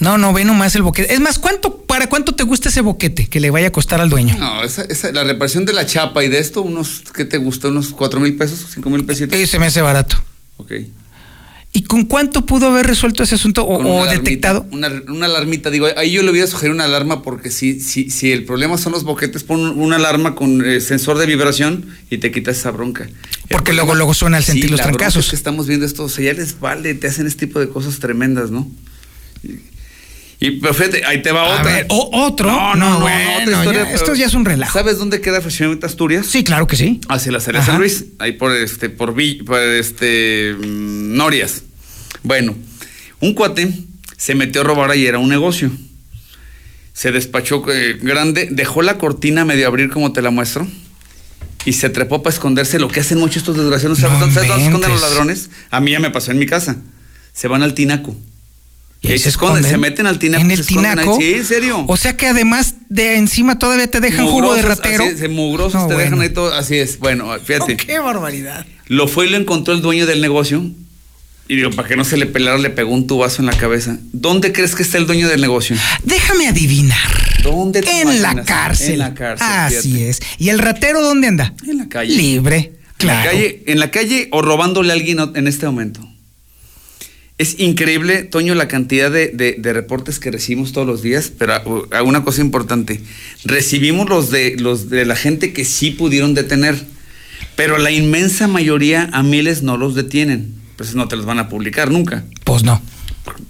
No, 0.00 0.18
no, 0.18 0.32
ve 0.32 0.44
nomás 0.44 0.74
el 0.74 0.82
boquete. 0.82 1.14
Es 1.14 1.20
más, 1.20 1.38
¿cuánto, 1.38 1.78
¿para 1.86 2.08
cuánto 2.08 2.34
te 2.34 2.42
gusta 2.42 2.68
ese 2.68 2.80
boquete 2.80 3.28
que 3.28 3.38
le 3.40 3.50
vaya 3.50 3.68
a 3.68 3.72
costar 3.72 4.00
al 4.00 4.10
dueño? 4.10 4.36
No, 4.38 4.62
esa, 4.62 4.82
esa- 4.82 5.12
la 5.12 5.24
reparación 5.24 5.64
de 5.64 5.72
la 5.72 5.86
chapa 5.86 6.24
y 6.24 6.28
de 6.28 6.38
esto, 6.40 6.62
unos, 6.62 7.02
¿qué 7.14 7.24
te 7.24 7.38
gusta? 7.38 7.68
¿Unos 7.68 7.90
cuatro 7.90 8.18
mil 8.20 8.36
pesos? 8.36 8.66
¿Cinco 8.74 8.90
mil 8.90 9.04
pesitos? 9.04 9.38
Eh, 9.38 9.46
se 9.46 9.58
me 9.58 9.66
hace 9.66 9.80
barato. 9.80 10.16
Ok. 10.56 10.72
¿Y 11.76 11.82
con 11.82 12.04
cuánto 12.04 12.46
pudo 12.46 12.68
haber 12.68 12.86
resuelto 12.86 13.24
ese 13.24 13.34
asunto 13.34 13.64
o, 13.64 13.76
alarmita, 14.04 14.12
detectado? 14.22 14.64
Una, 14.70 14.88
una 15.08 15.26
alarmita, 15.26 15.70
digo, 15.70 15.88
ahí 15.96 16.12
yo 16.12 16.22
le 16.22 16.30
hubiera 16.30 16.46
sugerido 16.46 16.72
una 16.72 16.84
alarma 16.84 17.20
porque 17.22 17.50
si, 17.50 17.80
si, 17.80 18.10
si 18.10 18.30
el 18.30 18.44
problema 18.44 18.78
son 18.78 18.92
los 18.92 19.02
boquetes, 19.02 19.42
pon 19.42 19.60
una 19.60 19.96
alarma 19.96 20.36
con 20.36 20.64
eh, 20.64 20.80
sensor 20.80 21.18
de 21.18 21.26
vibración 21.26 21.86
y 22.10 22.18
te 22.18 22.30
quitas 22.30 22.58
esa 22.58 22.70
bronca. 22.70 23.02
El 23.04 23.10
Porque 23.48 23.72
problema- 23.72 23.74
luego- 23.74 23.94
luego 23.96 24.14
suena 24.14 24.36
al 24.36 24.44
sentir 24.44 24.66
Sí, 24.66 24.70
los 24.70 24.78
la 24.78 24.84
trancazos. 24.84 25.24
es 25.24 25.30
que 25.30 25.36
estamos 25.36 25.66
viendo 25.66 25.84
esto, 25.84 26.04
o 26.04 26.08
sea, 26.08 26.24
ya 26.24 26.32
les 26.32 26.60
vale, 26.60 26.94
te 26.94 27.08
hacen 27.08 27.26
este 27.26 27.46
tipo 27.48 27.58
de 27.58 27.68
cosas 27.68 27.98
tremendas, 27.98 28.52
¿no? 28.52 28.70
Y, 30.40 30.52
pero 30.60 30.74
fíjate, 30.74 31.04
ahí 31.06 31.22
te 31.22 31.32
va 31.32 31.42
A 31.42 31.60
otra. 31.60 31.72
ver, 31.72 31.86
¿o- 31.90 32.10
otro? 32.26 32.50
No, 32.50 32.74
No, 32.74 32.76
no, 32.76 32.90
no, 32.94 33.00
bueno, 33.00 33.30
otra 33.42 33.58
historia. 33.58 33.84
ya, 33.84 33.90
esto 33.92 34.14
ya 34.14 34.26
es 34.26 34.34
un 34.34 34.44
relajo. 34.44 34.76
¿Sabes 34.78 34.98
dónde 34.98 35.20
queda 35.20 35.40
Fraccionamiento 35.40 35.86
Asturias? 35.86 36.26
Sí, 36.26 36.44
claro 36.44 36.66
que 36.66 36.76
sí. 36.76 37.00
Hacia 37.08 37.32
la 37.32 37.38
Ajá. 37.38 37.62
San 37.64 37.78
Luis, 37.78 38.04
ahí 38.18 38.32
por 38.32 38.52
este, 38.52 38.90
por, 38.90 39.14
este 39.20 40.54
mm, 40.58 41.16
Norias. 41.16 41.62
Bueno, 42.22 42.54
un 43.20 43.34
cuate 43.34 43.72
se 44.16 44.34
metió 44.34 44.62
a 44.62 44.64
robar 44.64 44.90
ayer 44.90 45.14
a 45.14 45.18
un 45.18 45.28
negocio. 45.28 45.70
Se 46.92 47.10
despachó 47.10 47.64
eh, 47.72 47.98
grande, 48.00 48.48
dejó 48.50 48.82
la 48.82 48.98
cortina 48.98 49.44
medio 49.44 49.66
abrir 49.66 49.90
como 49.90 50.12
te 50.12 50.22
la 50.22 50.30
muestro. 50.30 50.66
Y 51.66 51.72
se 51.72 51.88
trepó 51.88 52.22
para 52.22 52.34
esconderse, 52.34 52.78
lo 52.78 52.88
que 52.88 53.00
hacen 53.00 53.18
muchos 53.18 53.38
estos 53.38 53.56
desgraciados. 53.56 53.98
¿Sabes 53.98 54.20
dónde 54.20 54.34
¿sabes 54.34 54.48
dónde 54.50 54.62
se 54.64 54.68
esconden 54.68 54.90
los 54.92 55.00
ladrones? 55.00 55.50
A 55.70 55.80
mí 55.80 55.92
ya 55.92 55.98
me 56.00 56.10
pasó 56.10 56.30
en 56.30 56.38
mi 56.38 56.46
casa. 56.46 56.76
Se 57.32 57.48
van 57.48 57.62
al 57.62 57.72
tinaco. 57.74 58.14
¿Y 59.04 59.08
Y 59.08 59.12
ahí 59.12 59.18
se 59.18 59.28
esconden, 59.28 59.62
se 59.62 59.76
meten 59.76 60.06
al 60.06 60.18
tinaco. 60.18 60.42
¿En 60.42 60.48
se 60.48 60.54
el 60.54 60.66
tinaco? 60.66 61.16
Sí, 61.20 61.34
en 61.34 61.44
serio. 61.44 61.84
O 61.86 61.96
sea 61.96 62.16
que 62.16 62.26
además 62.26 62.74
de 62.88 63.16
encima 63.16 63.58
todavía 63.58 63.86
te 63.88 64.00
dejan 64.00 64.24
jugo 64.26 64.54
de 64.54 64.62
Mugrosos, 64.62 64.78
ratero. 64.78 65.04
así 65.04 65.24
es, 65.24 65.30
mugrosos 65.30 65.82
No, 65.82 65.88
te 65.88 65.94
dejan 65.96 66.20
ahí 66.20 66.30
todo. 66.30 66.52
Así 66.54 66.76
es. 66.78 66.98
Bueno, 66.98 67.30
fíjate. 67.44 67.76
¡Qué 67.76 67.98
barbaridad! 67.98 68.64
Lo 68.86 69.06
fue 69.06 69.26
y 69.26 69.30
lo 69.30 69.36
encontró 69.36 69.74
el 69.74 69.82
dueño 69.82 70.06
del 70.06 70.20
negocio. 70.20 70.64
Y 71.46 71.56
digo, 71.56 71.70
para 71.72 71.86
que 71.86 71.96
no 71.96 72.04
se 72.06 72.16
le 72.16 72.24
pelara, 72.24 72.56
le 72.56 72.70
pegó 72.70 72.94
un 72.94 73.06
tubazo 73.06 73.42
en 73.42 73.46
la 73.46 73.52
cabeza. 73.56 73.98
¿Dónde 74.12 74.52
crees 74.52 74.74
que 74.74 74.82
está 74.82 74.96
el 74.96 75.06
dueño 75.06 75.28
del 75.28 75.42
negocio? 75.42 75.76
Déjame 76.02 76.48
adivinar. 76.48 76.96
¿Dónde 77.42 77.82
te 77.82 78.00
En 78.00 78.22
la 78.22 78.42
cárcel. 78.44 78.92
En 78.94 78.98
la 79.00 79.12
cárcel. 79.14 79.46
Así 79.50 79.92
fíjate. 79.92 80.08
es. 80.08 80.20
¿Y 80.38 80.48
el 80.48 80.58
ratero 80.58 81.02
dónde 81.02 81.26
anda? 81.28 81.52
En 81.68 81.76
la 81.76 81.88
calle. 81.90 82.16
Libre. 82.16 82.56
En 83.00 83.06
la, 83.08 83.14
Claro. 83.22 83.30
calle, 83.32 83.62
en 83.66 83.78
la 83.80 83.90
calle 83.90 84.28
o 84.32 84.40
robándole 84.40 84.90
a 84.90 84.94
alguien 84.94 85.18
en 85.34 85.46
este 85.46 85.66
momento. 85.66 86.08
Es 87.36 87.58
increíble, 87.58 88.22
Toño, 88.22 88.54
la 88.54 88.68
cantidad 88.68 89.10
de, 89.10 89.28
de- 89.28 89.56
de 89.58 89.72
reportes 89.72 90.20
que 90.20 90.30
recibimos 90.30 90.72
todos 90.72 90.86
los 90.86 91.02
días, 91.02 91.32
pero 91.36 91.54
a- 91.90 92.02
una 92.02 92.22
cosa 92.22 92.40
importante, 92.42 93.00
recibimos 93.44 94.08
los 94.08 94.30
de, 94.30 94.56
los 94.58 94.88
de 94.88 95.04
la 95.04 95.16
gente 95.16 95.52
que 95.52 95.64
sí 95.64 95.90
pudieron 95.90 96.34
detener, 96.34 96.76
pero 97.56 97.78
la 97.78 97.90
inmensa 97.90 98.46
mayoría 98.46 99.10
a 99.12 99.22
miles 99.24 99.62
no 99.62 99.76
los 99.76 99.96
detienen, 99.96 100.54
pues 100.76 100.94
no 100.94 101.08
te 101.08 101.16
los 101.16 101.26
van 101.26 101.40
a 101.40 101.48
publicar 101.48 101.90
nunca. 101.90 102.24
Pues 102.44 102.62
no. 102.62 102.80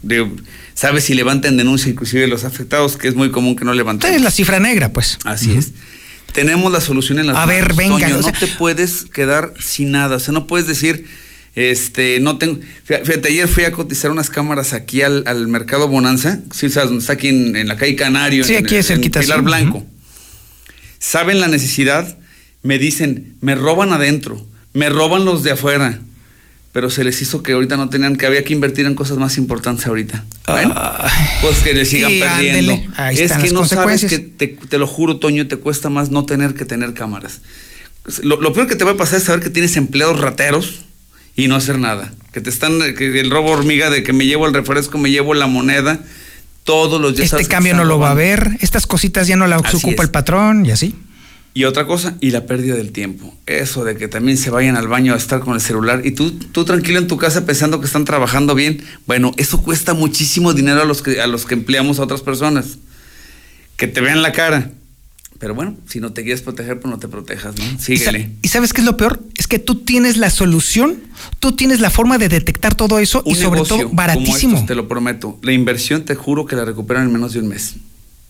Digo, 0.03 0.31
¿Sabes 0.75 1.05
si 1.05 1.15
levantan 1.15 1.57
denuncia 1.57 1.89
inclusive 1.91 2.27
los 2.27 2.43
afectados, 2.45 2.97
que 2.97 3.07
es 3.07 3.15
muy 3.15 3.31
común 3.31 3.55
que 3.55 3.65
no 3.65 3.75
levanten? 3.75 4.13
Es 4.13 4.23
la 4.23 4.31
cifra 4.33 4.59
negra, 4.61 4.93
pues. 4.93 5.19
Así 5.25 5.53
es. 5.57 5.71
Tenemos 6.33 6.73
la 6.73 6.81
solución 6.81 7.21
en 7.21 7.29
las 7.29 7.37
A 7.37 7.47
ver, 7.47 7.75
venga, 7.75 7.99
Toño, 8.01 8.15
o 8.15 8.23
no 8.23 8.23
sea- 8.25 8.33
te 8.33 8.47
puedes 8.49 9.05
quedar 9.05 9.55
sin 9.61 9.93
nada. 9.93 10.17
O 10.17 10.19
sea, 10.21 10.33
no 10.33 10.49
puedes 10.49 10.67
decir, 10.67 11.07
este, 11.55 12.19
no 12.21 12.39
tengo. 12.39 12.59
Fí- 12.87 13.05
Fíjate, 13.05 13.29
ayer 13.29 13.49
fui 13.49 13.65
a 13.65 13.73
cotizar 13.73 14.11
unas 14.11 14.31
cámaras 14.31 14.73
aquí 14.73 15.03
al, 15.03 15.25
al 15.27 15.47
mercado 15.49 15.89
Bonanza. 15.89 16.41
Sí, 16.53 16.69
sabes 16.71 16.91
está 16.99 17.13
aquí 17.15 17.29
en, 17.29 17.55
en 17.57 17.69
la 17.69 17.77
calle 17.77 17.95
Canario. 17.97 18.45
Sí, 18.45 18.55
en- 18.55 18.65
aquí 18.65 18.77
es 18.77 18.87
cerquita, 18.89 19.21
Pilar. 19.21 19.43
Blanco. 19.43 19.87
Saben 20.99 21.41
la 21.41 21.49
necesidad, 21.49 22.17
me 22.63 22.79
dicen, 22.79 23.35
me 23.41 23.55
roban 23.55 23.93
adentro, 23.93 24.45
me 24.73 24.89
roban 24.89 25.25
los 25.25 25.43
de 25.43 25.53
afuera. 25.53 26.01
Pero 26.73 26.91
se 26.91 27.05
les 27.05 27.23
hizo 27.23 27.41
que 27.45 27.53
ahorita 27.53 27.77
no 27.77 27.89
tenían, 27.89 28.17
que 28.17 28.27
había 28.27 28.43
que 28.43 28.53
invertir 28.53 28.85
en 28.87 28.97
cosas 28.97 29.17
más 29.17 29.39
importantes 29.39 29.87
ahorita. 29.87 30.25
Bueno, 30.49 30.75
pues 31.41 31.59
que 31.59 31.73
le 31.73 31.85
sigan 31.85 32.11
perdiendo. 32.19 32.73
ándele. 32.73 32.91
Ahí 32.97 33.15
es 33.15 33.21
están 33.23 33.43
que 33.43 33.47
las 33.51 33.53
no 33.53 33.65
sabes 33.69 34.05
que 34.07 34.19
te, 34.19 34.49
te 34.49 34.79
lo 34.79 34.89
juro, 34.89 35.19
Toño, 35.19 35.47
te 35.47 35.57
cuesta 35.57 35.89
más 35.89 36.11
no 36.11 36.27
tener 36.27 36.55
que 36.55 36.65
tener 36.65 36.93
cámaras. 36.93 37.43
Lo, 38.25 38.41
lo 38.41 38.53
peor 38.53 38.67
que 38.67 38.75
te 38.75 38.83
va 38.83 38.91
a 38.91 38.97
pasar 38.97 39.19
es 39.19 39.25
saber 39.25 39.41
que 39.41 39.51
tienes 39.51 39.77
empleados 39.77 40.19
rateros 40.19 40.81
y 41.37 41.49
no 41.49 41.57
hacer 41.57 41.79
nada. 41.79 42.13
Que 42.33 42.41
te 42.41 42.51
están, 42.51 42.79
que 42.97 43.21
el 43.21 43.31
robo 43.31 43.51
hormiga 43.51 43.91
de 43.91 44.03
que 44.03 44.13
me 44.13 44.27
llevo 44.27 44.47
el 44.47 44.55
refresco, 44.55 44.99
me 44.99 45.11
llevo 45.11 45.35
la 45.35 45.47
moneda, 45.47 46.01
todos 46.65 47.01
los 47.01 47.17
días. 47.17 47.33
Este 47.33 47.47
cambio 47.47 47.75
no 47.75 47.85
lo 47.85 47.99
va 47.99 48.11
a 48.11 48.15
ver. 48.15 48.57
Estas 48.61 48.87
cositas 48.87 49.27
ya 49.27 49.37
no 49.37 49.47
las 49.47 49.65
Así 49.65 49.77
ocupa 49.77 50.03
es. 50.03 50.09
el 50.09 50.11
patrón 50.11 50.67
y 50.67 50.71
así. 50.71 50.95
Y 51.57 51.65
otra 51.65 51.87
cosa, 51.87 52.17
y 52.21 52.31
la 52.31 52.47
pérdida 52.47 52.75
del 52.75 52.91
tiempo. 52.91 53.33
Eso 53.47 53.85
de 53.85 53.97
que 53.97 54.09
también 54.09 54.37
se 54.37 54.51
vayan 54.51 54.77
al 54.77 54.89
baño 54.89 55.15
a 55.15 55.17
estar 55.17 55.39
con 55.39 55.55
el 55.55 55.61
celular 55.61 56.01
y 56.05 56.11
tú, 56.11 56.33
tú 56.33 56.65
tranquilo 56.65 56.99
en 56.99 57.07
tu 57.07 57.17
casa 57.17 57.47
pensando 57.47 57.79
que 57.79 57.87
están 57.87 58.05
trabajando 58.05 58.57
bien. 58.57 58.83
Bueno, 59.07 59.31
eso 59.37 59.63
cuesta 59.63 59.95
muchísimo 59.95 60.53
dinero 60.53 60.83
a 60.83 60.85
los 60.85 61.01
que, 61.01 61.21
a 61.21 61.29
los 61.29 61.47
que 61.47 61.55
empleamos 61.55 62.01
a 62.01 62.03
otras 62.03 62.23
personas. 62.23 62.79
Que 63.77 63.87
te 63.87 64.01
vean 64.01 64.23
la 64.23 64.33
cara. 64.33 64.73
Pero 65.45 65.55
bueno, 65.55 65.77
si 65.87 66.01
no 66.01 66.11
te 66.15 66.23
quieres 66.23 66.41
proteger, 66.41 66.81
pues 66.81 66.91
no 66.91 66.99
te 66.99 67.07
protejas, 67.07 67.55
¿no? 67.55 67.63
¿Y, 67.65 67.77
sa- 67.77 67.85
Síguele. 67.85 68.31
y 68.41 68.49
sabes 68.49 68.73
qué 68.73 68.81
es 68.81 68.87
lo 68.87 68.97
peor? 68.97 69.23
Es 69.37 69.47
que 69.47 69.59
tú 69.59 69.75
tienes 69.75 70.17
la 70.17 70.31
solución, 70.31 71.03
tú 71.39 71.53
tienes 71.53 71.81
la 71.81 71.91
forma 71.91 72.17
de 72.17 72.31
detectar 72.31 72.75
todo 72.75 72.99
eso 72.99 73.23
y 73.27 73.35
sobre 73.35 73.61
todo 73.61 73.83
como 73.83 73.91
baratísimo. 73.95 74.55
estos, 74.55 74.67
te 74.67 74.75
lo 74.75 74.89
prometo. 74.89 75.39
La 75.43 75.53
inversión 75.53 76.07
te 76.07 76.15
juro 76.15 76.47
que 76.47 76.57
la 76.57 76.65
recuperan 76.65 77.09
en 77.09 77.13
menos 77.13 77.35
de 77.35 77.41
un 77.41 77.49
mes. 77.49 77.75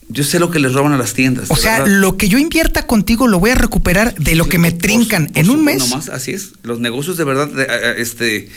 Yo 0.08 0.24
sé 0.24 0.40
lo 0.40 0.50
que 0.50 0.58
les 0.58 0.72
roban 0.72 0.92
a 0.92 0.98
las 0.98 1.14
tiendas. 1.14 1.52
o 1.52 1.54
sea, 1.56 1.82
verdad. 1.82 1.98
lo 2.00 2.16
que 2.16 2.28
yo 2.28 2.36
invierta 2.36 2.84
contigo 2.84 3.28
lo 3.28 3.38
voy 3.38 3.50
a 3.50 3.54
recuperar 3.54 4.16
de 4.16 4.34
lo 4.34 4.48
que 4.48 4.58
me 4.58 4.72
trincan 4.72 5.30
en 5.36 5.50
un 5.50 5.62
mes. 5.62 5.78
No 5.78 5.86
más, 5.86 6.08
así 6.08 6.32
es. 6.32 6.54
Los 6.64 6.80
negocios 6.80 7.16
de 7.16 7.22
verdad, 7.22 7.48
eh, 7.60 7.66
eh, 7.70 7.94
este, 7.98 8.48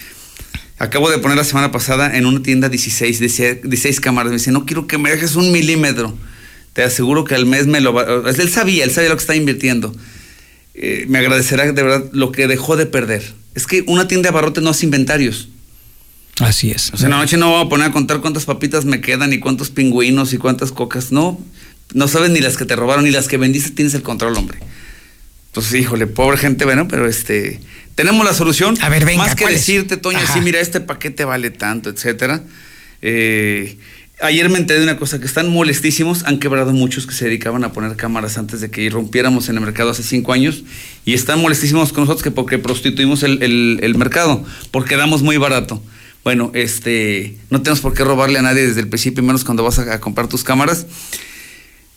acabo 0.80 1.12
de 1.12 1.20
poner 1.20 1.38
la 1.38 1.44
semana 1.44 1.72
pasada 1.72 2.18
en 2.18 2.26
una 2.26 2.42
tienda 2.42 2.70
16, 2.70 3.20
decía 3.20 3.54
16 3.54 4.00
cámaras. 4.00 4.32
Me 4.32 4.40
dice, 4.40 4.52
no 4.52 4.66
quiero 4.66 4.88
que 4.88 4.98
me 4.98 5.12
dejes 5.12 5.36
un 5.36 5.52
milímetro. 5.52 6.18
Te 6.78 6.84
aseguro 6.84 7.24
que 7.24 7.34
al 7.34 7.48
mes 7.48 7.66
me 7.66 7.82
lo 7.82 7.92
va. 7.92 8.06
Él 8.30 8.50
sabía, 8.50 8.84
él 8.84 8.92
sabía 8.92 9.10
lo 9.10 9.16
que 9.16 9.22
está 9.22 9.36
invirtiendo. 9.36 9.96
Eh, 10.76 11.06
me 11.08 11.18
agradecerá 11.18 11.66
de 11.72 11.82
verdad 11.82 12.04
lo 12.12 12.32
que 12.32 12.48
dejó 12.48 12.78
de 12.78 12.86
perder. 12.86 13.34
Es 13.56 13.66
que 13.66 13.84
una 13.88 14.08
tienda 14.08 14.28
de 14.28 14.30
abarrotes 14.30 14.64
no 14.64 14.70
hace 14.70 14.86
inventarios. 14.86 15.50
Así 16.40 16.70
es. 16.70 16.94
O 16.94 16.98
sea, 16.98 17.08
en 17.08 17.14
la 17.14 17.18
noche 17.18 17.36
no 17.36 17.50
voy 17.50 17.66
a 17.66 17.68
poner 17.68 17.88
a 17.88 17.92
contar 17.92 18.22
cuántas 18.22 18.46
papitas 18.46 18.86
me 18.86 19.02
quedan 19.02 19.34
y 19.34 19.40
cuántos 19.40 19.72
pingüinos 19.72 20.34
y 20.34 20.38
cuántas 20.38 20.72
cocas. 20.72 21.12
No, 21.12 21.44
no 21.96 22.08
sabes 22.08 22.30
ni 22.30 22.42
las 22.42 22.58
que 22.58 22.66
te 22.66 22.76
robaron 22.76 23.06
ni 23.06 23.10
las 23.10 23.28
que 23.28 23.38
vendiste, 23.38 23.72
tienes 23.72 23.96
el 23.96 24.04
control, 24.04 24.38
hombre. 24.38 24.60
Entonces, 25.48 25.82
híjole, 25.82 26.06
pobre 26.06 26.38
gente, 26.38 26.64
bueno, 26.64 26.88
pero 26.88 27.08
este, 27.08 27.60
tenemos 27.96 28.24
la 28.24 28.36
solución. 28.36 28.78
A 28.82 28.90
ver, 28.90 29.04
venga, 29.04 29.24
Más 29.24 29.34
que 29.34 29.48
decirte, 29.48 29.98
Toño, 29.98 30.20
Ajá. 30.20 30.32
sí, 30.32 30.42
mira, 30.42 30.60
este 30.60 30.80
paquete 30.80 31.26
vale 31.26 31.50
tanto, 31.50 31.90
etcétera. 31.90 32.44
Eh, 33.02 33.80
ayer 34.22 34.50
me 34.50 34.58
enteré 34.58 34.80
de 34.80 34.86
una 34.86 34.98
cosa, 34.98 35.20
que 35.20 35.26
están 35.26 35.50
molestísimos, 35.50 36.24
han 36.24 36.40
quebrado 36.40 36.72
muchos 36.74 37.06
que 37.06 37.14
se 37.14 37.26
dedicaban 37.26 37.64
a 37.64 37.72
poner 37.74 37.96
cámaras 37.96 38.38
antes 38.38 38.62
de 38.62 38.72
que 38.72 38.82
irrumpiéramos 38.82 39.50
en 39.50 39.56
el 39.56 39.62
mercado 39.62 39.92
hace 39.92 40.04
cinco 40.04 40.34
años, 40.34 40.64
y 41.06 41.14
están 41.14 41.40
molestísimos 41.42 41.94
con 41.94 42.04
nosotros 42.06 42.24
que 42.24 42.32
porque 42.32 42.58
prostituimos 42.58 43.24
el, 43.24 43.42
el- 43.44 43.96
mercado, 43.98 44.44
porque 44.72 44.96
damos 44.98 45.22
muy 45.24 45.38
barato. 45.38 45.82
Bueno, 46.24 46.52
este, 46.54 47.38
no 47.50 47.62
tenemos 47.62 47.80
por 47.82 47.94
qué 47.94 48.04
robarle 48.04 48.40
a 48.40 48.42
nadie 48.42 48.68
desde 48.68 48.82
el 48.82 48.88
principio, 48.90 49.24
menos 49.24 49.44
cuando 49.46 49.64
vas 49.64 49.80
a, 49.80 49.94
a 49.94 50.00
comprar 50.00 50.28
tus 50.28 50.44
cámaras. 50.44 50.86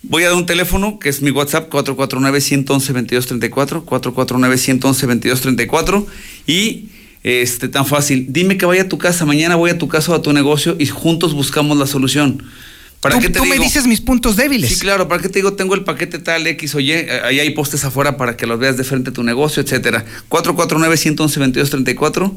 Voy 0.03 0.23
a 0.23 0.27
dar 0.29 0.35
un 0.35 0.45
teléfono 0.47 0.97
que 0.99 1.09
es 1.09 1.21
mi 1.21 1.29
WhatsApp 1.31 1.71
449-111-2234, 1.71 3.83
449-111-2234 3.85 6.05
y 6.47 6.89
este 7.23 7.67
tan 7.67 7.85
fácil, 7.85 8.27
dime 8.29 8.57
que 8.57 8.65
vaya 8.65 8.83
a 8.83 8.89
tu 8.89 8.97
casa, 8.97 9.25
mañana 9.25 9.55
voy 9.55 9.69
a 9.69 9.77
tu 9.77 9.87
casa 9.87 10.11
o 10.11 10.15
a 10.15 10.21
tu 10.21 10.33
negocio 10.33 10.75
y 10.79 10.87
juntos 10.87 11.33
buscamos 11.33 11.77
la 11.77 11.87
solución. 11.87 12.43
¿Para 12.99 13.15
tú 13.15 13.21
qué 13.21 13.29
te 13.29 13.39
tú 13.39 13.45
me 13.45 13.57
dices 13.57 13.87
mis 13.87 13.99
puntos 13.99 14.35
débiles. 14.35 14.69
Sí, 14.69 14.79
claro, 14.79 15.07
¿para 15.07 15.21
qué 15.21 15.29
te 15.29 15.39
digo? 15.39 15.53
Tengo 15.53 15.73
el 15.73 15.83
paquete 15.83 16.19
tal 16.19 16.45
X 16.45 16.75
o 16.75 16.79
Y, 16.79 16.91
eh, 16.91 17.21
ahí 17.23 17.39
hay 17.39 17.49
postes 17.49 17.83
afuera 17.83 18.15
para 18.15 18.37
que 18.37 18.45
los 18.45 18.59
veas 18.59 18.77
de 18.77 18.83
frente 18.83 19.09
a 19.09 19.13
tu 19.13 19.23
negocio, 19.23 19.63
etcétera. 19.63 20.05
449-111-2234, 20.29 22.31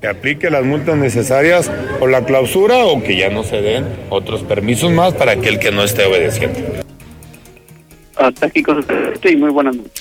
Que 0.00 0.08
aplique 0.08 0.50
las 0.50 0.64
multas 0.64 0.96
necesarias 0.96 1.70
o 2.00 2.06
la 2.06 2.24
clausura 2.24 2.78
o 2.78 3.02
que 3.02 3.16
ya 3.16 3.28
no 3.28 3.42
se 3.44 3.60
den 3.60 3.84
otros 4.08 4.42
permisos 4.42 4.90
más 4.90 5.12
para 5.12 5.32
aquel 5.32 5.58
que 5.58 5.70
no 5.70 5.84
esté 5.84 6.06
obedeciendo. 6.06 6.58
Hasta 8.16 8.46
aquí 8.46 8.62
con 8.62 8.84
y 9.22 9.36
muy 9.36 9.50
buenas 9.50 9.76
noches. 9.76 9.92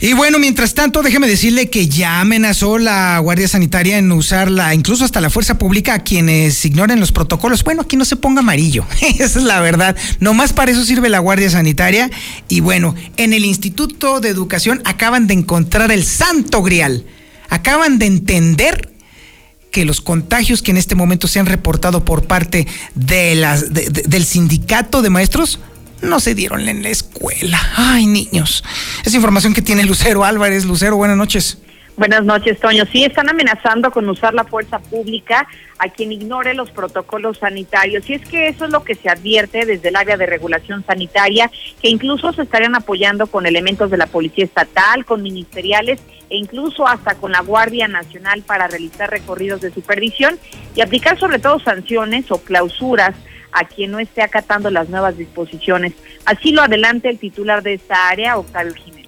Y 0.00 0.12
bueno, 0.12 0.38
mientras 0.38 0.74
tanto, 0.74 1.02
déjeme 1.02 1.26
decirle 1.26 1.70
que 1.70 1.88
ya 1.88 2.20
amenazó 2.20 2.78
la 2.78 3.18
Guardia 3.20 3.48
Sanitaria 3.48 3.96
en 3.96 4.10
usarla, 4.12 4.74
incluso 4.74 5.04
hasta 5.04 5.20
la 5.20 5.30
fuerza 5.30 5.56
pública, 5.56 5.94
a 5.94 5.98
quienes 6.00 6.62
ignoren 6.64 7.00
los 7.00 7.12
protocolos. 7.12 7.64
Bueno, 7.64 7.82
aquí 7.82 7.96
no 7.96 8.04
se 8.04 8.16
ponga 8.16 8.40
amarillo, 8.40 8.84
esa 9.18 9.38
es 9.38 9.44
la 9.44 9.60
verdad. 9.60 9.96
Nomás 10.20 10.52
para 10.52 10.72
eso 10.72 10.84
sirve 10.84 11.08
la 11.08 11.20
Guardia 11.20 11.48
Sanitaria. 11.48 12.10
Y 12.48 12.60
bueno, 12.60 12.94
en 13.16 13.32
el 13.32 13.44
Instituto 13.44 14.20
de 14.20 14.30
Educación 14.30 14.82
acaban 14.84 15.26
de 15.26 15.34
encontrar 15.34 15.90
el 15.92 16.04
santo 16.04 16.62
grial. 16.62 17.04
Acaban 17.48 17.98
de 17.98 18.06
entender 18.06 18.93
que 19.74 19.84
los 19.84 20.00
contagios 20.00 20.62
que 20.62 20.70
en 20.70 20.76
este 20.76 20.94
momento 20.94 21.26
se 21.26 21.40
han 21.40 21.46
reportado 21.46 22.04
por 22.04 22.28
parte 22.28 22.68
de 22.94 23.34
las, 23.34 23.74
de- 23.74 23.90
de- 23.90 24.02
del 24.02 24.24
sindicato 24.24 25.02
de 25.02 25.10
maestros 25.10 25.58
no 26.00 26.20
se 26.20 26.36
dieron 26.36 26.68
en 26.68 26.84
la 26.84 26.90
escuela. 26.90 27.58
Ay, 27.76 28.06
niños. 28.06 28.62
Es 29.04 29.14
información 29.14 29.52
que 29.52 29.62
tiene 29.62 29.82
Lucero 29.82 30.24
Álvarez. 30.24 30.64
Lucero, 30.64 30.96
buenas 30.96 31.16
noches. 31.16 31.58
Buenas 31.96 32.24
noches, 32.24 32.58
Toño. 32.60 32.84
Sí, 32.92 33.04
están 33.04 33.28
amenazando 33.28 33.90
con 33.90 34.08
usar 34.08 34.32
la 34.34 34.44
fuerza 34.44 34.78
pública 34.80 35.46
a 35.78 35.88
quien 35.88 36.12
ignore 36.12 36.54
los 36.54 36.70
protocolos 36.70 37.38
sanitarios. 37.38 38.08
Y 38.10 38.14
es 38.14 38.22
que 38.28 38.48
eso 38.48 38.64
es 38.66 38.70
lo 38.70 38.84
que 38.84 38.94
se 38.96 39.08
advierte 39.08 39.64
desde 39.64 39.88
el 39.88 39.96
área 39.96 40.16
de 40.16 40.26
regulación 40.26 40.84
sanitaria, 40.86 41.50
que 41.82 41.88
incluso 41.88 42.32
se 42.32 42.42
estarían 42.42 42.74
apoyando 42.76 43.26
con 43.26 43.46
elementos 43.46 43.90
de 43.90 43.96
la 43.96 44.06
Policía 44.06 44.44
Estatal, 44.44 45.04
con 45.04 45.22
ministeriales 45.22 46.00
e 46.34 46.36
incluso 46.36 46.84
hasta 46.88 47.14
con 47.14 47.30
la 47.30 47.42
Guardia 47.42 47.86
Nacional 47.86 48.42
para 48.42 48.66
realizar 48.66 49.08
recorridos 49.08 49.60
de 49.60 49.70
supervisión 49.70 50.36
y 50.74 50.80
aplicar 50.80 51.16
sobre 51.16 51.38
todo 51.38 51.60
sanciones 51.60 52.28
o 52.32 52.38
clausuras 52.38 53.14
a 53.52 53.64
quien 53.64 53.92
no 53.92 54.00
esté 54.00 54.22
acatando 54.22 54.68
las 54.68 54.88
nuevas 54.88 55.16
disposiciones. 55.16 55.92
Así 56.24 56.50
lo 56.50 56.62
adelanta 56.62 57.08
el 57.08 57.20
titular 57.20 57.62
de 57.62 57.74
esta 57.74 58.08
área, 58.08 58.36
Octavio 58.36 58.74
Jiménez. 58.74 59.03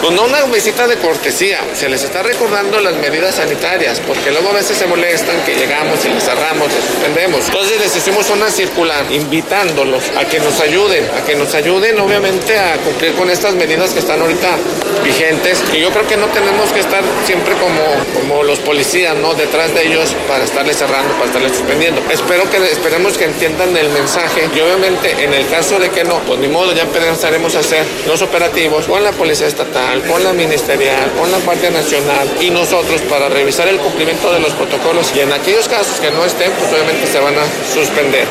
Pues 0.00 0.12
no 0.12 0.24
una 0.24 0.42
visita 0.44 0.86
de 0.88 0.96
cortesía, 0.96 1.60
se 1.74 1.88
les 1.88 2.02
está 2.02 2.22
recordando 2.22 2.80
las 2.80 2.94
medidas 2.94 3.34
sanitarias, 3.34 4.00
porque 4.00 4.30
luego 4.30 4.48
a 4.48 4.54
veces 4.54 4.78
se 4.78 4.86
molestan 4.86 5.36
que 5.44 5.54
llegamos 5.54 6.02
y 6.06 6.08
les 6.08 6.24
cerramos, 6.24 6.72
les 6.72 6.84
suspendemos. 6.84 7.44
Entonces 7.46 7.78
les 7.78 7.94
hicimos 7.94 8.30
una 8.30 8.50
circular 8.50 9.04
invitándolos 9.10 10.04
a 10.16 10.24
que 10.24 10.40
nos 10.40 10.58
ayuden, 10.60 11.04
a 11.16 11.24
que 11.24 11.36
nos 11.36 11.54
ayuden 11.54 12.00
obviamente 12.00 12.58
a 12.58 12.76
cumplir 12.78 13.12
con 13.12 13.28
estas 13.28 13.54
medidas 13.54 13.90
que 13.92 13.98
están 13.98 14.22
ahorita 14.22 14.48
vigentes. 15.04 15.62
Y 15.72 15.80
yo 15.80 15.90
creo 15.90 16.06
que 16.06 16.16
no 16.16 16.26
tenemos 16.28 16.72
que 16.72 16.80
estar 16.80 17.02
siempre 17.26 17.54
como, 17.56 17.82
como 18.14 18.42
los 18.42 18.58
policías, 18.60 19.14
¿no? 19.16 19.34
Detrás 19.34 19.74
de 19.74 19.86
ellos 19.86 20.14
para 20.26 20.44
estarles 20.44 20.78
cerrando, 20.78 21.12
para 21.14 21.26
estarles 21.26 21.52
suspendiendo. 21.52 22.00
Espero 22.10 22.48
que, 22.50 22.56
esperemos 22.72 23.18
que 23.18 23.24
entiendan 23.24 23.76
el 23.76 23.90
mensaje 23.90 24.48
y 24.54 24.60
obviamente 24.60 25.24
en 25.24 25.34
el 25.34 25.46
caso 25.48 25.78
de 25.78 25.90
que 25.90 26.04
no, 26.04 26.20
pues 26.20 26.38
ni 26.40 26.48
modo, 26.48 26.72
ya 26.72 26.82
empezaremos 26.82 27.54
a 27.54 27.58
hacer 27.60 27.84
los 28.06 28.22
operativos 28.22 28.86
con 28.86 29.02
la 29.04 29.12
Policía 29.12 29.46
Estatal, 29.46 29.89
con 29.98 30.22
la 30.22 30.32
Ministerial, 30.32 31.10
con 31.18 31.32
la 31.32 31.38
Guardia 31.38 31.70
Nacional 31.70 32.28
y 32.40 32.50
nosotros 32.50 33.00
para 33.02 33.28
revisar 33.28 33.66
el 33.66 33.78
cumplimiento 33.78 34.32
de 34.32 34.38
los 34.38 34.52
protocolos 34.52 35.12
y 35.16 35.20
en 35.20 35.32
aquellos 35.32 35.66
casos 35.66 35.98
que 35.98 36.12
no 36.12 36.24
estén, 36.24 36.52
pues 36.52 36.72
obviamente 36.72 37.06
se 37.06 37.18
van 37.18 37.34
a 37.34 37.44
suspender. 37.74 38.28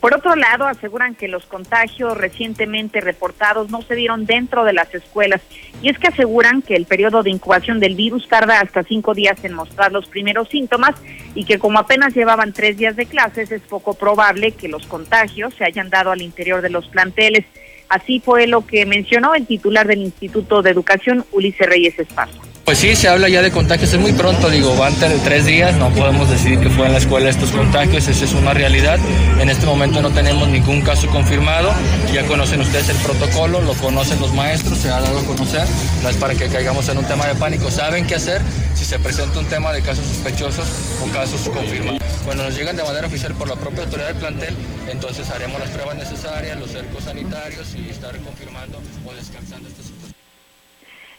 Por 0.00 0.14
otro 0.14 0.36
lado, 0.36 0.66
aseguran 0.66 1.14
que 1.14 1.28
los 1.28 1.46
contagios 1.46 2.14
recientemente 2.18 3.00
reportados 3.00 3.70
no 3.70 3.80
se 3.80 3.94
dieron 3.94 4.26
dentro 4.26 4.64
de 4.64 4.74
las 4.74 4.94
escuelas. 4.94 5.40
Y 5.80 5.88
es 5.88 5.98
que 5.98 6.08
aseguran 6.08 6.60
que 6.60 6.76
el 6.76 6.84
periodo 6.84 7.22
de 7.22 7.30
incubación 7.30 7.80
del 7.80 7.94
virus 7.94 8.28
tarda 8.28 8.60
hasta 8.60 8.82
cinco 8.82 9.14
días 9.14 9.42
en 9.44 9.54
mostrar 9.54 9.92
los 9.92 10.06
primeros 10.06 10.50
síntomas 10.50 10.94
y 11.34 11.46
que 11.46 11.58
como 11.58 11.78
apenas 11.78 12.14
llevaban 12.14 12.52
tres 12.52 12.76
días 12.76 12.96
de 12.96 13.06
clases, 13.06 13.50
es 13.50 13.62
poco 13.62 13.94
probable 13.94 14.52
que 14.52 14.68
los 14.68 14.86
contagios 14.86 15.54
se 15.54 15.64
hayan 15.64 15.88
dado 15.88 16.10
al 16.10 16.20
interior 16.20 16.60
de 16.60 16.68
los 16.68 16.86
planteles. 16.88 17.46
Así 17.94 18.18
fue 18.18 18.48
lo 18.48 18.66
que 18.66 18.84
mencionó 18.86 19.36
el 19.36 19.46
titular 19.46 19.86
del 19.86 20.00
Instituto 20.00 20.62
de 20.62 20.70
Educación, 20.70 21.24
Ulises 21.30 21.64
Reyes 21.64 21.96
Esparza. 21.96 22.40
Pues 22.64 22.78
sí, 22.78 22.96
se 22.96 23.08
habla 23.08 23.28
ya 23.28 23.40
de 23.40 23.52
contagios, 23.52 23.92
es 23.92 24.00
muy 24.00 24.12
pronto, 24.14 24.50
digo, 24.50 24.74
van 24.74 24.94
tres 25.22 25.46
días, 25.46 25.76
no 25.76 25.90
podemos 25.90 26.28
decidir 26.28 26.58
que 26.58 26.70
fue 26.70 26.86
en 26.86 26.92
la 26.92 26.98
escuela 26.98 27.28
estos 27.28 27.52
contagios, 27.52 28.08
esa 28.08 28.24
es 28.24 28.32
una 28.32 28.52
realidad. 28.52 28.98
En 29.38 29.48
este 29.48 29.64
momento 29.66 30.02
no 30.02 30.10
tenemos 30.10 30.48
ningún 30.48 30.80
caso 30.80 31.06
confirmado, 31.08 31.72
ya 32.12 32.24
conocen 32.26 32.62
ustedes 32.62 32.88
el 32.88 32.96
protocolo, 32.96 33.60
lo 33.60 33.74
conocen 33.74 34.18
los 34.18 34.32
maestros, 34.32 34.78
se 34.78 34.88
ha 34.88 35.00
dado 35.00 35.20
a 35.20 35.24
conocer, 35.24 35.64
no 36.02 36.08
es 36.08 36.16
para 36.16 36.34
que 36.34 36.48
caigamos 36.48 36.88
en 36.88 36.98
un 36.98 37.04
tema 37.04 37.26
de 37.26 37.34
pánico, 37.34 37.70
saben 37.70 38.06
qué 38.06 38.16
hacer 38.16 38.40
si 38.74 38.84
se 38.84 38.98
presenta 38.98 39.38
un 39.38 39.46
tema 39.46 39.70
de 39.72 39.82
casos 39.82 40.06
sospechosos 40.06 40.66
o 41.04 41.12
casos 41.12 41.48
confirmados. 41.50 42.02
Cuando 42.24 42.44
nos 42.44 42.56
llegan 42.56 42.74
de 42.74 42.82
manera 42.82 43.06
oficial 43.06 43.34
por 43.34 43.46
la 43.46 43.56
propia 43.56 43.84
autoridad 43.84 44.08
del 44.08 44.16
plantel, 44.16 44.56
entonces 44.90 45.28
haremos 45.28 45.60
las 45.60 45.68
pruebas 45.68 45.96
necesarias, 45.96 46.58
los 46.58 46.70
cercos 46.70 47.04
sanitarios 47.04 47.74
y 47.74 47.83
estar 47.90 48.16
confirmando 48.18 48.80
o 49.04 49.14
descansando 49.14 49.68
esta 49.68 49.82
situación. 49.82 50.14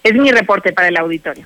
Es 0.03 0.13
mi 0.13 0.31
reporte 0.31 0.71
para 0.73 0.87
el 0.87 0.97
auditorio. 0.97 1.45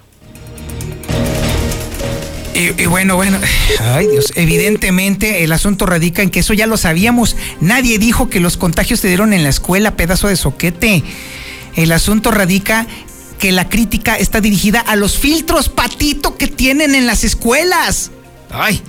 Y, 2.54 2.82
y 2.82 2.86
bueno, 2.88 3.16
bueno, 3.16 3.40
ay 3.80 4.08
Dios, 4.08 4.34
evidentemente 4.36 5.44
el 5.44 5.52
asunto 5.54 5.86
radica 5.86 6.22
en 6.22 6.30
que 6.30 6.40
eso 6.40 6.54
ya 6.54 6.68
lo 6.68 6.78
sabíamos. 6.78 7.38
Nadie 7.62 8.00
dijo 8.00 8.30
que 8.30 8.40
los 8.40 8.58
contagios 8.58 9.00
se 9.00 9.08
dieron 9.08 9.34
en 9.34 9.44
la 9.44 9.50
escuela, 9.50 9.96
pedazo 9.96 10.28
de 10.28 10.36
soquete. 10.36 11.04
El 11.76 11.92
asunto 11.92 12.32
radica 12.32 12.86
que 13.40 13.52
la 13.54 13.70
crítica 13.70 14.18
está 14.18 14.42
dirigida 14.42 14.82
a 14.82 14.96
los 14.96 15.18
filtros 15.18 15.70
patito 15.70 16.36
que 16.36 16.48
tienen 16.48 16.94
en 16.94 17.08
las 17.08 17.24
escuelas. 17.24 18.12
Ay. 18.52 18.82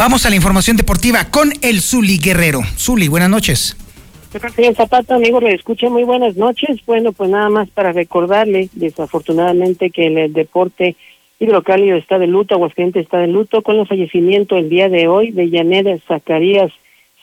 Vamos 0.00 0.24
a 0.24 0.30
la 0.30 0.36
información 0.36 0.78
deportiva 0.78 1.26
con 1.30 1.52
el 1.60 1.82
Zuli 1.82 2.16
Guerrero. 2.16 2.62
Zuli, 2.78 3.08
buenas 3.08 3.28
noches. 3.28 3.76
Señor 4.56 4.74
Zapata, 4.74 5.16
amigo, 5.16 5.42
le 5.42 5.52
escuché 5.52 5.90
muy 5.90 6.04
buenas 6.04 6.36
noches. 6.36 6.78
Bueno, 6.86 7.12
pues 7.12 7.28
nada 7.28 7.50
más 7.50 7.68
para 7.68 7.92
recordarle, 7.92 8.70
desafortunadamente, 8.72 9.90
que 9.90 10.06
el 10.06 10.32
deporte 10.32 10.96
Hidrocálido 11.38 11.98
está 11.98 12.18
de 12.18 12.28
luto, 12.28 12.54
Aguascalientes 12.54 13.02
está 13.02 13.18
de 13.18 13.26
luto 13.26 13.60
con 13.60 13.78
el 13.78 13.86
fallecimiento 13.86 14.56
el 14.56 14.70
día 14.70 14.88
de 14.88 15.06
hoy 15.06 15.32
de 15.32 15.50
Janet 15.50 16.02
Zacarías 16.08 16.72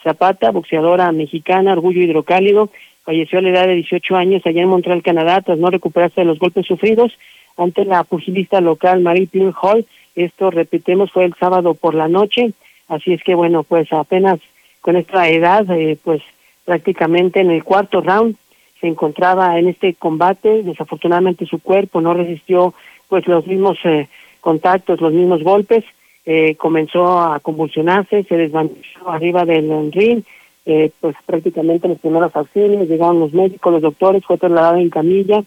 Zapata, 0.04 0.52
boxeadora 0.52 1.10
mexicana, 1.10 1.72
orgullo 1.72 2.00
hidrocálido, 2.00 2.70
falleció 3.02 3.40
a 3.40 3.42
la 3.42 3.48
edad 3.48 3.66
de 3.66 3.74
18 3.74 4.14
años 4.14 4.42
allá 4.46 4.62
en 4.62 4.68
Montreal, 4.68 5.02
Canadá, 5.02 5.40
tras 5.40 5.58
no 5.58 5.68
recuperarse 5.68 6.20
de 6.20 6.26
los 6.28 6.38
golpes 6.38 6.64
sufridos 6.66 7.10
ante 7.56 7.84
la 7.84 8.04
pugilista 8.04 8.60
local 8.60 9.00
Marie 9.00 9.26
Pierre 9.26 9.52
Hall. 9.60 9.84
Esto, 10.14 10.52
repitemos, 10.52 11.10
fue 11.10 11.24
el 11.24 11.34
sábado 11.40 11.74
por 11.74 11.96
la 11.96 12.06
noche, 12.06 12.52
así 12.88 13.12
es 13.12 13.22
que 13.22 13.34
bueno, 13.34 13.62
pues 13.62 13.92
apenas 13.92 14.40
con 14.80 14.96
esta 14.96 15.28
edad, 15.28 15.70
eh, 15.70 15.96
pues 16.02 16.22
prácticamente 16.64 17.40
en 17.40 17.50
el 17.50 17.64
cuarto 17.64 18.00
round 18.00 18.36
se 18.80 18.86
encontraba 18.86 19.58
en 19.58 19.68
este 19.68 19.94
combate, 19.94 20.62
desafortunadamente 20.62 21.46
su 21.46 21.60
cuerpo 21.60 22.00
no 22.00 22.14
resistió 22.14 22.74
pues 23.08 23.26
los 23.26 23.46
mismos 23.46 23.78
eh, 23.84 24.08
contactos, 24.40 25.00
los 25.00 25.12
mismos 25.12 25.42
golpes, 25.42 25.84
eh, 26.30 26.56
comenzó 26.56 27.18
a 27.18 27.40
convulsionarse, 27.40 28.22
se 28.24 28.36
desvaneció 28.36 29.08
arriba 29.08 29.46
del 29.46 29.90
ring, 29.90 30.22
eh, 30.66 30.90
pues 31.00 31.16
prácticamente 31.24 31.88
los 31.88 31.98
primeros 31.98 32.36
auxilios, 32.36 32.86
llegaron 32.86 33.20
los 33.20 33.32
médicos, 33.32 33.72
los 33.72 33.80
doctores, 33.80 34.22
fue 34.26 34.36
trasladado 34.36 34.76
en 34.76 34.90
camilla 34.90 35.42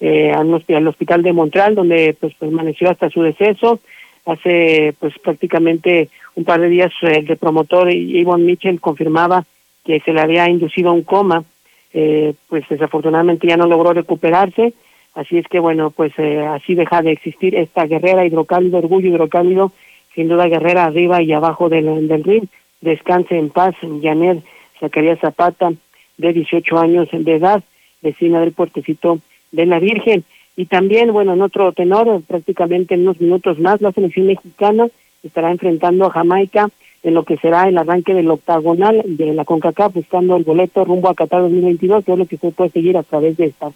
eh, 0.00 0.32
al, 0.32 0.64
al 0.66 0.88
hospital 0.88 1.22
de 1.22 1.34
Montreal, 1.34 1.74
donde 1.74 2.16
pues 2.18 2.32
permaneció 2.34 2.88
hasta 2.88 3.10
su 3.10 3.20
deceso. 3.20 3.80
Hace 4.24 4.94
pues 4.98 5.18
prácticamente 5.18 6.08
un 6.36 6.44
par 6.44 6.60
de 6.60 6.68
días 6.68 6.92
el 7.02 7.36
promotor 7.36 7.90
Yvonne 7.92 8.44
Mitchell 8.44 8.80
confirmaba 8.80 9.44
que 9.84 10.00
se 10.00 10.12
le 10.12 10.20
había 10.20 10.48
inducido 10.48 10.90
a 10.90 10.92
un 10.92 11.02
coma, 11.02 11.44
eh, 11.92 12.34
pues 12.48 12.64
desafortunadamente 12.68 13.48
ya 13.48 13.56
no 13.56 13.66
logró 13.66 13.92
recuperarse, 13.92 14.74
Así 15.14 15.36
es 15.36 15.46
que 15.46 15.60
bueno, 15.60 15.90
pues 15.90 16.12
eh, 16.18 16.40
así 16.40 16.74
deja 16.74 17.02
de 17.02 17.12
existir 17.12 17.54
esta 17.54 17.86
guerrera 17.86 18.24
hidrocálido, 18.24 18.78
orgullo 18.78 19.08
hidrocálido, 19.08 19.72
sin 20.14 20.28
duda 20.28 20.48
guerrera 20.48 20.84
arriba 20.84 21.22
y 21.22 21.32
abajo 21.32 21.68
del, 21.68 22.08
del 22.08 22.24
ring. 22.24 22.44
Descanse 22.80 23.36
en 23.36 23.50
paz, 23.50 23.74
Janet 24.02 24.42
Zacarías 24.80 25.20
Zapata, 25.20 25.72
de 26.16 26.32
18 26.32 26.78
años 26.78 27.08
de 27.12 27.34
edad, 27.34 27.62
vecina 28.00 28.40
del 28.40 28.52
puertecito 28.52 29.18
de 29.50 29.66
la 29.66 29.78
Virgen. 29.78 30.24
Y 30.56 30.66
también, 30.66 31.12
bueno, 31.12 31.32
en 31.32 31.42
otro 31.42 31.72
tenor, 31.72 32.22
prácticamente 32.22 32.94
en 32.94 33.02
unos 33.02 33.20
minutos 33.20 33.58
más, 33.58 33.80
la 33.80 33.92
selección 33.92 34.26
mexicana 34.26 34.88
estará 35.22 35.50
enfrentando 35.50 36.06
a 36.06 36.10
Jamaica 36.10 36.68
en 37.02 37.14
lo 37.14 37.24
que 37.24 37.36
será 37.36 37.68
el 37.68 37.78
arranque 37.78 38.14
del 38.14 38.30
octagonal 38.30 39.02
de 39.04 39.34
la 39.34 39.44
CONCACAF, 39.44 39.94
buscando 39.94 40.36
el 40.36 40.44
boleto 40.44 40.84
rumbo 40.84 41.08
a 41.08 41.14
Qatar 41.14 41.42
2022, 41.42 42.04
que 42.04 42.12
es 42.12 42.18
lo 42.18 42.26
que 42.26 42.36
se 42.36 42.50
puede 42.50 42.70
seguir 42.70 42.96
a 42.96 43.02
través 43.02 43.36
de 43.36 43.46
esta 43.46 43.72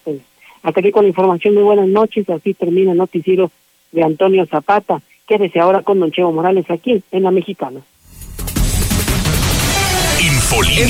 hasta 0.63 0.81
aquí 0.81 0.91
con 0.91 1.03
la 1.03 1.09
información. 1.09 1.53
Muy 1.53 1.63
buenas 1.63 1.87
noches. 1.87 2.29
Así 2.29 2.53
termina 2.53 2.91
el 2.91 2.97
noticiero 2.97 3.51
de 3.91 4.03
Antonio 4.03 4.45
Zapata. 4.45 5.01
Quédese 5.25 5.59
ahora 5.59 5.81
con 5.81 5.99
Don 5.99 6.11
Chevo 6.11 6.31
Morales 6.31 6.69
aquí 6.69 7.01
en 7.11 7.23
La 7.23 7.31
Mexicana. 7.31 7.79
Infolinia. 10.19 10.85